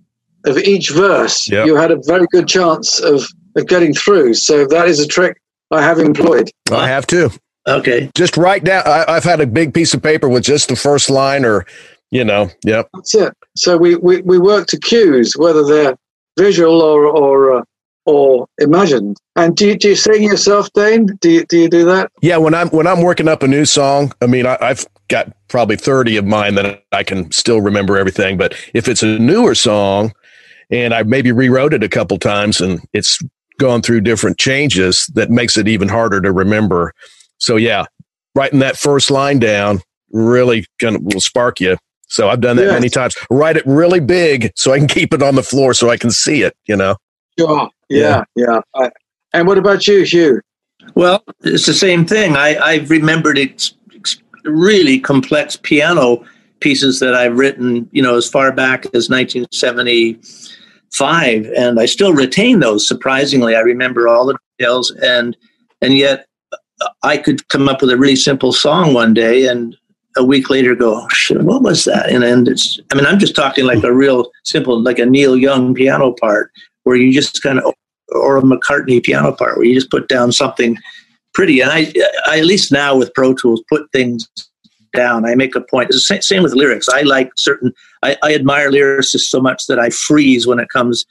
of 0.45 0.57
each 0.57 0.91
verse, 0.91 1.49
yep. 1.49 1.67
you 1.67 1.75
had 1.75 1.91
a 1.91 1.97
very 2.05 2.25
good 2.31 2.47
chance 2.47 2.99
of, 2.99 3.23
of 3.55 3.67
getting 3.67 3.93
through. 3.93 4.33
So 4.33 4.65
that 4.65 4.87
is 4.87 4.99
a 4.99 5.07
trick 5.07 5.39
I 5.71 5.81
have 5.81 5.99
employed. 5.99 6.49
I 6.71 6.87
have 6.87 7.05
too. 7.05 7.29
Okay. 7.67 8.09
Just 8.15 8.37
write 8.37 8.63
down. 8.63 8.83
I, 8.87 9.05
I've 9.07 9.23
had 9.23 9.41
a 9.41 9.45
big 9.45 9.73
piece 9.73 9.93
of 9.93 10.01
paper 10.01 10.27
with 10.27 10.43
just 10.43 10.69
the 10.69 10.75
first 10.75 11.09
line, 11.09 11.45
or 11.45 11.65
you 12.09 12.23
know, 12.23 12.49
yep. 12.65 12.89
That's 12.93 13.13
it. 13.13 13.33
So 13.55 13.77
we 13.77 13.95
we, 13.95 14.21
we 14.21 14.39
work 14.39 14.67
to 14.67 14.79
cues, 14.79 15.37
whether 15.37 15.63
they're 15.63 15.95
visual 16.37 16.81
or 16.81 17.05
or 17.05 17.57
uh, 17.57 17.63
or 18.05 18.47
imagined. 18.59 19.17
And 19.35 19.55
do 19.55 19.67
you, 19.67 19.77
do 19.77 19.89
you 19.89 19.95
sing 19.95 20.23
yourself, 20.23 20.71
Dane? 20.73 21.07
Do 21.21 21.29
you, 21.29 21.45
do 21.45 21.57
you 21.57 21.69
do 21.69 21.85
that? 21.85 22.11
Yeah, 22.21 22.37
when 22.37 22.53
I'm 22.53 22.69
when 22.69 22.87
I'm 22.87 23.01
working 23.01 23.27
up 23.27 23.43
a 23.43 23.47
new 23.47 23.65
song, 23.65 24.13
I 24.21 24.27
mean, 24.27 24.45
I, 24.45 24.57
I've 24.61 24.85
got 25.07 25.31
probably 25.47 25.75
thirty 25.75 26.17
of 26.17 26.25
mine 26.25 26.55
that 26.55 26.83
I 26.91 27.03
can 27.03 27.31
still 27.31 27.61
remember 27.61 27.97
everything. 27.97 28.37
But 28.37 28.53
if 28.73 28.87
it's 28.87 29.03
a 29.03 29.19
newer 29.19 29.55
song, 29.55 30.13
and 30.69 30.93
I 30.93 31.03
maybe 31.03 31.31
rewrote 31.31 31.73
it 31.73 31.83
a 31.83 31.89
couple 31.89 32.17
times, 32.17 32.61
and 32.61 32.81
it's 32.93 33.19
gone 33.59 33.81
through 33.81 34.01
different 34.01 34.37
changes, 34.37 35.07
that 35.15 35.29
makes 35.29 35.57
it 35.57 35.67
even 35.67 35.89
harder 35.89 36.21
to 36.21 36.31
remember 36.31 36.93
so 37.39 37.55
yeah, 37.55 37.85
writing 38.35 38.59
that 38.59 38.77
first 38.77 39.09
line 39.09 39.39
down 39.39 39.81
really 40.11 40.65
gonna 40.79 40.99
will 40.99 41.21
spark 41.21 41.59
you. 41.59 41.77
So 42.07 42.29
I've 42.29 42.41
done 42.41 42.57
that 42.57 42.71
many 42.71 42.89
times. 42.89 43.15
Write 43.29 43.57
it 43.57 43.63
really 43.65 43.99
big 43.99 44.51
so 44.55 44.73
I 44.73 44.79
can 44.79 44.87
keep 44.87 45.13
it 45.13 45.21
on 45.21 45.35
the 45.35 45.43
floor 45.43 45.73
so 45.73 45.89
I 45.89 45.97
can 45.97 46.11
see 46.11 46.41
it. 46.41 46.55
You 46.67 46.75
know. 46.75 46.95
Sure. 47.37 47.69
Yeah. 47.89 48.23
Yeah. 48.35 48.59
yeah. 48.77 48.89
and 49.33 49.47
what 49.47 49.57
about 49.57 49.87
you, 49.87 50.03
Hugh? 50.03 50.41
Well, 50.95 51.23
it's 51.41 51.65
the 51.65 51.73
same 51.73 52.05
thing. 52.05 52.35
I 52.35 52.57
I've 52.57 52.89
remembered 52.89 53.37
it 53.37 53.71
really 54.45 54.99
complex 54.99 55.55
piano 55.57 56.23
pieces 56.61 56.99
that 56.99 57.15
I've 57.15 57.37
written, 57.37 57.89
you 57.91 58.01
know, 58.01 58.17
as 58.17 58.29
far 58.29 58.51
back 58.51 58.85
as 58.93 59.09
1975, 59.09 61.45
and 61.55 61.79
I 61.79 61.85
still 61.85 62.13
retain 62.13 62.59
those. 62.59 62.85
Surprisingly, 62.87 63.55
I 63.55 63.61
remember 63.61 64.07
all 64.07 64.25
the 64.25 64.37
details, 64.57 64.91
and 64.91 65.37
and 65.81 65.97
yet 65.97 66.25
I 67.03 67.17
could 67.17 67.47
come 67.49 67.69
up 67.69 67.81
with 67.81 67.91
a 67.91 67.97
really 67.97 68.15
simple 68.15 68.53
song 68.53 68.93
one 68.93 69.13
day 69.13 69.47
and 69.47 69.75
a 70.17 70.23
week 70.23 70.49
later 70.49 70.75
go, 70.75 71.01
oh, 71.01 71.07
shit, 71.09 71.41
what 71.41 71.61
was 71.61 71.85
that? 71.85 72.09
And, 72.09 72.23
and 72.23 72.47
it's, 72.47 72.79
I 72.91 72.95
mean, 72.95 73.05
I'm 73.05 73.19
just 73.19 73.35
talking 73.35 73.65
like 73.65 73.83
a 73.83 73.93
real 73.93 74.31
simple, 74.43 74.81
like 74.81 74.99
a 74.99 75.05
Neil 75.05 75.37
Young 75.37 75.73
piano 75.73 76.13
part 76.13 76.51
where 76.83 76.95
you 76.95 77.13
just 77.13 77.41
kind 77.41 77.59
of, 77.59 77.73
or 78.11 78.37
a 78.37 78.41
McCartney 78.41 79.03
piano 79.03 79.31
part 79.31 79.57
where 79.57 79.65
you 79.65 79.75
just 79.75 79.91
put 79.91 80.07
down 80.07 80.31
something 80.31 80.77
pretty. 81.33 81.61
And 81.61 81.71
I, 81.71 81.93
I 82.27 82.39
at 82.39 82.45
least 82.45 82.71
now 82.71 82.97
with 82.97 83.13
Pro 83.13 83.33
Tools, 83.33 83.61
put 83.69 83.91
things 83.91 84.27
down. 84.93 85.25
I 85.25 85.35
make 85.35 85.55
a 85.55 85.61
point. 85.61 85.89
It's 85.89 86.07
the 86.07 86.21
same 86.21 86.43
with 86.43 86.53
lyrics. 86.53 86.89
I 86.89 87.01
like 87.01 87.31
certain, 87.35 87.71
I, 88.03 88.17
I 88.23 88.33
admire 88.33 88.71
lyricists 88.71 89.29
so 89.29 89.39
much 89.39 89.67
that 89.67 89.79
I 89.79 89.89
freeze 89.89 90.47
when 90.47 90.59
it 90.59 90.69
comes 90.69 91.05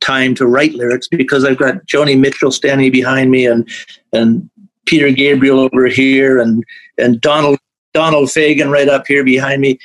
time 0.00 0.34
to 0.34 0.46
write 0.46 0.72
lyrics 0.72 1.08
because 1.08 1.44
I've 1.44 1.58
got 1.58 1.86
Joni 1.86 2.18
Mitchell 2.18 2.50
standing 2.50 2.90
behind 2.90 3.30
me 3.30 3.46
and, 3.46 3.68
and 4.12 4.48
Peter 4.86 5.10
Gabriel 5.10 5.60
over 5.60 5.86
here 5.86 6.40
and 6.40 6.64
and 6.98 7.20
Donald 7.20 7.58
Donald 7.94 8.28
Fagen 8.28 8.70
right 8.70 8.88
up 8.88 9.06
here 9.06 9.24
behind 9.24 9.60
me. 9.60 9.78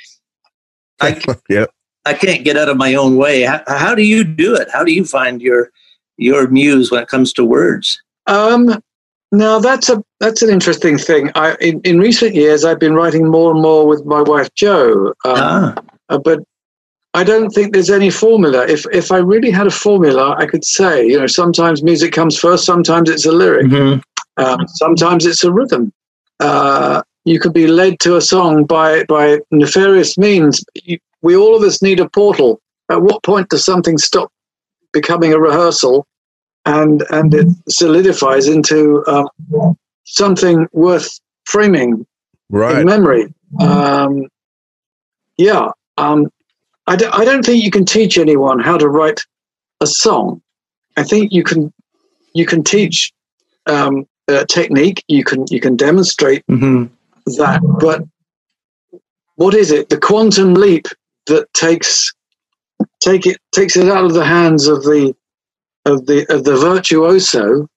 I 0.99 1.21
yeah. 1.49 1.65
I 2.05 2.13
can't 2.13 2.43
get 2.43 2.57
out 2.57 2.69
of 2.69 2.77
my 2.77 2.93
own 2.93 3.17
way. 3.17 3.41
How, 3.41 3.63
how, 3.67 3.95
do 3.95 4.03
you 4.03 4.23
do 4.23 4.55
it? 4.55 4.67
How 4.71 4.83
do 4.83 4.91
you 4.91 5.05
find 5.05 5.41
your 5.41 5.71
your 6.17 6.47
muse 6.47 6.91
when 6.91 7.01
it 7.01 7.09
comes 7.09 7.33
to 7.33 7.45
words? 7.45 8.01
Um, 8.27 8.81
now 9.31 9.59
that's 9.59 9.89
a 9.89 10.03
that's 10.19 10.41
an 10.41 10.49
interesting 10.49 10.97
thing. 10.97 11.31
I 11.35 11.55
in, 11.59 11.81
in 11.81 11.99
recent 11.99 12.35
years 12.35 12.63
I've 12.63 12.79
been 12.79 12.93
writing 12.93 13.29
more 13.29 13.51
and 13.51 13.61
more 13.61 13.87
with 13.87 14.05
my 14.05 14.21
wife 14.21 14.49
Jo. 14.55 15.07
Um, 15.07 15.13
ah. 15.25 15.75
Uh, 16.09 16.17
but 16.19 16.39
I 17.13 17.23
don't 17.23 17.49
think 17.49 17.73
there's 17.73 17.89
any 17.89 18.09
formula. 18.09 18.65
If 18.67 18.85
if 18.91 19.11
I 19.11 19.17
really 19.17 19.51
had 19.51 19.67
a 19.67 19.71
formula, 19.71 20.35
I 20.37 20.45
could 20.45 20.65
say, 20.65 21.05
you 21.07 21.17
know, 21.17 21.27
sometimes 21.27 21.83
music 21.83 22.13
comes 22.13 22.37
first, 22.37 22.65
sometimes 22.65 23.09
it's 23.09 23.25
a 23.25 23.31
lyric. 23.31 23.67
Mm-hmm. 23.67 23.99
Um, 24.43 24.67
sometimes 24.67 25.25
it's 25.25 25.43
a 25.43 25.51
rhythm. 25.51 25.93
Uh, 26.41 27.01
you 27.23 27.39
could 27.39 27.53
be 27.53 27.67
led 27.67 27.99
to 28.01 28.17
a 28.17 28.21
song 28.21 28.65
by 28.65 29.03
by 29.05 29.39
nefarious 29.51 30.17
means. 30.17 30.63
we 31.21 31.35
all 31.35 31.55
of 31.55 31.63
us 31.63 31.81
need 31.81 31.99
a 31.99 32.09
portal. 32.09 32.59
At 32.89 33.01
what 33.01 33.23
point 33.23 33.49
does 33.49 33.65
something 33.65 33.97
stop 33.97 34.31
becoming 34.95 35.33
a 35.33 35.39
rehearsal, 35.39 36.07
and 36.65 37.03
and 37.11 37.33
it 37.33 37.47
solidifies 37.69 38.47
into 38.47 39.03
um, 39.07 39.27
something 40.05 40.67
worth 40.71 41.19
framing 41.45 42.07
right. 42.49 42.79
in 42.79 42.85
memory? 42.85 43.33
Um, 43.59 44.27
yeah, 45.37 45.69
um, 45.97 46.31
I, 46.87 46.95
d- 46.95 47.05
I 47.11 47.25
don't 47.25 47.45
think 47.45 47.63
you 47.63 47.71
can 47.71 47.85
teach 47.85 48.17
anyone 48.17 48.59
how 48.59 48.77
to 48.77 48.87
write 48.87 49.21
a 49.81 49.87
song. 49.87 50.41
I 50.97 51.03
think 51.03 51.31
you 51.31 51.43
can 51.43 51.73
you 52.33 52.45
can 52.45 52.63
teach 52.63 53.13
um, 53.65 54.07
technique. 54.47 55.03
You 55.07 55.23
can 55.23 55.45
you 55.49 55.59
can 55.59 55.75
demonstrate 55.75 56.43
mm-hmm. 56.47 56.85
that, 57.37 57.61
but 57.79 58.03
what 59.35 59.53
is 59.53 59.71
it? 59.71 59.89
The 59.89 59.99
quantum 59.99 60.53
leap 60.53 60.87
that 61.27 61.53
takes 61.53 62.13
take 62.99 63.25
it 63.25 63.37
takes 63.53 63.75
it 63.77 63.87
out 63.89 64.03
of 64.05 64.13
the 64.13 64.25
hands 64.25 64.67
of 64.67 64.83
the 64.83 65.15
of 65.85 66.05
the 66.05 66.25
of 66.33 66.43
the 66.43 66.55
virtuoso 66.55 67.67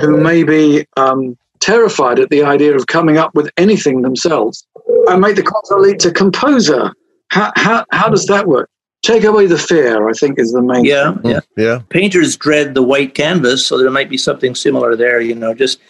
who 0.00 0.16
may 0.16 0.42
be 0.44 0.86
um, 0.96 1.36
terrified 1.60 2.18
at 2.20 2.30
the 2.30 2.42
idea 2.42 2.74
of 2.74 2.86
coming 2.86 3.18
up 3.18 3.34
with 3.34 3.50
anything 3.56 4.02
themselves 4.02 4.66
and 5.08 5.20
make 5.20 5.36
the 5.36 5.42
quantum 5.42 5.82
leap 5.82 5.98
to 5.98 6.12
composer. 6.12 6.92
How, 7.30 7.50
how, 7.56 7.84
how 7.90 8.08
does 8.08 8.26
that 8.26 8.46
work? 8.46 8.70
Take 9.02 9.24
away 9.24 9.46
the 9.46 9.58
fear, 9.58 10.08
I 10.08 10.12
think, 10.12 10.38
is 10.38 10.52
the 10.52 10.62
main 10.62 10.84
Yeah, 10.84 11.14
thing. 11.14 11.30
yeah. 11.32 11.40
Yeah. 11.56 11.80
Painters 11.90 12.36
dread 12.36 12.74
the 12.74 12.82
white 12.82 13.14
canvas, 13.14 13.66
so 13.66 13.78
there 13.78 13.90
might 13.90 14.08
be 14.08 14.18
something 14.18 14.54
similar 14.54 14.94
there. 14.96 15.20
You 15.20 15.34
know, 15.34 15.52
just 15.54 15.80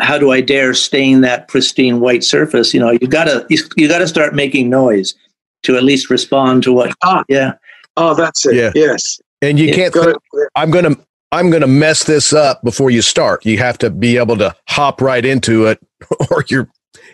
how 0.00 0.18
do 0.18 0.32
I 0.32 0.40
dare 0.40 0.74
stain 0.74 1.20
that 1.20 1.46
pristine 1.48 2.00
white 2.00 2.24
surface? 2.24 2.74
You 2.74 2.80
know, 2.80 2.90
you 2.90 3.06
gotta 3.06 3.46
you, 3.48 3.58
you 3.76 3.88
gotta 3.88 4.08
start 4.08 4.34
making 4.34 4.68
noise 4.70 5.14
to 5.62 5.76
at 5.76 5.84
least 5.84 6.10
respond 6.10 6.64
to 6.64 6.72
what. 6.72 6.92
Ah. 7.04 7.24
Yeah, 7.28 7.52
Oh, 7.96 8.14
that's 8.14 8.44
it. 8.46 8.54
Yeah. 8.54 8.72
Yes. 8.74 9.20
And 9.42 9.58
you 9.58 9.66
Yeah, 9.68 9.74
can't 9.74 9.94
Got 9.94 10.04
think. 10.04 10.48
I'm 10.54 10.70
going 10.70 10.84
to 10.94 10.98
I'm 11.32 11.48
going 11.50 11.62
to 11.62 11.66
mess 11.66 12.04
this 12.04 12.32
up 12.32 12.62
before 12.62 12.90
you 12.90 13.00
start. 13.02 13.44
You 13.46 13.56
have 13.58 13.78
to 13.78 13.90
be 13.90 14.18
able 14.18 14.36
to 14.38 14.54
hop 14.68 15.00
right 15.00 15.24
into 15.24 15.66
it 15.66 15.78
or 16.30 16.44
you're 16.48 16.68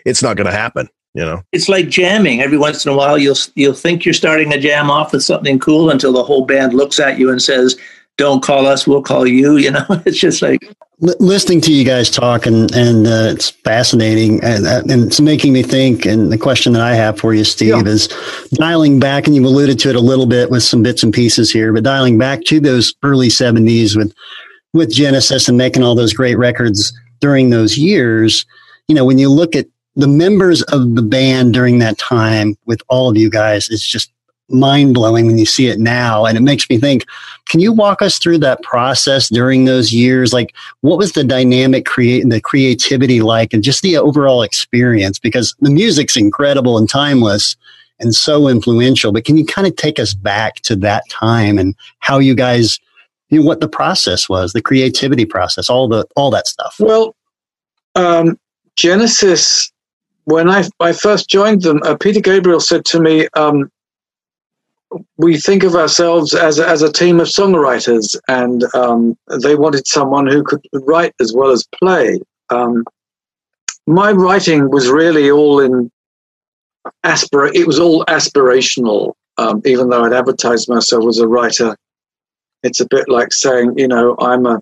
it's 0.05 0.21
not 0.21 0.35
going 0.37 0.45
to 0.47 0.51
happen, 0.53 0.87
you 1.13 1.23
know. 1.23 1.41
it's 1.53 1.69
like 1.69 1.89
jamming. 1.89 2.41
Every 2.41 2.57
once 2.57 2.85
in 2.85 2.91
a 2.91 2.95
while, 2.95 3.17
you'll 3.17 3.35
you'll 3.55 3.73
think 3.73 4.03
you're 4.05 4.13
starting 4.13 4.53
a 4.53 4.59
jam 4.59 4.89
off 4.91 5.13
with 5.13 5.23
something 5.23 5.57
cool 5.59 5.89
until 5.89 6.11
the 6.13 6.23
whole 6.23 6.45
band 6.45 6.73
looks 6.73 6.99
at 6.99 7.17
you 7.17 7.29
and 7.29 7.41
says, 7.41 7.77
"Don't 8.17 8.43
call 8.43 8.65
us, 8.67 8.85
we'll 8.87 9.01
call 9.01 9.25
you." 9.27 9.57
You 9.57 9.71
know, 9.71 9.85
it's 10.05 10.19
just 10.19 10.41
like 10.41 10.59
L- 10.63 10.73
listening 11.01 11.61
to 11.61 11.71
you 11.71 11.85
guys 11.85 12.09
talk 12.09 12.45
and 12.45 12.73
and 12.75 13.07
uh, 13.07 13.29
it's 13.31 13.49
fascinating 13.49 14.43
and, 14.43 14.67
uh, 14.67 14.81
and 14.89 15.05
it's 15.05 15.21
making 15.21 15.53
me 15.53 15.63
think 15.63 16.05
and 16.05 16.29
the 16.31 16.37
question 16.37 16.73
that 16.73 16.81
i 16.81 16.93
have 16.93 17.17
for 17.17 17.33
you 17.33 17.45
steve 17.45 17.69
Yeah. 17.69 17.83
is 17.85 18.07
dialing 18.53 18.99
back 18.99 19.25
and 19.25 19.35
you've 19.35 19.45
alluded 19.45 19.79
to 19.79 19.89
it 19.89 19.95
a 19.95 20.01
little 20.01 20.25
bit 20.25 20.49
with 20.51 20.61
some 20.63 20.83
bits 20.83 21.01
and 21.01 21.13
pieces 21.13 21.51
here 21.51 21.71
but 21.71 21.83
dialing 21.83 22.17
back 22.17 22.43
to 22.45 22.59
those 22.59 22.93
early 23.03 23.29
70s 23.29 23.95
with 23.95 24.13
with 24.73 24.91
genesis 24.91 25.47
and 25.47 25.57
making 25.57 25.83
all 25.83 25.95
those 25.95 26.13
great 26.13 26.37
records 26.37 26.91
during 27.21 27.49
those 27.49 27.77
years 27.77 28.45
you 28.89 28.95
know 28.95 29.05
when 29.05 29.17
you 29.17 29.29
look 29.29 29.55
at 29.55 29.67
the 29.95 30.07
members 30.07 30.63
of 30.63 30.95
the 30.95 31.01
band 31.01 31.53
during 31.53 31.79
that 31.79 31.97
time 31.97 32.57
with 32.65 32.81
all 32.89 33.09
of 33.09 33.15
you 33.15 33.29
guys 33.29 33.69
it's 33.69 33.87
just 33.87 34.11
mind 34.49 34.93
blowing 34.93 35.25
when 35.25 35.37
you 35.37 35.45
see 35.45 35.67
it 35.67 35.79
now 35.79 36.25
and 36.25 36.37
it 36.37 36.41
makes 36.41 36.69
me 36.69 36.77
think 36.77 37.05
can 37.47 37.59
you 37.59 37.71
walk 37.71 38.01
us 38.01 38.19
through 38.19 38.37
that 38.37 38.61
process 38.61 39.29
during 39.29 39.65
those 39.65 39.91
years? 39.91 40.33
Like 40.33 40.53
what 40.81 40.97
was 40.97 41.13
the 41.13 41.23
dynamic 41.23 41.85
create 41.85 42.27
the 42.27 42.41
creativity 42.41 43.21
like 43.21 43.53
and 43.53 43.63
just 43.63 43.81
the 43.81 43.97
overall 43.97 44.43
experience? 44.43 45.19
Because 45.19 45.55
the 45.59 45.71
music's 45.71 46.15
incredible 46.15 46.77
and 46.77 46.89
timeless 46.89 47.55
and 47.99 48.15
so 48.15 48.47
influential 48.47 49.11
but 49.11 49.25
can 49.25 49.37
you 49.37 49.45
kind 49.45 49.67
of 49.67 49.75
take 49.75 49.99
us 49.99 50.13
back 50.13 50.55
to 50.61 50.75
that 50.75 51.03
time 51.09 51.57
and 51.57 51.75
how 51.99 52.17
you 52.17 52.33
guys 52.33 52.79
you 53.29 53.39
know, 53.39 53.45
what 53.45 53.59
the 53.59 53.67
process 53.67 54.27
was 54.27 54.53
the 54.53 54.61
creativity 54.61 55.25
process 55.25 55.69
all 55.69 55.87
the 55.87 56.05
all 56.15 56.31
that 56.31 56.47
stuff? 56.47 56.75
Well, 56.79 57.15
um, 57.95 58.37
Genesis, 58.75 59.71
when 60.25 60.49
I, 60.49 60.63
I 60.79 60.93
first 60.93 61.29
joined 61.29 61.61
them, 61.61 61.81
uh, 61.83 61.95
Peter 61.97 62.21
Gabriel 62.21 62.59
said 62.59 62.85
to 62.85 62.99
me, 62.99 63.27
um, 63.35 63.71
we 65.17 65.37
think 65.37 65.63
of 65.63 65.75
ourselves 65.75 66.33
as 66.33 66.59
a, 66.59 66.67
as 66.67 66.81
a 66.81 66.91
team 66.91 67.19
of 67.19 67.27
songwriters, 67.27 68.15
and 68.27 68.63
um, 68.73 69.17
they 69.41 69.55
wanted 69.55 69.87
someone 69.87 70.27
who 70.27 70.43
could 70.43 70.61
write 70.73 71.13
as 71.19 71.33
well 71.33 71.51
as 71.51 71.67
play. 71.79 72.19
Um, 72.49 72.83
my 73.85 74.11
writing 74.11 74.69
was 74.69 74.89
really 74.89 75.29
all 75.29 75.59
in 75.59 75.91
aspir. 77.05 77.53
It 77.53 77.67
was 77.67 77.79
all 77.79 78.05
aspirational, 78.05 79.13
um, 79.37 79.61
even 79.65 79.89
though 79.89 80.03
I'd 80.03 80.13
advertised 80.13 80.69
myself 80.69 81.05
as 81.07 81.19
a 81.19 81.27
writer. 81.27 81.75
It's 82.63 82.81
a 82.81 82.87
bit 82.87 83.07
like 83.07 83.31
saying, 83.31 83.73
you 83.77 83.87
know, 83.87 84.15
I'm 84.19 84.45
a 84.45 84.61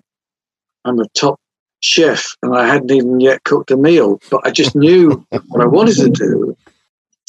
I'm 0.84 0.98
a 1.00 1.08
top 1.08 1.38
chef 1.80 2.24
and 2.42 2.56
I 2.56 2.66
hadn't 2.66 2.90
even 2.90 3.20
yet 3.20 3.44
cooked 3.44 3.70
a 3.70 3.76
meal, 3.76 4.20
but 4.30 4.46
I 4.46 4.50
just 4.50 4.74
knew 4.74 5.24
what 5.48 5.62
I 5.62 5.66
wanted 5.66 5.96
to 5.96 6.10
do. 6.10 6.56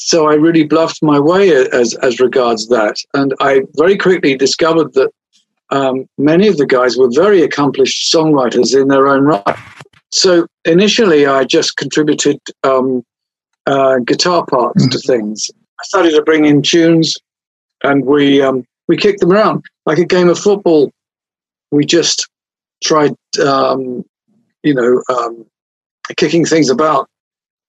So 0.02 0.28
I 0.28 0.34
really 0.34 0.64
bluffed 0.64 1.02
my 1.02 1.20
way 1.20 1.50
as 1.50 1.94
as 1.96 2.20
regards 2.20 2.68
that, 2.68 2.96
and 3.12 3.34
I 3.38 3.60
very 3.76 3.96
quickly 3.98 4.34
discovered 4.34 4.94
that 4.94 5.10
um, 5.70 6.06
many 6.16 6.48
of 6.48 6.56
the 6.56 6.66
guys 6.66 6.96
were 6.96 7.10
very 7.12 7.42
accomplished 7.42 8.12
songwriters 8.12 8.74
in 8.74 8.88
their 8.88 9.08
own 9.08 9.24
right. 9.24 9.58
So 10.10 10.46
initially, 10.64 11.26
I 11.26 11.44
just 11.44 11.76
contributed 11.76 12.40
um, 12.64 13.04
uh, 13.66 13.98
guitar 13.98 14.44
parts 14.46 14.88
to 14.88 14.98
things. 14.98 15.50
I 15.78 15.84
started 15.84 16.12
to 16.12 16.22
bring 16.22 16.46
in 16.46 16.62
tunes, 16.62 17.14
and 17.84 18.06
we 18.06 18.40
um, 18.40 18.64
we 18.88 18.96
kicked 18.96 19.20
them 19.20 19.32
around 19.32 19.62
like 19.84 19.98
a 19.98 20.06
game 20.06 20.30
of 20.30 20.38
football. 20.38 20.90
We 21.70 21.84
just 21.84 22.26
tried, 22.82 23.14
um, 23.44 24.02
you 24.62 24.74
know, 24.74 25.02
um, 25.14 25.46
kicking 26.16 26.44
things 26.46 26.70
about, 26.70 27.08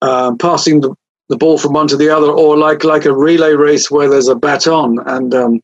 um, 0.02 0.38
passing 0.38 0.82
the, 0.82 0.96
the 1.32 1.38
ball 1.38 1.58
from 1.58 1.72
one 1.72 1.88
to 1.88 1.96
the 1.96 2.10
other, 2.10 2.28
or 2.28 2.58
like 2.58 2.84
like 2.84 3.06
a 3.06 3.16
relay 3.16 3.54
race 3.54 3.90
where 3.90 4.10
there's 4.10 4.28
a 4.28 4.36
baton 4.36 5.00
and 5.08 5.34
um, 5.34 5.62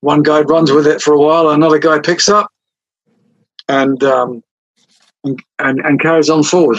one 0.00 0.22
guy 0.22 0.40
runs 0.40 0.72
with 0.72 0.86
it 0.86 1.02
for 1.02 1.12
a 1.12 1.18
while, 1.18 1.50
another 1.50 1.78
guy 1.78 1.98
picks 1.98 2.30
up, 2.30 2.50
and 3.68 4.02
um, 4.02 4.42
and, 5.22 5.38
and 5.58 5.80
and 5.80 6.00
carries 6.00 6.30
on 6.30 6.42
forward. 6.42 6.78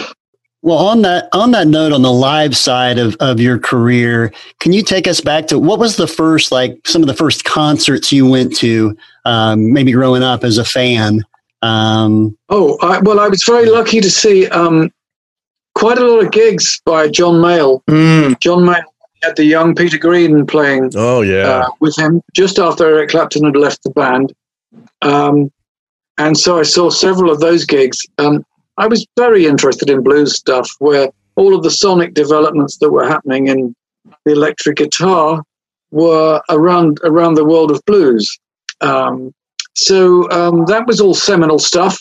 Well, 0.62 0.78
on 0.78 1.02
that 1.02 1.28
on 1.32 1.52
that 1.52 1.68
note, 1.68 1.92
on 1.92 2.02
the 2.02 2.12
live 2.12 2.56
side 2.56 2.98
of, 2.98 3.14
of 3.20 3.38
your 3.38 3.56
career, 3.56 4.32
can 4.58 4.72
you 4.72 4.82
take 4.82 5.06
us 5.06 5.20
back 5.20 5.46
to 5.46 5.58
what 5.60 5.78
was 5.78 5.96
the 5.96 6.08
first 6.08 6.50
like 6.50 6.76
some 6.84 7.02
of 7.02 7.06
the 7.06 7.14
first 7.14 7.44
concerts 7.44 8.10
you 8.10 8.28
went 8.28 8.56
to, 8.56 8.96
um, 9.24 9.72
maybe 9.72 9.92
growing 9.92 10.24
up 10.24 10.42
as 10.42 10.58
a 10.58 10.64
fan? 10.64 11.22
Um, 11.62 12.36
Oh, 12.48 12.78
I, 12.82 12.98
well, 12.98 13.20
I 13.20 13.28
was 13.28 13.44
very 13.44 13.70
lucky 13.70 14.00
to 14.00 14.10
see 14.10 14.48
um, 14.48 14.90
quite 15.76 15.98
a 15.98 16.04
lot 16.06 16.24
of 16.24 16.32
gigs 16.32 16.80
by 16.86 17.06
John 17.08 17.34
Mayall. 17.34 17.82
mm, 17.84 18.38
John 18.40 18.62
Mayall 18.64 18.82
had 19.22 19.36
the 19.36 19.44
young 19.44 19.74
Peter 19.74 19.98
Green 19.98 20.46
playing 20.46 20.90
Oh 20.96 21.20
yeah. 21.20 21.48
uh, 21.64 21.68
with 21.80 21.96
him 21.98 22.22
just 22.34 22.58
after 22.58 22.86
Eric 22.86 23.10
Clapton 23.10 23.44
had 23.44 23.56
left 23.56 23.82
the 23.82 23.90
band. 23.90 24.32
Um, 25.02 25.50
and 26.18 26.36
so 26.36 26.58
I 26.58 26.62
saw 26.62 26.88
several 26.90 27.30
of 27.30 27.40
those 27.40 27.64
gigs. 27.66 27.98
Um, 28.18 28.44
I 28.78 28.86
was 28.86 29.06
very 29.18 29.46
interested 29.46 29.90
in 29.90 30.02
blues 30.02 30.34
stuff 30.36 30.68
where 30.78 31.10
all 31.36 31.54
of 31.54 31.62
the 31.62 31.70
sonic 31.70 32.14
developments 32.14 32.78
that 32.78 32.90
were 32.90 33.06
happening 33.06 33.48
in 33.48 33.74
the 34.24 34.32
electric 34.32 34.76
guitar 34.78 35.42
were 35.90 36.40
around 36.48 36.98
around 37.04 37.34
the 37.34 37.44
world 37.44 37.70
of 37.70 37.80
blues. 37.86 38.38
Um, 38.80 39.34
so 39.74 40.30
um, 40.30 40.64
that 40.66 40.86
was 40.86 41.00
all 41.02 41.14
seminal 41.14 41.58
stuff. 41.58 41.98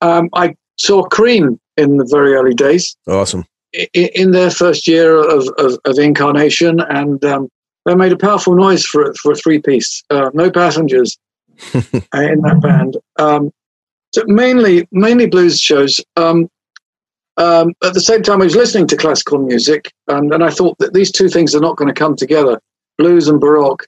Um, 0.00 0.28
I 0.34 0.54
saw 0.78 1.02
Cream 1.04 1.58
in 1.76 1.96
the 1.98 2.06
very 2.10 2.34
early 2.34 2.54
days 2.54 2.96
awesome. 3.06 3.44
i- 3.74 3.88
in 4.14 4.30
their 4.30 4.50
first 4.50 4.86
year 4.88 5.16
of, 5.18 5.48
of, 5.58 5.78
of 5.84 5.98
incarnation, 5.98 6.80
and 6.80 7.24
um, 7.24 7.48
they 7.84 7.94
made 7.94 8.12
a 8.12 8.16
powerful 8.16 8.54
noise 8.54 8.84
for 8.84 9.12
for 9.14 9.32
a 9.32 9.36
three 9.36 9.60
piece. 9.60 10.02
Uh, 10.10 10.30
no 10.34 10.50
passengers 10.50 11.16
uh, 11.74 11.80
in 12.14 12.40
that 12.42 12.60
band. 12.62 12.96
Um, 13.18 13.50
so 14.14 14.22
mainly 14.26 14.88
mainly 14.92 15.26
blues 15.26 15.60
shows. 15.60 16.00
Um, 16.16 16.48
um, 17.38 17.74
at 17.84 17.92
the 17.92 18.00
same 18.00 18.22
time, 18.22 18.40
I 18.40 18.44
was 18.44 18.56
listening 18.56 18.86
to 18.88 18.96
classical 18.96 19.38
music, 19.38 19.92
and, 20.08 20.32
and 20.32 20.42
I 20.42 20.48
thought 20.50 20.78
that 20.78 20.94
these 20.94 21.12
two 21.12 21.28
things 21.28 21.54
are 21.54 21.60
not 21.60 21.76
going 21.76 21.88
to 21.88 21.94
come 21.94 22.16
together, 22.16 22.58
blues 22.96 23.28
and 23.28 23.38
baroque. 23.38 23.84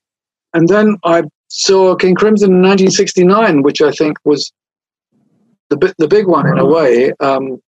And 0.52 0.68
then 0.68 0.98
I 1.04 1.22
saw 1.48 1.94
King 1.96 2.14
Crimson 2.14 2.50
in 2.50 2.62
1969, 2.62 3.62
which 3.62 3.80
I 3.80 3.90
think 3.92 4.18
was 4.24 4.52
the 5.70 5.94
the 5.98 6.08
big 6.08 6.26
one 6.26 6.46
in 6.46 6.58
a 6.58 6.66
way. 6.66 7.12
Um, 7.20 7.60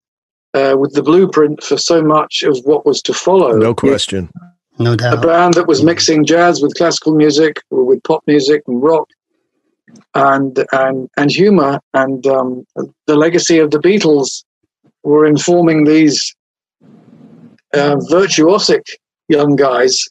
uh, 0.54 0.76
with 0.78 0.94
the 0.94 1.02
blueprint 1.02 1.62
for 1.62 1.76
so 1.76 2.02
much 2.02 2.42
of 2.42 2.58
what 2.64 2.84
was 2.84 3.00
to 3.02 3.14
follow. 3.14 3.56
No 3.56 3.74
question. 3.74 4.30
no 4.78 4.96
doubt. 4.96 5.18
A 5.18 5.26
band 5.26 5.54
that 5.54 5.66
was 5.66 5.82
mixing 5.82 6.24
jazz 6.24 6.60
with 6.62 6.74
classical 6.74 7.14
music, 7.14 7.62
or 7.70 7.84
with 7.84 8.02
pop 8.02 8.22
music 8.26 8.62
and 8.66 8.82
rock, 8.82 9.08
and 10.14 10.64
and 10.72 11.08
and 11.16 11.30
humor, 11.30 11.80
and 11.94 12.26
um, 12.26 12.66
the 13.06 13.16
legacy 13.16 13.58
of 13.58 13.70
the 13.70 13.78
Beatles 13.78 14.44
were 15.02 15.26
informing 15.26 15.84
these 15.84 16.34
uh, 17.74 17.96
virtuosic 18.10 18.82
young 19.28 19.56
guys, 19.56 20.08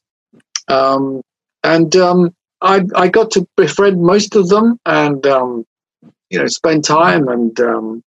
um, 0.68 1.22
and 1.64 1.96
um, 1.96 2.34
I 2.62 2.86
I 2.96 3.08
got 3.08 3.32
to 3.32 3.48
befriend 3.58 4.02
most 4.02 4.36
of 4.36 4.50
them, 4.50 4.80
and 4.86 5.26
um, 5.28 5.66
you 6.30 6.40
know 6.40 6.48
spend 6.48 6.86
time, 6.86 7.28
and 7.28 7.60
um, 7.60 8.04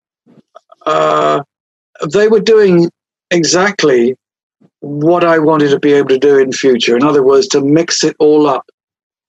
uh, 0.84 1.42
they 2.12 2.28
were 2.28 2.40
doing 2.40 2.90
exactly 3.30 4.16
what 4.80 5.24
I 5.24 5.38
wanted 5.38 5.70
to 5.70 5.78
be 5.78 5.92
able 5.92 6.08
to 6.08 6.18
do 6.18 6.38
in 6.38 6.52
future. 6.52 6.96
In 6.96 7.02
other 7.02 7.22
words, 7.22 7.48
to 7.48 7.60
mix 7.60 8.04
it 8.04 8.16
all 8.18 8.46
up, 8.46 8.68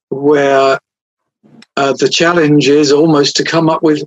where 0.10 0.80
uh, 1.78 1.94
the 1.94 2.10
challenge 2.10 2.68
is 2.68 2.92
almost 2.92 3.36
to 3.38 3.44
come 3.44 3.70
up 3.70 3.82
with 3.84 4.04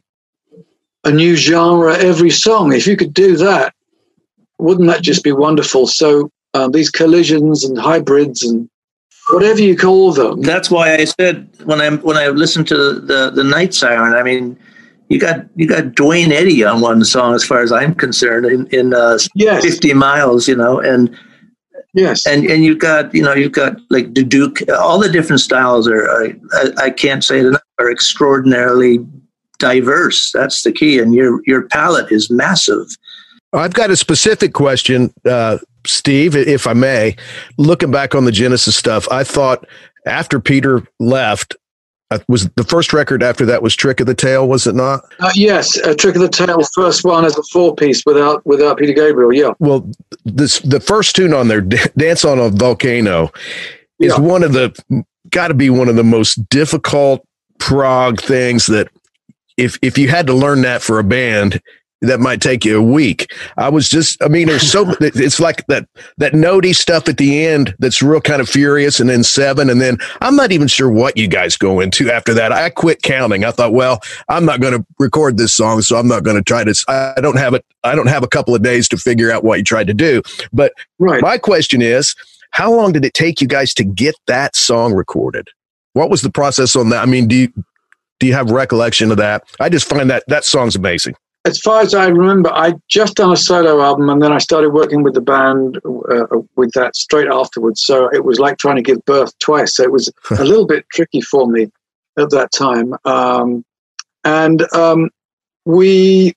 a 1.04 1.10
new 1.10 1.36
genre 1.36 1.96
every 1.96 2.30
song. 2.30 2.72
If 2.72 2.86
you 2.86 2.96
could 2.96 3.12
do 3.12 3.36
that, 3.38 3.74
wouldn't 4.58 4.88
that 4.88 5.02
just 5.02 5.24
be 5.24 5.32
wonderful? 5.32 5.86
So 5.86 6.30
um, 6.54 6.70
these 6.72 6.90
collisions 6.90 7.64
and 7.64 7.78
hybrids 7.78 8.42
and 8.44 8.68
whatever 9.30 9.60
you 9.60 9.76
call 9.76 10.12
them. 10.12 10.42
That's 10.42 10.70
why 10.70 10.94
I 10.94 11.04
said 11.04 11.48
when 11.64 11.80
I 11.80 11.90
when 11.90 12.16
I 12.16 12.28
listened 12.28 12.68
to 12.68 12.76
the 13.00 13.30
the 13.30 13.44
Night 13.44 13.74
Siren, 13.74 14.14
I 14.14 14.22
mean, 14.22 14.58
you 15.12 15.20
got 15.20 15.44
you 15.56 15.68
got 15.68 15.94
Duane 15.94 16.32
Eddy 16.32 16.64
on 16.64 16.80
one 16.80 17.04
song, 17.04 17.34
as 17.34 17.44
far 17.44 17.60
as 17.60 17.70
I'm 17.70 17.94
concerned, 17.94 18.46
in 18.46 18.66
in 18.68 18.94
uh, 18.94 19.18
yes. 19.34 19.62
50 19.62 19.92
miles, 19.92 20.48
you 20.48 20.56
know, 20.56 20.80
and 20.80 21.14
yes, 21.92 22.26
and 22.26 22.46
and 22.46 22.64
you've 22.64 22.78
got 22.78 23.14
you 23.14 23.22
know 23.22 23.34
you've 23.34 23.52
got 23.52 23.76
like 23.90 24.14
the 24.14 24.24
Duke, 24.24 24.60
all 24.70 24.98
the 24.98 25.10
different 25.10 25.40
styles 25.40 25.86
are, 25.86 26.08
are 26.08 26.28
I, 26.54 26.84
I 26.84 26.90
can't 26.90 27.22
say 27.22 27.40
it 27.40 27.46
enough, 27.46 27.60
are 27.78 27.90
extraordinarily 27.90 29.06
diverse. 29.58 30.32
That's 30.32 30.62
the 30.62 30.72
key, 30.72 30.98
and 30.98 31.14
your 31.14 31.42
your 31.44 31.68
palette 31.68 32.10
is 32.10 32.30
massive. 32.30 32.86
I've 33.52 33.74
got 33.74 33.90
a 33.90 33.96
specific 33.96 34.54
question, 34.54 35.12
uh, 35.26 35.58
Steve, 35.86 36.34
if 36.34 36.66
I 36.66 36.72
may. 36.72 37.16
Looking 37.58 37.90
back 37.90 38.14
on 38.14 38.24
the 38.24 38.32
Genesis 38.32 38.76
stuff, 38.76 39.06
I 39.10 39.24
thought 39.24 39.66
after 40.06 40.40
Peter 40.40 40.88
left, 40.98 41.54
was 42.28 42.48
the 42.56 42.64
first 42.64 42.92
record 42.92 43.22
after 43.22 43.44
that 43.46 43.62
was 43.62 43.74
Trick 43.76 44.00
of 44.00 44.06
the 44.06 44.14
Tail, 44.14 44.48
was 44.48 44.66
it 44.66 44.74
not? 44.74 45.04
Uh, 45.20 45.30
yes, 45.34 45.78
uh, 45.80 45.94
Trick 45.94 46.14
of 46.16 46.22
the 46.22 46.28
Tail, 46.28 46.58
first 46.74 47.04
one 47.04 47.24
as 47.24 47.36
a 47.36 47.42
four 47.44 47.74
piece 47.74 48.04
without 48.06 48.44
without 48.46 48.78
Peter 48.78 48.92
Gabriel. 48.92 49.32
Yeah. 49.32 49.52
Well, 49.58 49.88
this 50.24 50.60
the 50.60 50.80
first 50.80 51.16
tune 51.16 51.34
on 51.34 51.48
there, 51.48 51.60
"Dance 51.60 52.24
on 52.24 52.38
a 52.38 52.48
Volcano," 52.48 53.30
is 53.98 54.12
Yeah. 54.12 54.20
one 54.20 54.42
of 54.42 54.52
the 54.52 54.72
got 55.30 55.48
to 55.48 55.54
be 55.54 55.70
one 55.70 55.88
of 55.88 55.96
the 55.96 56.04
most 56.04 56.48
difficult 56.48 57.24
prog 57.58 58.20
things 58.20 58.66
that 58.66 58.88
if 59.56 59.78
if 59.82 59.98
you 59.98 60.08
had 60.08 60.26
to 60.26 60.34
learn 60.34 60.62
that 60.62 60.82
for 60.82 60.98
a 60.98 61.04
band 61.04 61.60
that 62.02 62.20
might 62.20 62.40
take 62.40 62.64
you 62.64 62.78
a 62.78 62.82
week 62.82 63.32
i 63.56 63.68
was 63.68 63.88
just 63.88 64.22
i 64.22 64.28
mean 64.28 64.46
there's 64.46 64.70
so 64.70 64.84
it's 65.00 65.40
like 65.40 65.66
that 65.66 65.88
that 66.18 66.32
notey 66.32 66.74
stuff 66.74 67.08
at 67.08 67.16
the 67.16 67.46
end 67.46 67.74
that's 67.78 68.02
real 68.02 68.20
kind 68.20 68.40
of 68.40 68.48
furious 68.48 69.00
and 69.00 69.08
then 69.08 69.22
seven 69.24 69.70
and 69.70 69.80
then 69.80 69.96
i'm 70.20 70.36
not 70.36 70.52
even 70.52 70.68
sure 70.68 70.90
what 70.90 71.16
you 71.16 71.26
guys 71.28 71.56
go 71.56 71.80
into 71.80 72.10
after 72.10 72.34
that 72.34 72.52
i 72.52 72.68
quit 72.70 73.02
counting 73.02 73.44
i 73.44 73.50
thought 73.50 73.72
well 73.72 74.00
i'm 74.28 74.44
not 74.44 74.60
going 74.60 74.74
to 74.78 74.84
record 74.98 75.38
this 75.38 75.54
song 75.54 75.80
so 75.80 75.96
i'm 75.96 76.08
not 76.08 76.22
going 76.22 76.36
to 76.36 76.42
try 76.42 76.62
to 76.62 76.74
i 76.88 77.20
don't 77.20 77.38
have 77.38 77.54
it 77.54 77.64
i 77.84 77.94
don't 77.94 78.08
have 78.08 78.22
a 78.22 78.28
couple 78.28 78.54
of 78.54 78.62
days 78.62 78.88
to 78.88 78.96
figure 78.96 79.30
out 79.32 79.44
what 79.44 79.58
you 79.58 79.64
tried 79.64 79.86
to 79.86 79.94
do 79.94 80.20
but 80.52 80.72
Right. 80.98 81.20
my 81.22 81.36
question 81.36 81.82
is, 81.82 82.14
how 82.50 82.72
long 82.72 82.92
did 82.92 83.04
it 83.04 83.12
take 83.14 83.40
you 83.40 83.48
guys 83.48 83.74
to 83.74 83.82
get 83.84 84.14
that 84.28 84.54
song 84.54 84.92
recorded? 84.94 85.48
What 85.94 86.10
was 86.10 86.22
the 86.22 86.30
process 86.30 86.76
on 86.76 86.90
that? 86.90 87.02
I 87.02 87.06
mean, 87.06 87.26
do 87.26 87.34
you 87.34 87.52
do 88.20 88.26
you 88.28 88.34
have 88.34 88.50
recollection 88.50 89.10
of 89.10 89.16
that? 89.16 89.42
I 89.58 89.68
just 89.68 89.88
find 89.88 90.08
that 90.10 90.22
that 90.28 90.44
song's 90.44 90.76
amazing. 90.76 91.16
As 91.44 91.58
far 91.58 91.80
as 91.80 91.92
I 91.92 92.06
remember, 92.06 92.52
I'd 92.52 92.80
just 92.88 93.16
done 93.16 93.32
a 93.32 93.36
solo 93.36 93.82
album, 93.82 94.08
and 94.10 94.22
then 94.22 94.32
I 94.32 94.38
started 94.38 94.70
working 94.70 95.02
with 95.02 95.14
the 95.14 95.20
band 95.20 95.78
uh, 95.84 96.26
with 96.54 96.70
that 96.72 96.94
straight 96.94 97.28
afterwards. 97.28 97.82
So 97.82 98.08
it 98.12 98.24
was 98.24 98.38
like 98.38 98.58
trying 98.58 98.76
to 98.76 98.82
give 98.82 99.04
birth 99.06 99.36
twice. 99.40 99.76
So 99.76 99.82
it 99.82 99.90
was 99.90 100.12
a 100.30 100.44
little 100.44 100.66
bit 100.66 100.86
tricky 100.92 101.20
for 101.20 101.48
me 101.48 101.70
at 102.16 102.30
that 102.30 102.52
time. 102.52 102.94
Um, 103.04 103.64
and 104.24 104.62
um, 104.72 105.10
we 105.64 106.34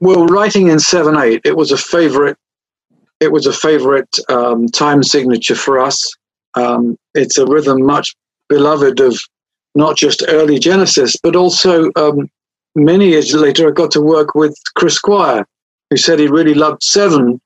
were 0.00 0.26
writing 0.26 0.66
in 0.68 0.80
seven 0.80 1.16
eight. 1.16 1.42
It 1.44 1.56
was 1.56 1.70
a 1.70 1.78
favorite. 1.78 2.36
It 3.20 3.30
was 3.30 3.46
a 3.46 3.52
favorite 3.52 4.18
um, 4.28 4.66
time 4.66 5.04
signature 5.04 5.54
for 5.54 5.78
us. 5.78 6.12
Um, 6.56 6.98
it's 7.14 7.38
a 7.38 7.46
rhythm 7.46 7.84
much 7.86 8.14
beloved 8.48 8.98
of 8.98 9.16
not 9.76 9.96
just 9.96 10.24
early 10.28 10.58
Genesis, 10.58 11.16
but 11.22 11.36
also 11.36 11.90
um, 11.96 12.28
many 12.74 13.08
years 13.08 13.32
later, 13.34 13.68
I 13.68 13.70
got 13.72 13.90
to 13.92 14.00
work 14.00 14.34
with 14.34 14.56
Chris 14.74 14.94
Squire, 14.94 15.46
who 15.90 15.96
said 15.96 16.18
he 16.18 16.26
really 16.26 16.54
loved 16.54 16.82
Seven 16.82 17.40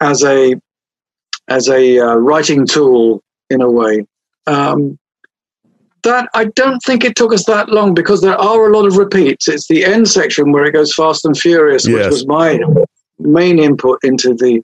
as 0.00 0.24
a 0.24 0.54
as 1.48 1.68
a 1.68 1.98
uh, 1.98 2.14
writing 2.16 2.66
tool 2.66 3.22
in 3.50 3.60
a 3.60 3.70
way. 3.70 4.06
Um, 4.46 4.98
that 6.02 6.28
I 6.34 6.46
don't 6.46 6.80
think 6.80 7.04
it 7.04 7.14
took 7.14 7.32
us 7.32 7.44
that 7.46 7.68
long 7.68 7.94
because 7.94 8.22
there 8.22 8.36
are 8.36 8.70
a 8.70 8.76
lot 8.76 8.86
of 8.86 8.96
repeats. 8.96 9.46
It's 9.48 9.68
the 9.68 9.84
end 9.84 10.08
section 10.08 10.50
where 10.50 10.64
it 10.64 10.72
goes 10.72 10.92
fast 10.92 11.24
and 11.24 11.36
furious, 11.36 11.86
which 11.86 12.06
was 12.06 12.26
my 12.26 12.58
main 13.18 13.58
input 13.58 14.00
into 14.02 14.34
the 14.34 14.62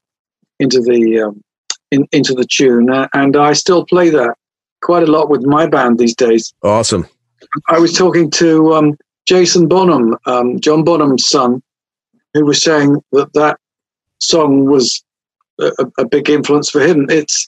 into 0.59 0.81
the 0.81 1.21
um, 1.21 1.43
in, 1.91 2.07
into 2.13 2.35
the 2.35 2.45
tune, 2.45 2.91
uh, 2.91 3.09
and 3.15 3.37
I 3.37 3.53
still 3.53 3.85
play 3.85 4.11
that 4.11 4.35
quite 4.83 5.03
a 5.03 5.11
lot 5.11 5.31
with 5.31 5.43
my 5.45 5.67
band 5.67 5.99
these 5.99 6.15
days. 6.15 6.53
Awesome. 6.63 7.07
I 7.69 7.79
was 7.79 7.97
talking 7.97 8.31
to 8.33 8.75
um, 8.75 8.97
Jason 9.29 9.69
Bonham, 9.69 10.17
um, 10.25 10.59
John 10.59 10.85
Bonham's 10.85 11.29
son, 11.29 11.63
who 12.33 12.47
was 12.47 12.63
saying 12.63 12.97
that 13.13 13.31
that 13.35 13.59
song 14.21 14.65
was 14.65 15.05
a, 15.61 15.71
a- 15.99 16.09
big 16.09 16.31
influence 16.31 16.71
for 16.71 16.81
him. 16.81 17.05
It's 17.11 17.47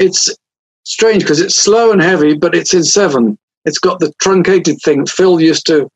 it's 0.00 0.34
strange 0.82 1.22
because 1.22 1.40
it's 1.40 1.54
slow 1.54 1.92
and 1.92 2.02
heavy, 2.02 2.34
but 2.34 2.56
it's 2.56 2.74
in 2.74 2.82
seven. 2.82 3.38
It's 3.64 3.78
got 3.78 4.00
the 4.00 4.12
truncated 4.20 4.78
thing. 4.82 5.06
Phil 5.06 5.40
used 5.40 5.64
to 5.66 5.88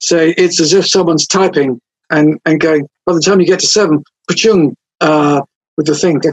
say 0.00 0.30
it's 0.36 0.60
as 0.60 0.72
if 0.72 0.88
someone's 0.88 1.28
typing 1.28 1.80
and, 2.10 2.40
and 2.44 2.60
going, 2.60 2.88
by 3.06 3.12
the 3.12 3.20
time 3.20 3.40
you 3.40 3.46
get 3.46 3.60
to 3.60 3.66
seven, 3.66 4.02
pachung, 4.28 4.74
uh, 5.00 5.40
with 5.76 5.86
the 5.86 5.94
thing. 5.94 6.20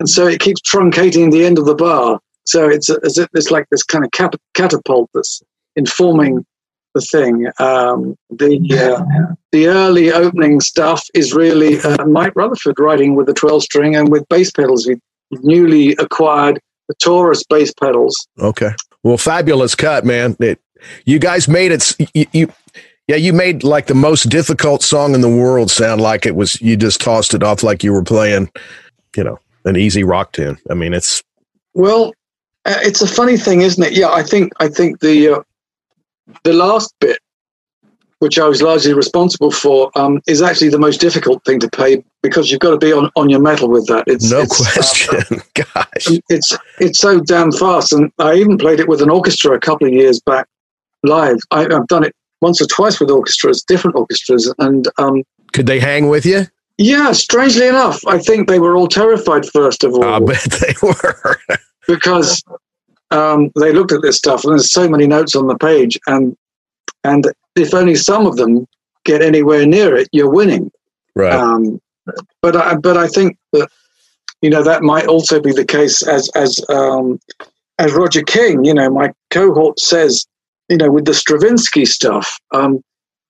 And 0.00 0.08
so 0.08 0.26
it 0.26 0.40
keeps 0.40 0.62
truncating 0.62 1.30
the 1.30 1.44
end 1.44 1.58
of 1.58 1.66
the 1.66 1.74
bar. 1.74 2.18
So 2.44 2.68
it's 2.68 2.90
as 2.90 3.18
if 3.18 3.28
it's 3.34 3.50
like 3.50 3.66
this 3.70 3.82
kind 3.82 4.04
of 4.04 4.10
cap- 4.10 4.40
catapult 4.54 5.10
that's 5.14 5.42
informing 5.76 6.44
the 6.94 7.00
thing. 7.00 7.46
Um, 7.58 8.16
the 8.30 8.58
uh, 8.72 9.34
the 9.52 9.68
early 9.68 10.12
opening 10.12 10.60
stuff 10.60 11.04
is 11.14 11.32
really 11.32 11.80
uh, 11.80 12.04
Mike 12.06 12.34
Rutherford 12.36 12.78
writing 12.78 13.14
with 13.14 13.26
the 13.26 13.34
12 13.34 13.62
string 13.62 13.96
and 13.96 14.10
with 14.10 14.28
bass 14.28 14.50
pedals. 14.50 14.86
We 14.86 14.96
newly 15.30 15.92
acquired 15.96 16.60
the 16.88 16.94
Taurus 16.94 17.44
bass 17.44 17.72
pedals. 17.72 18.26
Okay. 18.38 18.70
Well, 19.02 19.16
fabulous 19.16 19.74
cut, 19.74 20.04
man. 20.04 20.36
It, 20.40 20.60
you 21.04 21.18
guys 21.18 21.48
made 21.48 21.72
it. 21.72 21.96
You, 22.14 22.26
you, 22.32 22.52
yeah, 23.08 23.16
you 23.16 23.32
made 23.32 23.64
like 23.64 23.86
the 23.86 23.94
most 23.94 24.28
difficult 24.28 24.82
song 24.82 25.14
in 25.14 25.20
the 25.20 25.28
world 25.28 25.70
sound 25.70 26.00
like 26.00 26.24
it 26.24 26.36
was. 26.36 26.60
You 26.60 26.76
just 26.76 27.00
tossed 27.00 27.34
it 27.34 27.42
off 27.42 27.62
like 27.62 27.82
you 27.82 27.92
were 27.92 28.04
playing, 28.04 28.50
you 29.16 29.24
know, 29.24 29.38
an 29.64 29.76
easy 29.76 30.04
rock 30.04 30.32
tune. 30.32 30.58
I 30.70 30.74
mean, 30.74 30.94
it's 30.94 31.22
Well, 31.74 32.12
uh, 32.64 32.78
it's 32.82 33.02
a 33.02 33.08
funny 33.08 33.36
thing, 33.36 33.62
isn't 33.62 33.82
it? 33.82 33.92
Yeah, 33.92 34.10
I 34.10 34.22
think 34.22 34.52
I 34.60 34.68
think 34.68 35.00
the 35.00 35.28
uh, 35.28 35.42
the 36.44 36.52
last 36.52 36.94
bit, 37.00 37.18
which 38.20 38.38
I 38.38 38.46
was 38.46 38.62
largely 38.62 38.94
responsible 38.94 39.50
for, 39.50 39.90
um, 39.96 40.20
is 40.26 40.42
actually 40.42 40.68
the 40.68 40.78
most 40.78 41.00
difficult 41.00 41.44
thing 41.44 41.58
to 41.60 41.68
play 41.68 42.04
because 42.22 42.50
you've 42.50 42.60
got 42.60 42.70
to 42.70 42.78
be 42.78 42.92
on, 42.92 43.10
on 43.16 43.28
your 43.28 43.40
mettle 43.40 43.68
with 43.68 43.86
that. 43.88 44.04
It's 44.06 44.30
no 44.30 44.42
it's, 44.42 44.60
uh, 44.60 44.72
question. 44.72 45.42
Gosh. 45.54 46.20
it's 46.28 46.56
it's 46.78 46.98
so 46.98 47.20
damn 47.20 47.50
fast, 47.52 47.92
and 47.92 48.12
I 48.18 48.34
even 48.34 48.58
played 48.58 48.80
it 48.80 48.88
with 48.88 49.02
an 49.02 49.10
orchestra 49.10 49.54
a 49.56 49.60
couple 49.60 49.86
of 49.88 49.92
years 49.92 50.20
back 50.20 50.46
live. 51.02 51.38
I, 51.50 51.62
I've 51.64 51.88
done 51.88 52.04
it 52.04 52.14
once 52.40 52.60
or 52.60 52.66
twice 52.66 53.00
with 53.00 53.10
orchestras, 53.10 53.62
different 53.62 53.96
orchestras, 53.96 54.52
and 54.58 54.86
um, 54.98 55.24
Could 55.52 55.66
they 55.66 55.80
hang 55.80 56.08
with 56.08 56.24
you? 56.24 56.46
yeah, 56.78 57.12
strangely 57.12 57.66
enough, 57.66 58.04
I 58.06 58.18
think 58.18 58.48
they 58.48 58.58
were 58.58 58.76
all 58.76 58.88
terrified 58.88 59.46
first 59.46 59.84
of 59.84 59.94
all 59.94 60.04
I 60.04 60.18
bet 60.18 60.42
they 60.60 60.74
were. 60.82 61.38
Because 61.86 62.42
um, 63.10 63.50
they 63.58 63.72
looked 63.72 63.92
at 63.92 64.02
this 64.02 64.16
stuff 64.16 64.44
and 64.44 64.52
there's 64.52 64.72
so 64.72 64.88
many 64.88 65.06
notes 65.06 65.34
on 65.36 65.46
the 65.46 65.56
page, 65.56 65.98
and 66.06 66.36
and 67.04 67.26
if 67.56 67.74
only 67.74 67.94
some 67.94 68.26
of 68.26 68.36
them 68.36 68.66
get 69.04 69.22
anywhere 69.22 69.66
near 69.66 69.96
it, 69.96 70.08
you're 70.12 70.30
winning. 70.30 70.70
right. 71.14 71.32
Um, 71.32 71.80
but 72.40 72.56
I, 72.56 72.74
but 72.74 72.96
I 72.96 73.06
think 73.06 73.36
that 73.52 73.68
you 74.40 74.50
know 74.50 74.62
that 74.62 74.82
might 74.82 75.06
also 75.06 75.40
be 75.40 75.52
the 75.52 75.64
case 75.64 76.02
as 76.06 76.30
as 76.34 76.58
um, 76.68 77.20
as 77.78 77.92
Roger 77.92 78.22
King, 78.22 78.64
you 78.64 78.74
know, 78.74 78.88
my 78.90 79.12
cohort 79.30 79.80
says, 79.80 80.26
you 80.68 80.76
know, 80.76 80.90
with 80.90 81.04
the 81.04 81.14
Stravinsky 81.14 81.84
stuff, 81.84 82.38
um, 82.52 82.82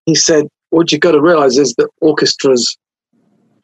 he 0.06 0.14
said, 0.14 0.46
what 0.70 0.90
you've 0.90 1.00
got 1.00 1.12
to 1.12 1.20
realize 1.20 1.58
is 1.58 1.74
that 1.74 1.88
orchestras 2.00 2.76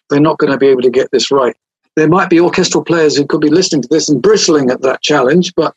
they're 0.08 0.20
not 0.20 0.38
going 0.38 0.52
to 0.52 0.58
be 0.58 0.68
able 0.68 0.80
to 0.80 0.90
get 0.90 1.10
this 1.10 1.30
right. 1.30 1.54
There 1.98 2.08
might 2.08 2.30
be 2.30 2.38
orchestral 2.38 2.84
players 2.84 3.16
who 3.16 3.26
could 3.26 3.40
be 3.40 3.50
listening 3.50 3.82
to 3.82 3.88
this 3.90 4.08
and 4.08 4.22
bristling 4.22 4.70
at 4.70 4.82
that 4.82 5.02
challenge, 5.02 5.52
but 5.56 5.74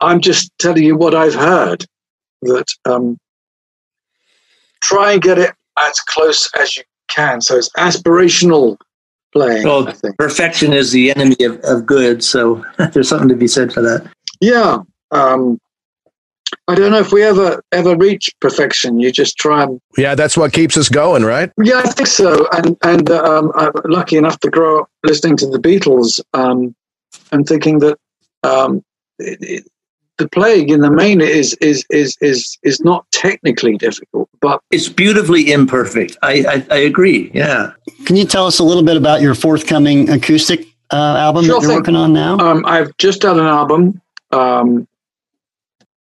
I'm 0.00 0.20
just 0.20 0.52
telling 0.58 0.82
you 0.82 0.94
what 0.94 1.14
I've 1.14 1.34
heard. 1.34 1.86
That 2.42 2.66
um, 2.84 3.18
try 4.82 5.12
and 5.12 5.22
get 5.22 5.38
it 5.38 5.54
as 5.78 5.98
close 6.00 6.50
as 6.60 6.76
you 6.76 6.82
can. 7.08 7.40
So 7.40 7.56
it's 7.56 7.70
aspirational 7.78 8.76
playing. 9.32 9.64
Well, 9.64 9.92
perfection 10.18 10.74
is 10.74 10.92
the 10.92 11.12
enemy 11.12 11.36
of, 11.40 11.58
of 11.60 11.86
good. 11.86 12.22
So 12.22 12.62
there's 12.92 13.08
something 13.08 13.30
to 13.30 13.34
be 13.34 13.48
said 13.48 13.72
for 13.72 13.80
that. 13.80 14.06
Yeah. 14.42 14.82
Um, 15.12 15.58
I 16.68 16.74
don't 16.74 16.92
know 16.92 16.98
if 16.98 17.12
we 17.12 17.22
ever 17.22 17.62
ever 17.72 17.96
reach 17.96 18.30
perfection. 18.40 19.00
You 19.00 19.10
just 19.10 19.38
try 19.38 19.62
and 19.62 19.80
yeah, 19.96 20.14
that's 20.14 20.36
what 20.36 20.52
keeps 20.52 20.76
us 20.76 20.90
going, 20.90 21.24
right? 21.24 21.50
yeah, 21.62 21.78
I 21.78 21.88
think 21.88 22.06
so. 22.06 22.46
And 22.52 22.76
and 22.82 23.10
um, 23.10 23.50
I'm 23.54 23.72
lucky 23.86 24.16
enough 24.16 24.38
to 24.40 24.50
grow 24.50 24.82
up 24.82 24.90
listening 25.02 25.38
to 25.38 25.46
the 25.46 25.58
Beatles 25.58 26.20
um, 26.34 26.74
and 27.32 27.46
thinking 27.46 27.78
that 27.78 27.98
um, 28.42 28.84
it, 29.18 29.38
it, 29.40 29.64
the 30.18 30.28
playing 30.28 30.68
in 30.68 30.80
the 30.80 30.90
main 30.90 31.22
is 31.22 31.54
is 31.54 31.86
is 31.90 32.18
is 32.20 32.58
is 32.62 32.80
not 32.80 33.10
technically 33.12 33.78
difficult, 33.78 34.28
but 34.40 34.60
it's 34.70 34.90
beautifully 34.90 35.50
imperfect. 35.50 36.18
I 36.22 36.44
I, 36.70 36.74
I 36.74 36.78
agree. 36.78 37.30
Yeah. 37.32 37.72
Can 38.04 38.16
you 38.16 38.26
tell 38.26 38.46
us 38.46 38.58
a 38.58 38.64
little 38.64 38.82
bit 38.82 38.98
about 38.98 39.22
your 39.22 39.34
forthcoming 39.34 40.10
acoustic 40.10 40.66
uh, 40.92 41.16
album 41.18 41.46
sure 41.46 41.54
that 41.54 41.62
you're 41.62 41.70
thing. 41.70 41.78
working 41.78 41.96
on 41.96 42.12
now? 42.12 42.36
Um, 42.38 42.66
I've 42.66 42.94
just 42.98 43.22
done 43.22 43.38
an 43.38 43.46
album 43.46 44.02
um, 44.32 44.86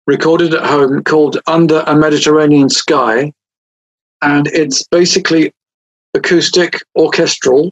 recorded 0.10 0.55
at 0.55 0.66
home 0.66 1.03
called 1.03 1.38
Under 1.45 1.84
a 1.86 1.95
Mediterranean 1.95 2.68
Sky, 2.68 3.32
and 4.24 4.47
it's 4.47 4.82
basically 4.88 5.53
acoustic 6.16 6.82
orchestral. 6.97 7.72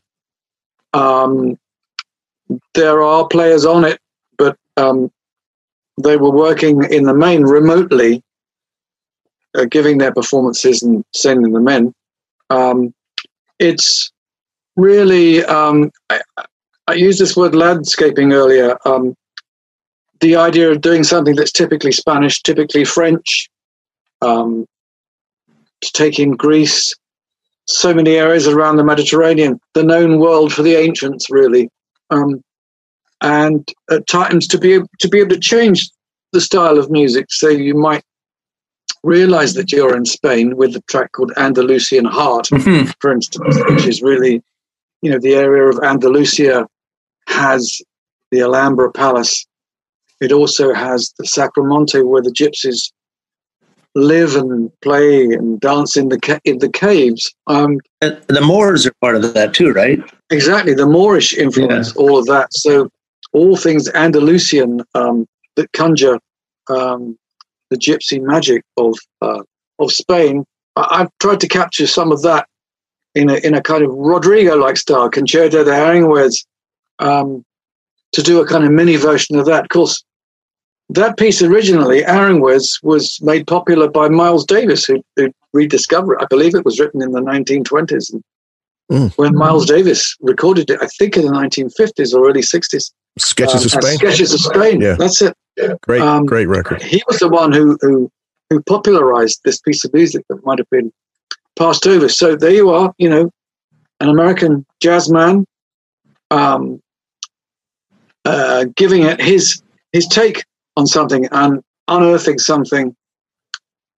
Um, 0.94 1.58
there 2.76 3.02
are 3.02 3.28
players 3.28 3.66
on 3.66 3.84
it, 3.84 4.00
but 4.38 4.56
um, 4.78 5.12
they 6.02 6.16
were 6.16 6.32
working 6.32 6.84
in 6.92 7.06
the 7.06 7.14
main 7.14 7.42
remotely, 7.42 8.22
uh, 9.56 9.66
giving 9.66 9.98
their 9.98 10.14
performances 10.14 10.84
and 10.84 11.04
sending 11.16 11.52
them 11.54 11.68
in. 11.68 11.94
Um, 12.52 12.94
it's 13.58 14.12
really, 14.76 15.44
um, 15.46 15.92
I, 16.12 16.22
I, 16.88 16.94
used 16.94 17.20
this 17.20 17.36
word 17.36 17.56
landscaping 17.56 18.32
earlier. 18.32 18.78
The 20.20 20.36
idea 20.36 20.72
of 20.72 20.82
doing 20.82 21.04
something 21.04 21.36
that's 21.36 21.52
typically 21.52 21.92
Spanish, 21.92 22.42
typically 22.42 22.86
French, 22.86 23.50
um, 24.22 24.66
to 25.82 25.92
take 25.94 26.20
in 26.20 26.32
Greece, 26.32 26.94
so 27.66 27.94
many 27.94 28.16
areas 28.16 28.48
around 28.48 28.78
the 28.78 28.84
Mediterranean, 28.84 29.60
the 29.74 29.84
known 29.84 30.20
world 30.20 30.54
for 30.54 30.64
the 30.64 30.76
ancients, 30.76 31.30
really. 31.30 31.70
Um, 32.10 32.42
and 33.22 33.68
at 33.90 34.08
times 34.08 34.48
to 34.48 34.58
be 34.58 34.74
able, 34.74 34.88
to 35.00 35.08
be 35.08 35.20
able 35.20 35.32
to 35.32 35.40
change 35.40 35.90
the 36.34 36.42
style 36.42 36.78
of 36.78 36.92
music, 36.92 37.26
so 37.30 37.50
you 37.50 37.76
might 37.76 38.04
realize 39.04 39.54
that 39.54 39.72
you're 39.72 39.96
in 39.96 40.06
Spain 40.06 40.56
with 40.56 40.76
a 40.76 40.82
track 40.90 41.12
called 41.14 41.32
Andalusian 41.38 42.06
Heart, 42.06 42.48
mm-hmm. 42.48 42.92
for 43.00 43.12
instance, 43.12 43.58
which 43.70 43.86
is 43.86 44.02
really, 44.02 44.44
you 45.02 45.10
know, 45.10 45.20
the 45.20 45.36
area 45.36 45.64
of 45.70 45.80
Andalusia 45.84 46.68
has 47.28 47.82
the 48.32 48.42
Alhambra 48.42 48.92
Palace. 48.92 49.47
It 50.20 50.32
also 50.32 50.74
has 50.74 51.14
the 51.18 51.26
Sacromonte, 51.26 52.06
where 52.06 52.22
the 52.22 52.32
gypsies 52.32 52.92
live 53.96 54.36
and 54.36 54.72
play 54.82 55.26
and 55.26 55.60
dance 55.60 55.98
in 55.98 56.10
the 56.10 56.20
ca- 56.20 56.40
in 56.44 56.60
the 56.60 56.70
caves. 56.70 57.34
Um, 57.48 57.80
and 58.02 58.22
the 58.28 58.42
Moors 58.42 58.86
are 58.86 58.94
part 59.02 59.16
of 59.16 59.34
that 59.34 59.54
too, 59.54 59.72
right? 59.72 60.00
Exactly, 60.30 60.74
the 60.74 60.86
Moorish 60.86 61.34
influence, 61.34 61.94
yeah. 61.96 62.02
all 62.02 62.18
of 62.18 62.26
that. 62.28 62.54
So 62.54 62.90
all 63.34 63.58
things 63.58 63.90
Andalusian 63.90 64.82
um, 64.96 65.26
that 65.56 65.72
conjure 65.74 66.20
um, 66.70 67.18
the 67.70 67.78
gypsy 67.78 68.22
magic 68.22 68.64
of 68.78 68.98
uh, 69.22 69.42
of 69.80 69.92
Spain. 69.92 70.46
I- 70.76 71.00
have 71.00 71.12
tried 71.20 71.40
to 71.42 71.48
capture 71.48 71.88
some 71.88 72.12
of 72.12 72.22
that 72.22 72.48
in 73.16 73.30
a 73.30 73.36
in 73.36 73.54
a 73.56 73.62
kind 73.62 73.84
of 73.84 73.92
Rodrigo-like 73.92 74.78
style, 74.78 75.10
Concerto 75.10 75.64
de 75.64 75.72
Aranjuez, 75.72 76.46
um, 77.00 77.44
to 78.12 78.22
do 78.22 78.42
a 78.42 78.48
kind 78.48 78.64
of 78.64 78.72
mini 78.72 78.96
version 78.96 79.38
of 79.40 79.46
that. 79.48 79.64
Of 79.64 79.70
course, 79.70 80.04
that 80.90 81.18
piece 81.18 81.42
originally, 81.42 82.02
Aranjuez, 82.02 82.82
was 82.84 83.20
made 83.22 83.48
popular 83.48 83.90
by 83.90 84.10
Miles 84.10 84.46
Davis, 84.46 84.86
who, 84.86 85.04
who 85.16 85.32
rediscovered 85.54 86.14
it. 86.14 86.24
I 86.24 86.28
believe 86.30 86.56
it 86.56 86.66
was 86.66 86.80
written 86.80 87.02
in 87.02 87.12
the 87.12 87.22
1920s. 87.22 88.14
And 88.14 88.24
mm. 88.92 89.18
When 89.18 89.36
Miles 89.36 89.66
Davis 89.66 90.16
recorded 90.22 90.70
it, 90.70 90.80
I 90.82 90.88
think 90.98 91.18
in 91.18 91.26
the 91.26 91.32
1950s 91.32 92.14
or 92.14 92.30
early 92.30 92.42
60s. 92.42 92.92
Sketches 93.18 93.56
um, 93.56 93.80
of 93.80 93.84
Spain. 93.84 93.98
Sketches 93.98 94.34
of 94.34 94.40
Spain. 94.40 94.82
Yeah. 94.82 94.96
That's 94.98 95.22
it. 95.22 95.36
Great, 95.82 96.02
um, 96.02 96.26
great 96.26 96.48
record. 96.48 96.84
He 96.84 97.02
was 97.08 97.18
the 97.18 97.30
one 97.30 97.52
who, 97.52 97.78
who 97.82 98.12
who 98.50 98.62
popularized 98.64 99.42
this 99.44 99.60
piece 99.60 99.84
of 99.84 99.94
music 99.94 100.24
that 100.30 100.46
might 100.46 100.60
have 100.60 100.70
been 100.70 100.92
passed 101.58 101.88
over. 101.88 102.08
So 102.10 102.36
there 102.36 102.52
you 102.52 102.70
are, 102.70 102.94
you 102.98 103.10
know, 103.10 103.30
an 104.00 104.10
American 104.10 104.66
jazz 104.80 105.12
man 105.12 105.46
um, 106.32 106.82
uh, 108.26 108.66
giving 108.76 109.04
it 109.04 109.22
his 109.22 109.62
his 109.92 110.08
take 110.08 110.44
on 110.78 110.88
something 110.88 111.28
and 111.32 111.62
unearthing 111.88 112.40
something 112.40 112.96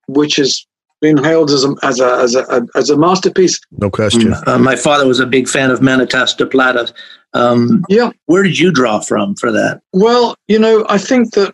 which 0.07 0.37
has 0.37 0.65
been 1.01 1.17
hailed 1.23 1.51
as 1.51 1.63
a, 1.63 1.75
as 1.83 1.99
a, 1.99 2.11
as 2.15 2.35
a, 2.35 2.67
as 2.75 2.89
a 2.89 2.97
masterpiece. 2.97 3.59
No 3.71 3.89
question. 3.89 4.33
Uh, 4.47 4.57
my 4.57 4.75
father 4.75 5.07
was 5.07 5.19
a 5.19 5.25
big 5.25 5.47
fan 5.47 5.71
of 5.71 5.79
Manitas 5.79 6.35
de 6.35 6.45
Plata. 6.45 6.91
Um, 7.33 7.83
yeah. 7.89 8.09
Where 8.25 8.43
did 8.43 8.57
you 8.57 8.71
draw 8.71 8.99
from 8.99 9.35
for 9.35 9.51
that? 9.51 9.81
Well, 9.93 10.35
you 10.47 10.57
know, 10.57 10.85
I 10.89 10.97
think 10.97 11.33
that 11.33 11.53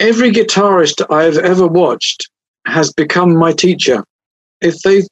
every 0.00 0.30
guitarist 0.30 1.04
I've 1.10 1.38
ever 1.38 1.66
watched 1.66 2.30
has 2.66 2.92
become 2.92 3.36
my 3.36 3.52
teacher. 3.52 4.04
If 4.60 4.80
they've 4.82 5.06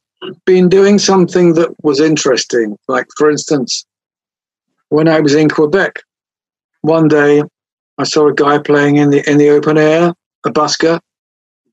been 0.45 0.69
doing 0.69 0.99
something 0.99 1.55
that 1.55 1.75
was 1.83 2.01
interesting, 2.01 2.79
like 2.89 3.07
for 3.17 3.31
instance, 3.31 3.85
when 4.89 5.09
I 5.09 5.21
was 5.21 5.35
in 5.35 5.49
Quebec, 5.49 6.03
one 6.83 7.09
day 7.09 7.43
I 7.99 8.05
saw 8.05 8.29
a 8.29 8.35
guy 8.35 8.59
playing 8.59 8.97
in 8.97 9.11
the 9.11 9.29
in 9.29 9.39
the 9.39 9.51
open 9.51 9.79
air, 9.79 10.15
a 10.45 10.51
busker, 10.51 11.01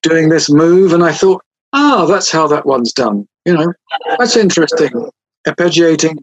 doing 0.01 0.30
this 0.30 0.49
move, 0.49 0.93
and 0.93 1.03
I 1.03 1.11
thought, 1.11 1.43
ah, 1.74 2.03
oh, 2.03 2.07
that's 2.07 2.32
how 2.32 2.47
that 2.47 2.65
one's 2.65 2.93
done. 2.93 3.28
You 3.45 3.53
know, 3.53 3.74
that's 4.17 4.38
interesting. 4.38 5.09
Arpeggiating 5.47 6.17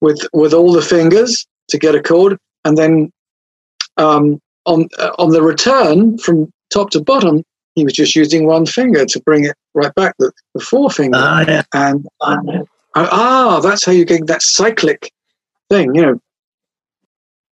with 0.00 0.26
with 0.32 0.52
all 0.54 0.72
the 0.72 0.82
fingers 0.82 1.46
to 1.68 1.78
get 1.78 1.94
a 1.94 2.02
chord, 2.02 2.38
and 2.64 2.78
then 2.78 3.12
um, 3.96 4.40
on 4.66 4.88
uh, 4.98 5.12
on 5.18 5.30
the 5.30 5.42
return 5.42 6.18
from 6.18 6.52
top 6.70 6.90
to 6.90 7.00
bottom, 7.00 7.42
he 7.74 7.84
was 7.84 7.92
just 7.92 8.14
using 8.14 8.46
one 8.46 8.66
finger 8.66 9.04
to 9.04 9.20
bring 9.20 9.44
it 9.44 9.56
right 9.74 9.94
back, 9.94 10.14
the, 10.18 10.30
the 10.54 10.60
forefinger, 10.60 11.18
ah, 11.20 11.44
yeah. 11.46 11.62
and 11.72 12.06
um, 12.20 12.66
ah, 12.94 13.60
that's 13.60 13.84
how 13.84 13.92
you 13.92 14.04
get 14.04 14.26
that 14.26 14.42
cyclic 14.42 15.10
thing. 15.68 15.94
You 15.94 16.02
know, 16.02 16.20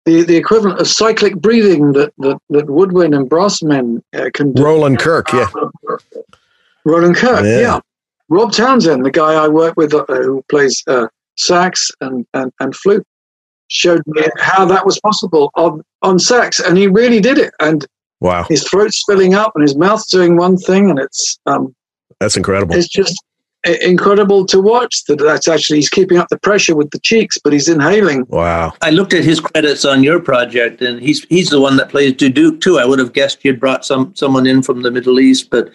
the, 0.07 0.22
the 0.22 0.36
equivalent 0.36 0.80
of 0.80 0.88
cyclic 0.88 1.36
breathing 1.36 1.92
that, 1.92 2.12
that, 2.18 2.38
that 2.51 2.70
woodwind 2.70 3.14
and 3.14 3.28
brass 3.28 3.62
men 3.62 4.03
uh, 4.14 4.30
can 4.32 4.53
do. 4.53 4.64
Roland 4.64 4.98
Kirk, 4.98 5.32
yeah. 5.32 5.48
Roland 6.84 7.16
Kirk, 7.16 7.44
yeah. 7.44 7.61
yeah. 7.61 7.80
Rob 8.28 8.53
Townsend, 8.53 9.05
the 9.05 9.11
guy 9.11 9.34
I 9.34 9.48
work 9.48 9.74
with 9.76 9.92
uh, 9.92 10.05
who 10.07 10.42
plays 10.48 10.82
uh, 10.86 11.09
sax 11.36 11.90
and, 12.01 12.26
and, 12.32 12.53
and 12.61 12.74
flute, 12.74 13.05
showed 13.68 14.03
me 14.07 14.22
how 14.38 14.64
that 14.64 14.86
was 14.86 15.01
possible 15.01 15.51
on, 15.55 15.82
on 16.03 16.18
sax, 16.18 16.61
and 16.61 16.78
he 16.78 16.86
really 16.86 17.20
did 17.20 17.38
it. 17.38 17.53
And 17.61 17.86
wow, 18.20 18.44
his 18.48 18.66
throat's 18.68 19.03
filling 19.09 19.34
up 19.34 19.53
and 19.55 19.62
his 19.62 19.76
mouth's 19.76 20.11
doing 20.11 20.36
one 20.36 20.57
thing, 20.57 20.90
and 20.90 20.98
it's 20.98 21.38
um, 21.46 21.74
that's 22.20 22.36
incredible. 22.36 22.74
It's 22.74 22.88
just 22.88 23.20
incredible 23.65 24.47
to 24.47 24.61
watch 24.61 25.05
that 25.05 25.19
that's 25.19 25.47
actually 25.47 25.77
he's 25.77 25.91
keeping 25.91 26.17
up 26.17 26.29
the 26.29 26.39
pressure 26.39 26.75
with 26.75 26.91
the 26.91 26.99
cheeks 27.01 27.39
but 27.39 27.53
he's 27.53 27.69
inhaling 27.69 28.25
wow 28.29 28.73
i 28.81 28.89
looked 28.89 29.13
at 29.13 29.23
his 29.23 29.39
credits 29.39 29.85
on 29.85 30.03
your 30.03 30.19
project 30.19 30.81
and 30.81 31.01
he's 31.01 31.25
he's 31.25 31.51
the 31.51 31.61
one 31.61 31.77
that 31.77 31.91
plays 31.91 32.15
duduk 32.15 32.61
too 32.63 32.79
i 32.79 32.87
would 32.87 32.99
have 32.99 33.13
guessed 33.13 33.45
you'd 33.45 33.61
brought 33.61 33.85
some 33.85 34.15
someone 34.15 34.47
in 34.47 34.63
from 34.63 34.81
the 34.81 34.91
middle 34.91 35.21
east 35.21 35.51
but 35.51 35.71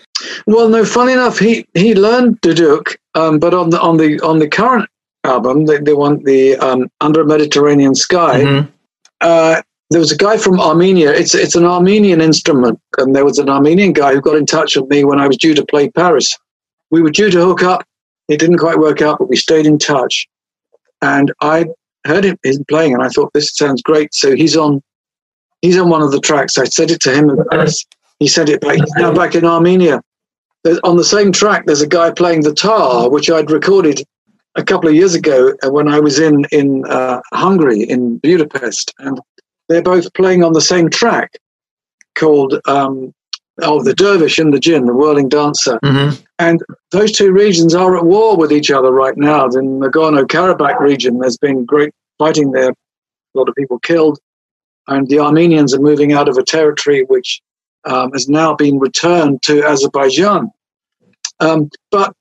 well 0.48 0.68
no 0.68 0.84
funny 0.84 1.14
enough 1.14 1.38
he 1.38 1.66
he 1.76 1.94
learned 1.94 2.40
duduk 2.42 2.98
um, 3.14 3.38
but 3.38 3.54
on 3.54 3.70
the 3.70 3.80
on 3.80 3.98
the 3.98 4.20
on 4.22 4.40
the 4.40 4.48
current 4.48 4.90
album 5.24 5.66
they, 5.66 5.78
they 5.78 5.94
want 5.94 6.24
the 6.26 6.56
um, 6.58 6.90
under 7.02 7.22
a 7.22 7.26
mediterranean 7.26 7.94
sky 7.94 8.42
mm-hmm. 8.42 8.68
uh, 9.22 9.62
there 9.92 10.00
was 10.00 10.12
a 10.12 10.18
guy 10.18 10.36
from 10.36 10.60
Armenia. 10.60 11.12
It's 11.12 11.36
it's 11.36 11.56
an 11.56 11.64
Armenian 11.64 12.20
instrument, 12.20 12.80
and 12.98 13.16
there 13.16 13.24
was 13.24 13.38
an 13.38 13.50
Armenian 13.50 13.94
guy 13.94 14.14
who 14.14 14.20
got 14.20 14.36
in 14.36 14.48
touch 14.48 14.76
with 14.76 14.90
me 14.90 15.04
when 15.04 15.20
I 15.20 15.28
was 15.28 15.38
due 15.38 15.54
to 15.54 15.64
play 15.64 15.92
Paris 15.92 16.36
we 16.92 17.02
were 17.02 17.12
due 17.12 17.32
to 17.32 17.46
hook 17.46 17.64
up. 17.64 17.84
It 18.28 18.40
didn't 18.40 18.58
quite 18.58 18.80
work 18.80 19.02
out, 19.02 19.20
but 19.20 19.30
we 19.30 19.36
stayed 19.36 19.66
in 19.66 19.78
touch. 19.78 20.28
And 21.02 21.32
I 21.42 21.66
heard 22.06 22.24
him, 22.24 22.38
playing, 22.68 22.94
and 22.94 23.04
I 23.04 23.10
thought 23.10 23.32
this 23.34 23.52
sounds 23.56 23.82
great. 23.82 24.14
So 24.14 24.36
he's 24.36 24.56
on 24.56 24.82
he's 25.62 25.78
on 25.78 25.90
one 25.90 26.02
of 26.02 26.12
the 26.12 26.20
tracks. 26.20 26.58
I 26.58 26.66
said 26.66 26.92
it 26.92 27.02
to 27.02 27.14
him. 27.14 27.30
And 27.30 27.70
he 28.20 28.28
said 28.28 28.50
it 28.50 28.62
back. 28.62 28.76
He's 28.76 28.94
now 28.96 29.14
back 29.14 29.36
in 29.36 29.46
Armenia. 29.46 30.02
On 30.84 30.98
the 30.98 31.04
same 31.04 31.32
track, 31.32 31.66
there's 31.66 31.82
a 31.82 31.88
guy 31.88 32.12
playing 32.12 32.42
the 32.42 32.54
tar, 32.54 33.10
which 33.10 33.30
I'd 33.30 33.52
recorded 33.52 34.04
a 34.56 34.64
couple 34.64 34.90
of 34.90 34.96
years 34.96 35.14
ago 35.14 35.54
when 35.66 35.88
I 35.88 36.00
was 36.00 36.20
in 36.20 36.46
in 36.52 36.86
uh, 36.86 37.22
Hungary, 37.34 37.84
in 37.84 38.18
Budapest, 38.20 38.94
and 39.00 39.20
they're 39.70 39.84
both 39.84 40.12
playing 40.14 40.44
on 40.44 40.54
the 40.54 40.62
same 40.62 40.90
track 40.90 41.38
called 42.16 42.60
um, 42.68 43.14
oh, 43.62 43.84
the 43.84 43.94
dervish 43.94 44.38
and 44.38 44.54
the 44.54 44.60
jinn, 44.60 44.86
the 44.86 44.94
whirling 44.94 45.30
dancer. 45.30 45.80
Mm-hmm. 45.84 46.22
And 46.40 46.62
those 46.92 47.12
two 47.12 47.32
regions 47.32 47.74
are 47.74 47.98
at 47.98 48.06
war 48.06 48.36
with 48.36 48.52
each 48.52 48.72
other 48.72 48.92
right 48.92 49.16
now. 49.18 49.46
In 49.46 49.80
the 49.80 49.90
Nagorno 49.90 50.26
Karabakh 50.26 50.80
region, 50.80 51.20
there's 51.20 51.38
been 51.38 51.66
great 51.66 51.94
fighting 52.18 52.52
there, 52.52 52.70
a 52.72 52.76
lot 53.34 53.50
of 53.50 53.56
people 53.56 53.80
killed. 53.80 54.20
And 54.88 55.08
the 55.08 55.20
Armenians 55.20 55.74
are 55.74 55.82
moving 55.82 56.14
out 56.14 56.30
of 56.30 56.38
a 56.38 56.44
territory 56.44 57.04
which 57.06 57.42
um, 57.86 58.12
has 58.12 58.28
now 58.28 58.54
been 58.56 58.80
returned 58.80 59.42
to 59.44 59.64
Azerbaijan. 59.64 60.52
Um, 61.40 61.70
but, 61.92 62.14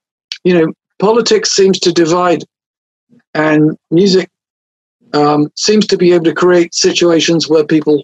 you 0.43 0.53
know, 0.53 0.73
politics 0.99 1.51
seems 1.51 1.79
to 1.79 1.91
divide, 1.91 2.43
and 3.33 3.77
music 3.91 4.29
um, 5.13 5.51
seems 5.55 5.87
to 5.87 5.97
be 5.97 6.11
able 6.13 6.25
to 6.25 6.33
create 6.33 6.73
situations 6.73 7.47
where 7.47 7.63
people 7.63 8.03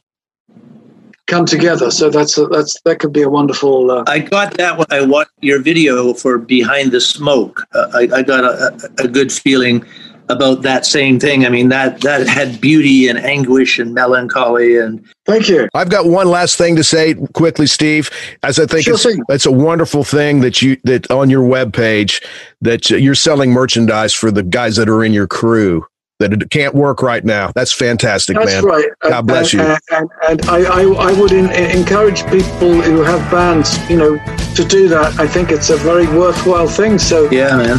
come 1.31 1.45
together. 1.45 1.89
So 1.89 2.09
that's 2.09 2.37
a, 2.37 2.45
that's 2.47 2.79
that 2.81 2.99
could 2.99 3.13
be 3.13 3.21
a 3.21 3.29
wonderful. 3.29 3.89
Uh, 3.89 4.03
I 4.07 4.19
got 4.19 4.55
that 4.57 4.77
when 4.77 4.87
I 4.91 5.01
watched 5.05 5.31
your 5.39 5.61
video 5.61 6.13
for 6.13 6.37
Behind 6.37 6.91
the 6.91 7.01
Smoke. 7.01 7.65
Uh, 7.73 7.87
I, 7.93 8.17
I, 8.17 8.21
got 8.21 8.43
a, 8.43 8.91
a, 8.99 9.07
good 9.07 9.31
feeling 9.31 9.85
about 10.27 10.61
that 10.63 10.85
same 10.85 11.19
thing. 11.19 11.45
I 11.45 11.49
mean 11.49 11.69
that 11.69 12.01
that 12.01 12.27
had 12.27 12.59
beauty 12.59 13.07
and 13.07 13.17
anguish 13.17 13.79
and 13.79 13.93
melancholy 13.93 14.77
and. 14.77 15.03
Thank 15.25 15.47
you. 15.47 15.69
I've 15.73 15.89
got 15.89 16.05
one 16.05 16.27
last 16.27 16.57
thing 16.57 16.75
to 16.75 16.83
say 16.83 17.15
quickly, 17.33 17.67
Steve. 17.67 18.09
As 18.43 18.59
I 18.59 18.65
think 18.65 18.83
sure 18.83 18.95
it's, 18.95 19.05
it's, 19.29 19.45
a 19.45 19.51
wonderful 19.51 20.03
thing 20.03 20.41
that 20.41 20.61
you 20.61 20.77
that 20.83 21.09
on 21.09 21.29
your 21.29 21.43
web 21.43 21.73
page 21.73 22.21
that 22.59 22.89
you're 22.89 23.15
selling 23.15 23.51
merchandise 23.51 24.13
for 24.13 24.31
the 24.31 24.43
guys 24.43 24.75
that 24.75 24.89
are 24.89 25.03
in 25.03 25.13
your 25.13 25.27
crew 25.27 25.85
that 26.21 26.33
it 26.33 26.49
can't 26.49 26.73
work 26.73 27.01
right 27.01 27.23
now. 27.23 27.51
That's 27.53 27.73
fantastic, 27.73 28.37
man. 28.37 28.45
That's 28.45 28.63
man. 28.63 28.73
right. 28.73 28.89
God 29.01 29.27
bless 29.27 29.53
and, 29.53 29.61
you. 29.61 29.77
And, 29.91 30.09
and, 30.27 30.45
I, 30.47 30.63
I, 30.63 30.83
I 30.83 31.19
would 31.19 31.31
in, 31.31 31.49
encourage 31.51 32.23
people 32.27 32.81
who 32.81 33.01
have 33.01 33.19
bands, 33.31 33.77
you 33.89 33.97
know, 33.97 34.17
to 34.55 34.63
do 34.63 34.87
that. 34.89 35.19
I 35.19 35.27
think 35.27 35.51
it's 35.51 35.69
a 35.69 35.77
very 35.77 36.07
worthwhile 36.07 36.67
thing. 36.67 36.97
So 36.97 37.29
yeah, 37.29 37.57
man. 37.57 37.77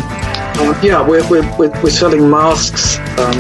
Uh, 0.55 0.79
yeah, 0.83 1.07
we're, 1.07 1.27
we're, 1.31 1.57
we're, 1.57 1.83
we're, 1.83 1.91
selling 1.91 2.29
masks 2.29 2.99
um, 3.19 3.33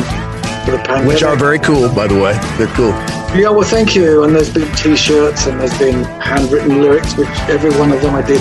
for 0.64 0.72
the 0.72 0.82
pandemic. 0.84 1.09
Which 1.09 1.22
are 1.22 1.36
very 1.36 1.59
cool, 1.59 1.88
by 1.94 2.07
the 2.07 2.18
way. 2.18 2.32
They're 2.57 2.74
cool. 2.74 2.92
Yeah, 3.38 3.50
well, 3.50 3.62
thank 3.62 3.94
you. 3.94 4.24
And 4.24 4.34
there's 4.34 4.53
been 4.53 4.70
T-shirts 4.76 5.46
and 5.46 5.61
there's 5.61 5.76
been 5.78 6.05
handwritten 6.20 6.80
lyrics, 6.80 7.16
which 7.16 7.28
every 7.48 7.70
one 7.78 7.92
of 7.92 8.00
them 8.00 8.14
I 8.14 8.22
did 8.22 8.40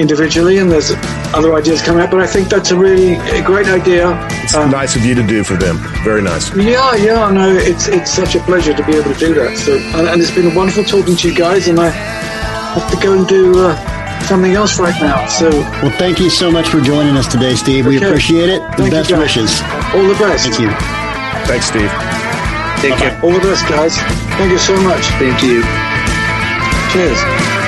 individually, 0.00 0.58
and 0.58 0.70
there's 0.70 0.92
other 1.34 1.54
ideas 1.54 1.82
coming 1.82 2.02
up. 2.02 2.10
But 2.10 2.20
I 2.20 2.26
think 2.26 2.48
that's 2.48 2.70
a 2.70 2.76
really 2.76 3.14
a 3.14 3.42
great 3.42 3.68
idea. 3.68 4.16
It's 4.42 4.54
um, 4.54 4.70
nice 4.70 4.96
of 4.96 5.04
you 5.04 5.14
to 5.14 5.22
do 5.22 5.44
for 5.44 5.54
them. 5.54 5.76
Very 6.02 6.22
nice. 6.22 6.54
Yeah, 6.56 6.94
yeah. 6.96 7.30
No, 7.30 7.54
it's 7.54 7.88
it's 7.88 8.10
such 8.10 8.34
a 8.34 8.40
pleasure 8.40 8.74
to 8.74 8.84
be 8.84 8.96
able 8.96 9.12
to 9.12 9.18
do 9.18 9.34
that. 9.34 9.56
So, 9.58 9.76
and, 9.98 10.08
and 10.08 10.20
it's 10.20 10.34
been 10.34 10.54
wonderful 10.54 10.84
talking 10.84 11.16
to 11.16 11.28
you 11.28 11.36
guys. 11.36 11.68
And 11.68 11.78
I 11.78 11.90
have 11.90 12.90
to 12.90 12.96
go 13.06 13.16
and 13.16 13.28
do. 13.28 13.58
Uh, 13.58 13.96
something 14.26 14.52
else 14.52 14.78
right 14.78 14.94
now. 15.00 15.26
So, 15.26 15.50
well, 15.82 15.90
thank 15.98 16.20
you 16.20 16.30
so 16.30 16.52
much 16.52 16.68
for 16.68 16.80
joining 16.80 17.16
us 17.16 17.26
today, 17.26 17.56
Steve. 17.56 17.86
Okay. 17.86 17.98
We 17.98 18.06
appreciate 18.06 18.48
it. 18.48 18.60
The 18.76 18.88
best 18.88 19.10
wishes. 19.10 19.60
All 19.92 20.06
the 20.06 20.14
best. 20.20 20.46
Thank 20.46 20.60
you. 20.60 20.70
Thanks, 21.48 21.66
Steve. 21.66 21.90
Take 22.80 22.96
care. 22.96 23.18
All 23.24 23.32
the 23.32 23.40
best, 23.40 23.66
guys. 23.66 23.96
Thank 24.38 24.52
you 24.52 24.58
so 24.58 24.78
much. 24.82 25.04
Thank 25.18 25.42
you. 25.42 25.64
Cheers. 26.92 27.59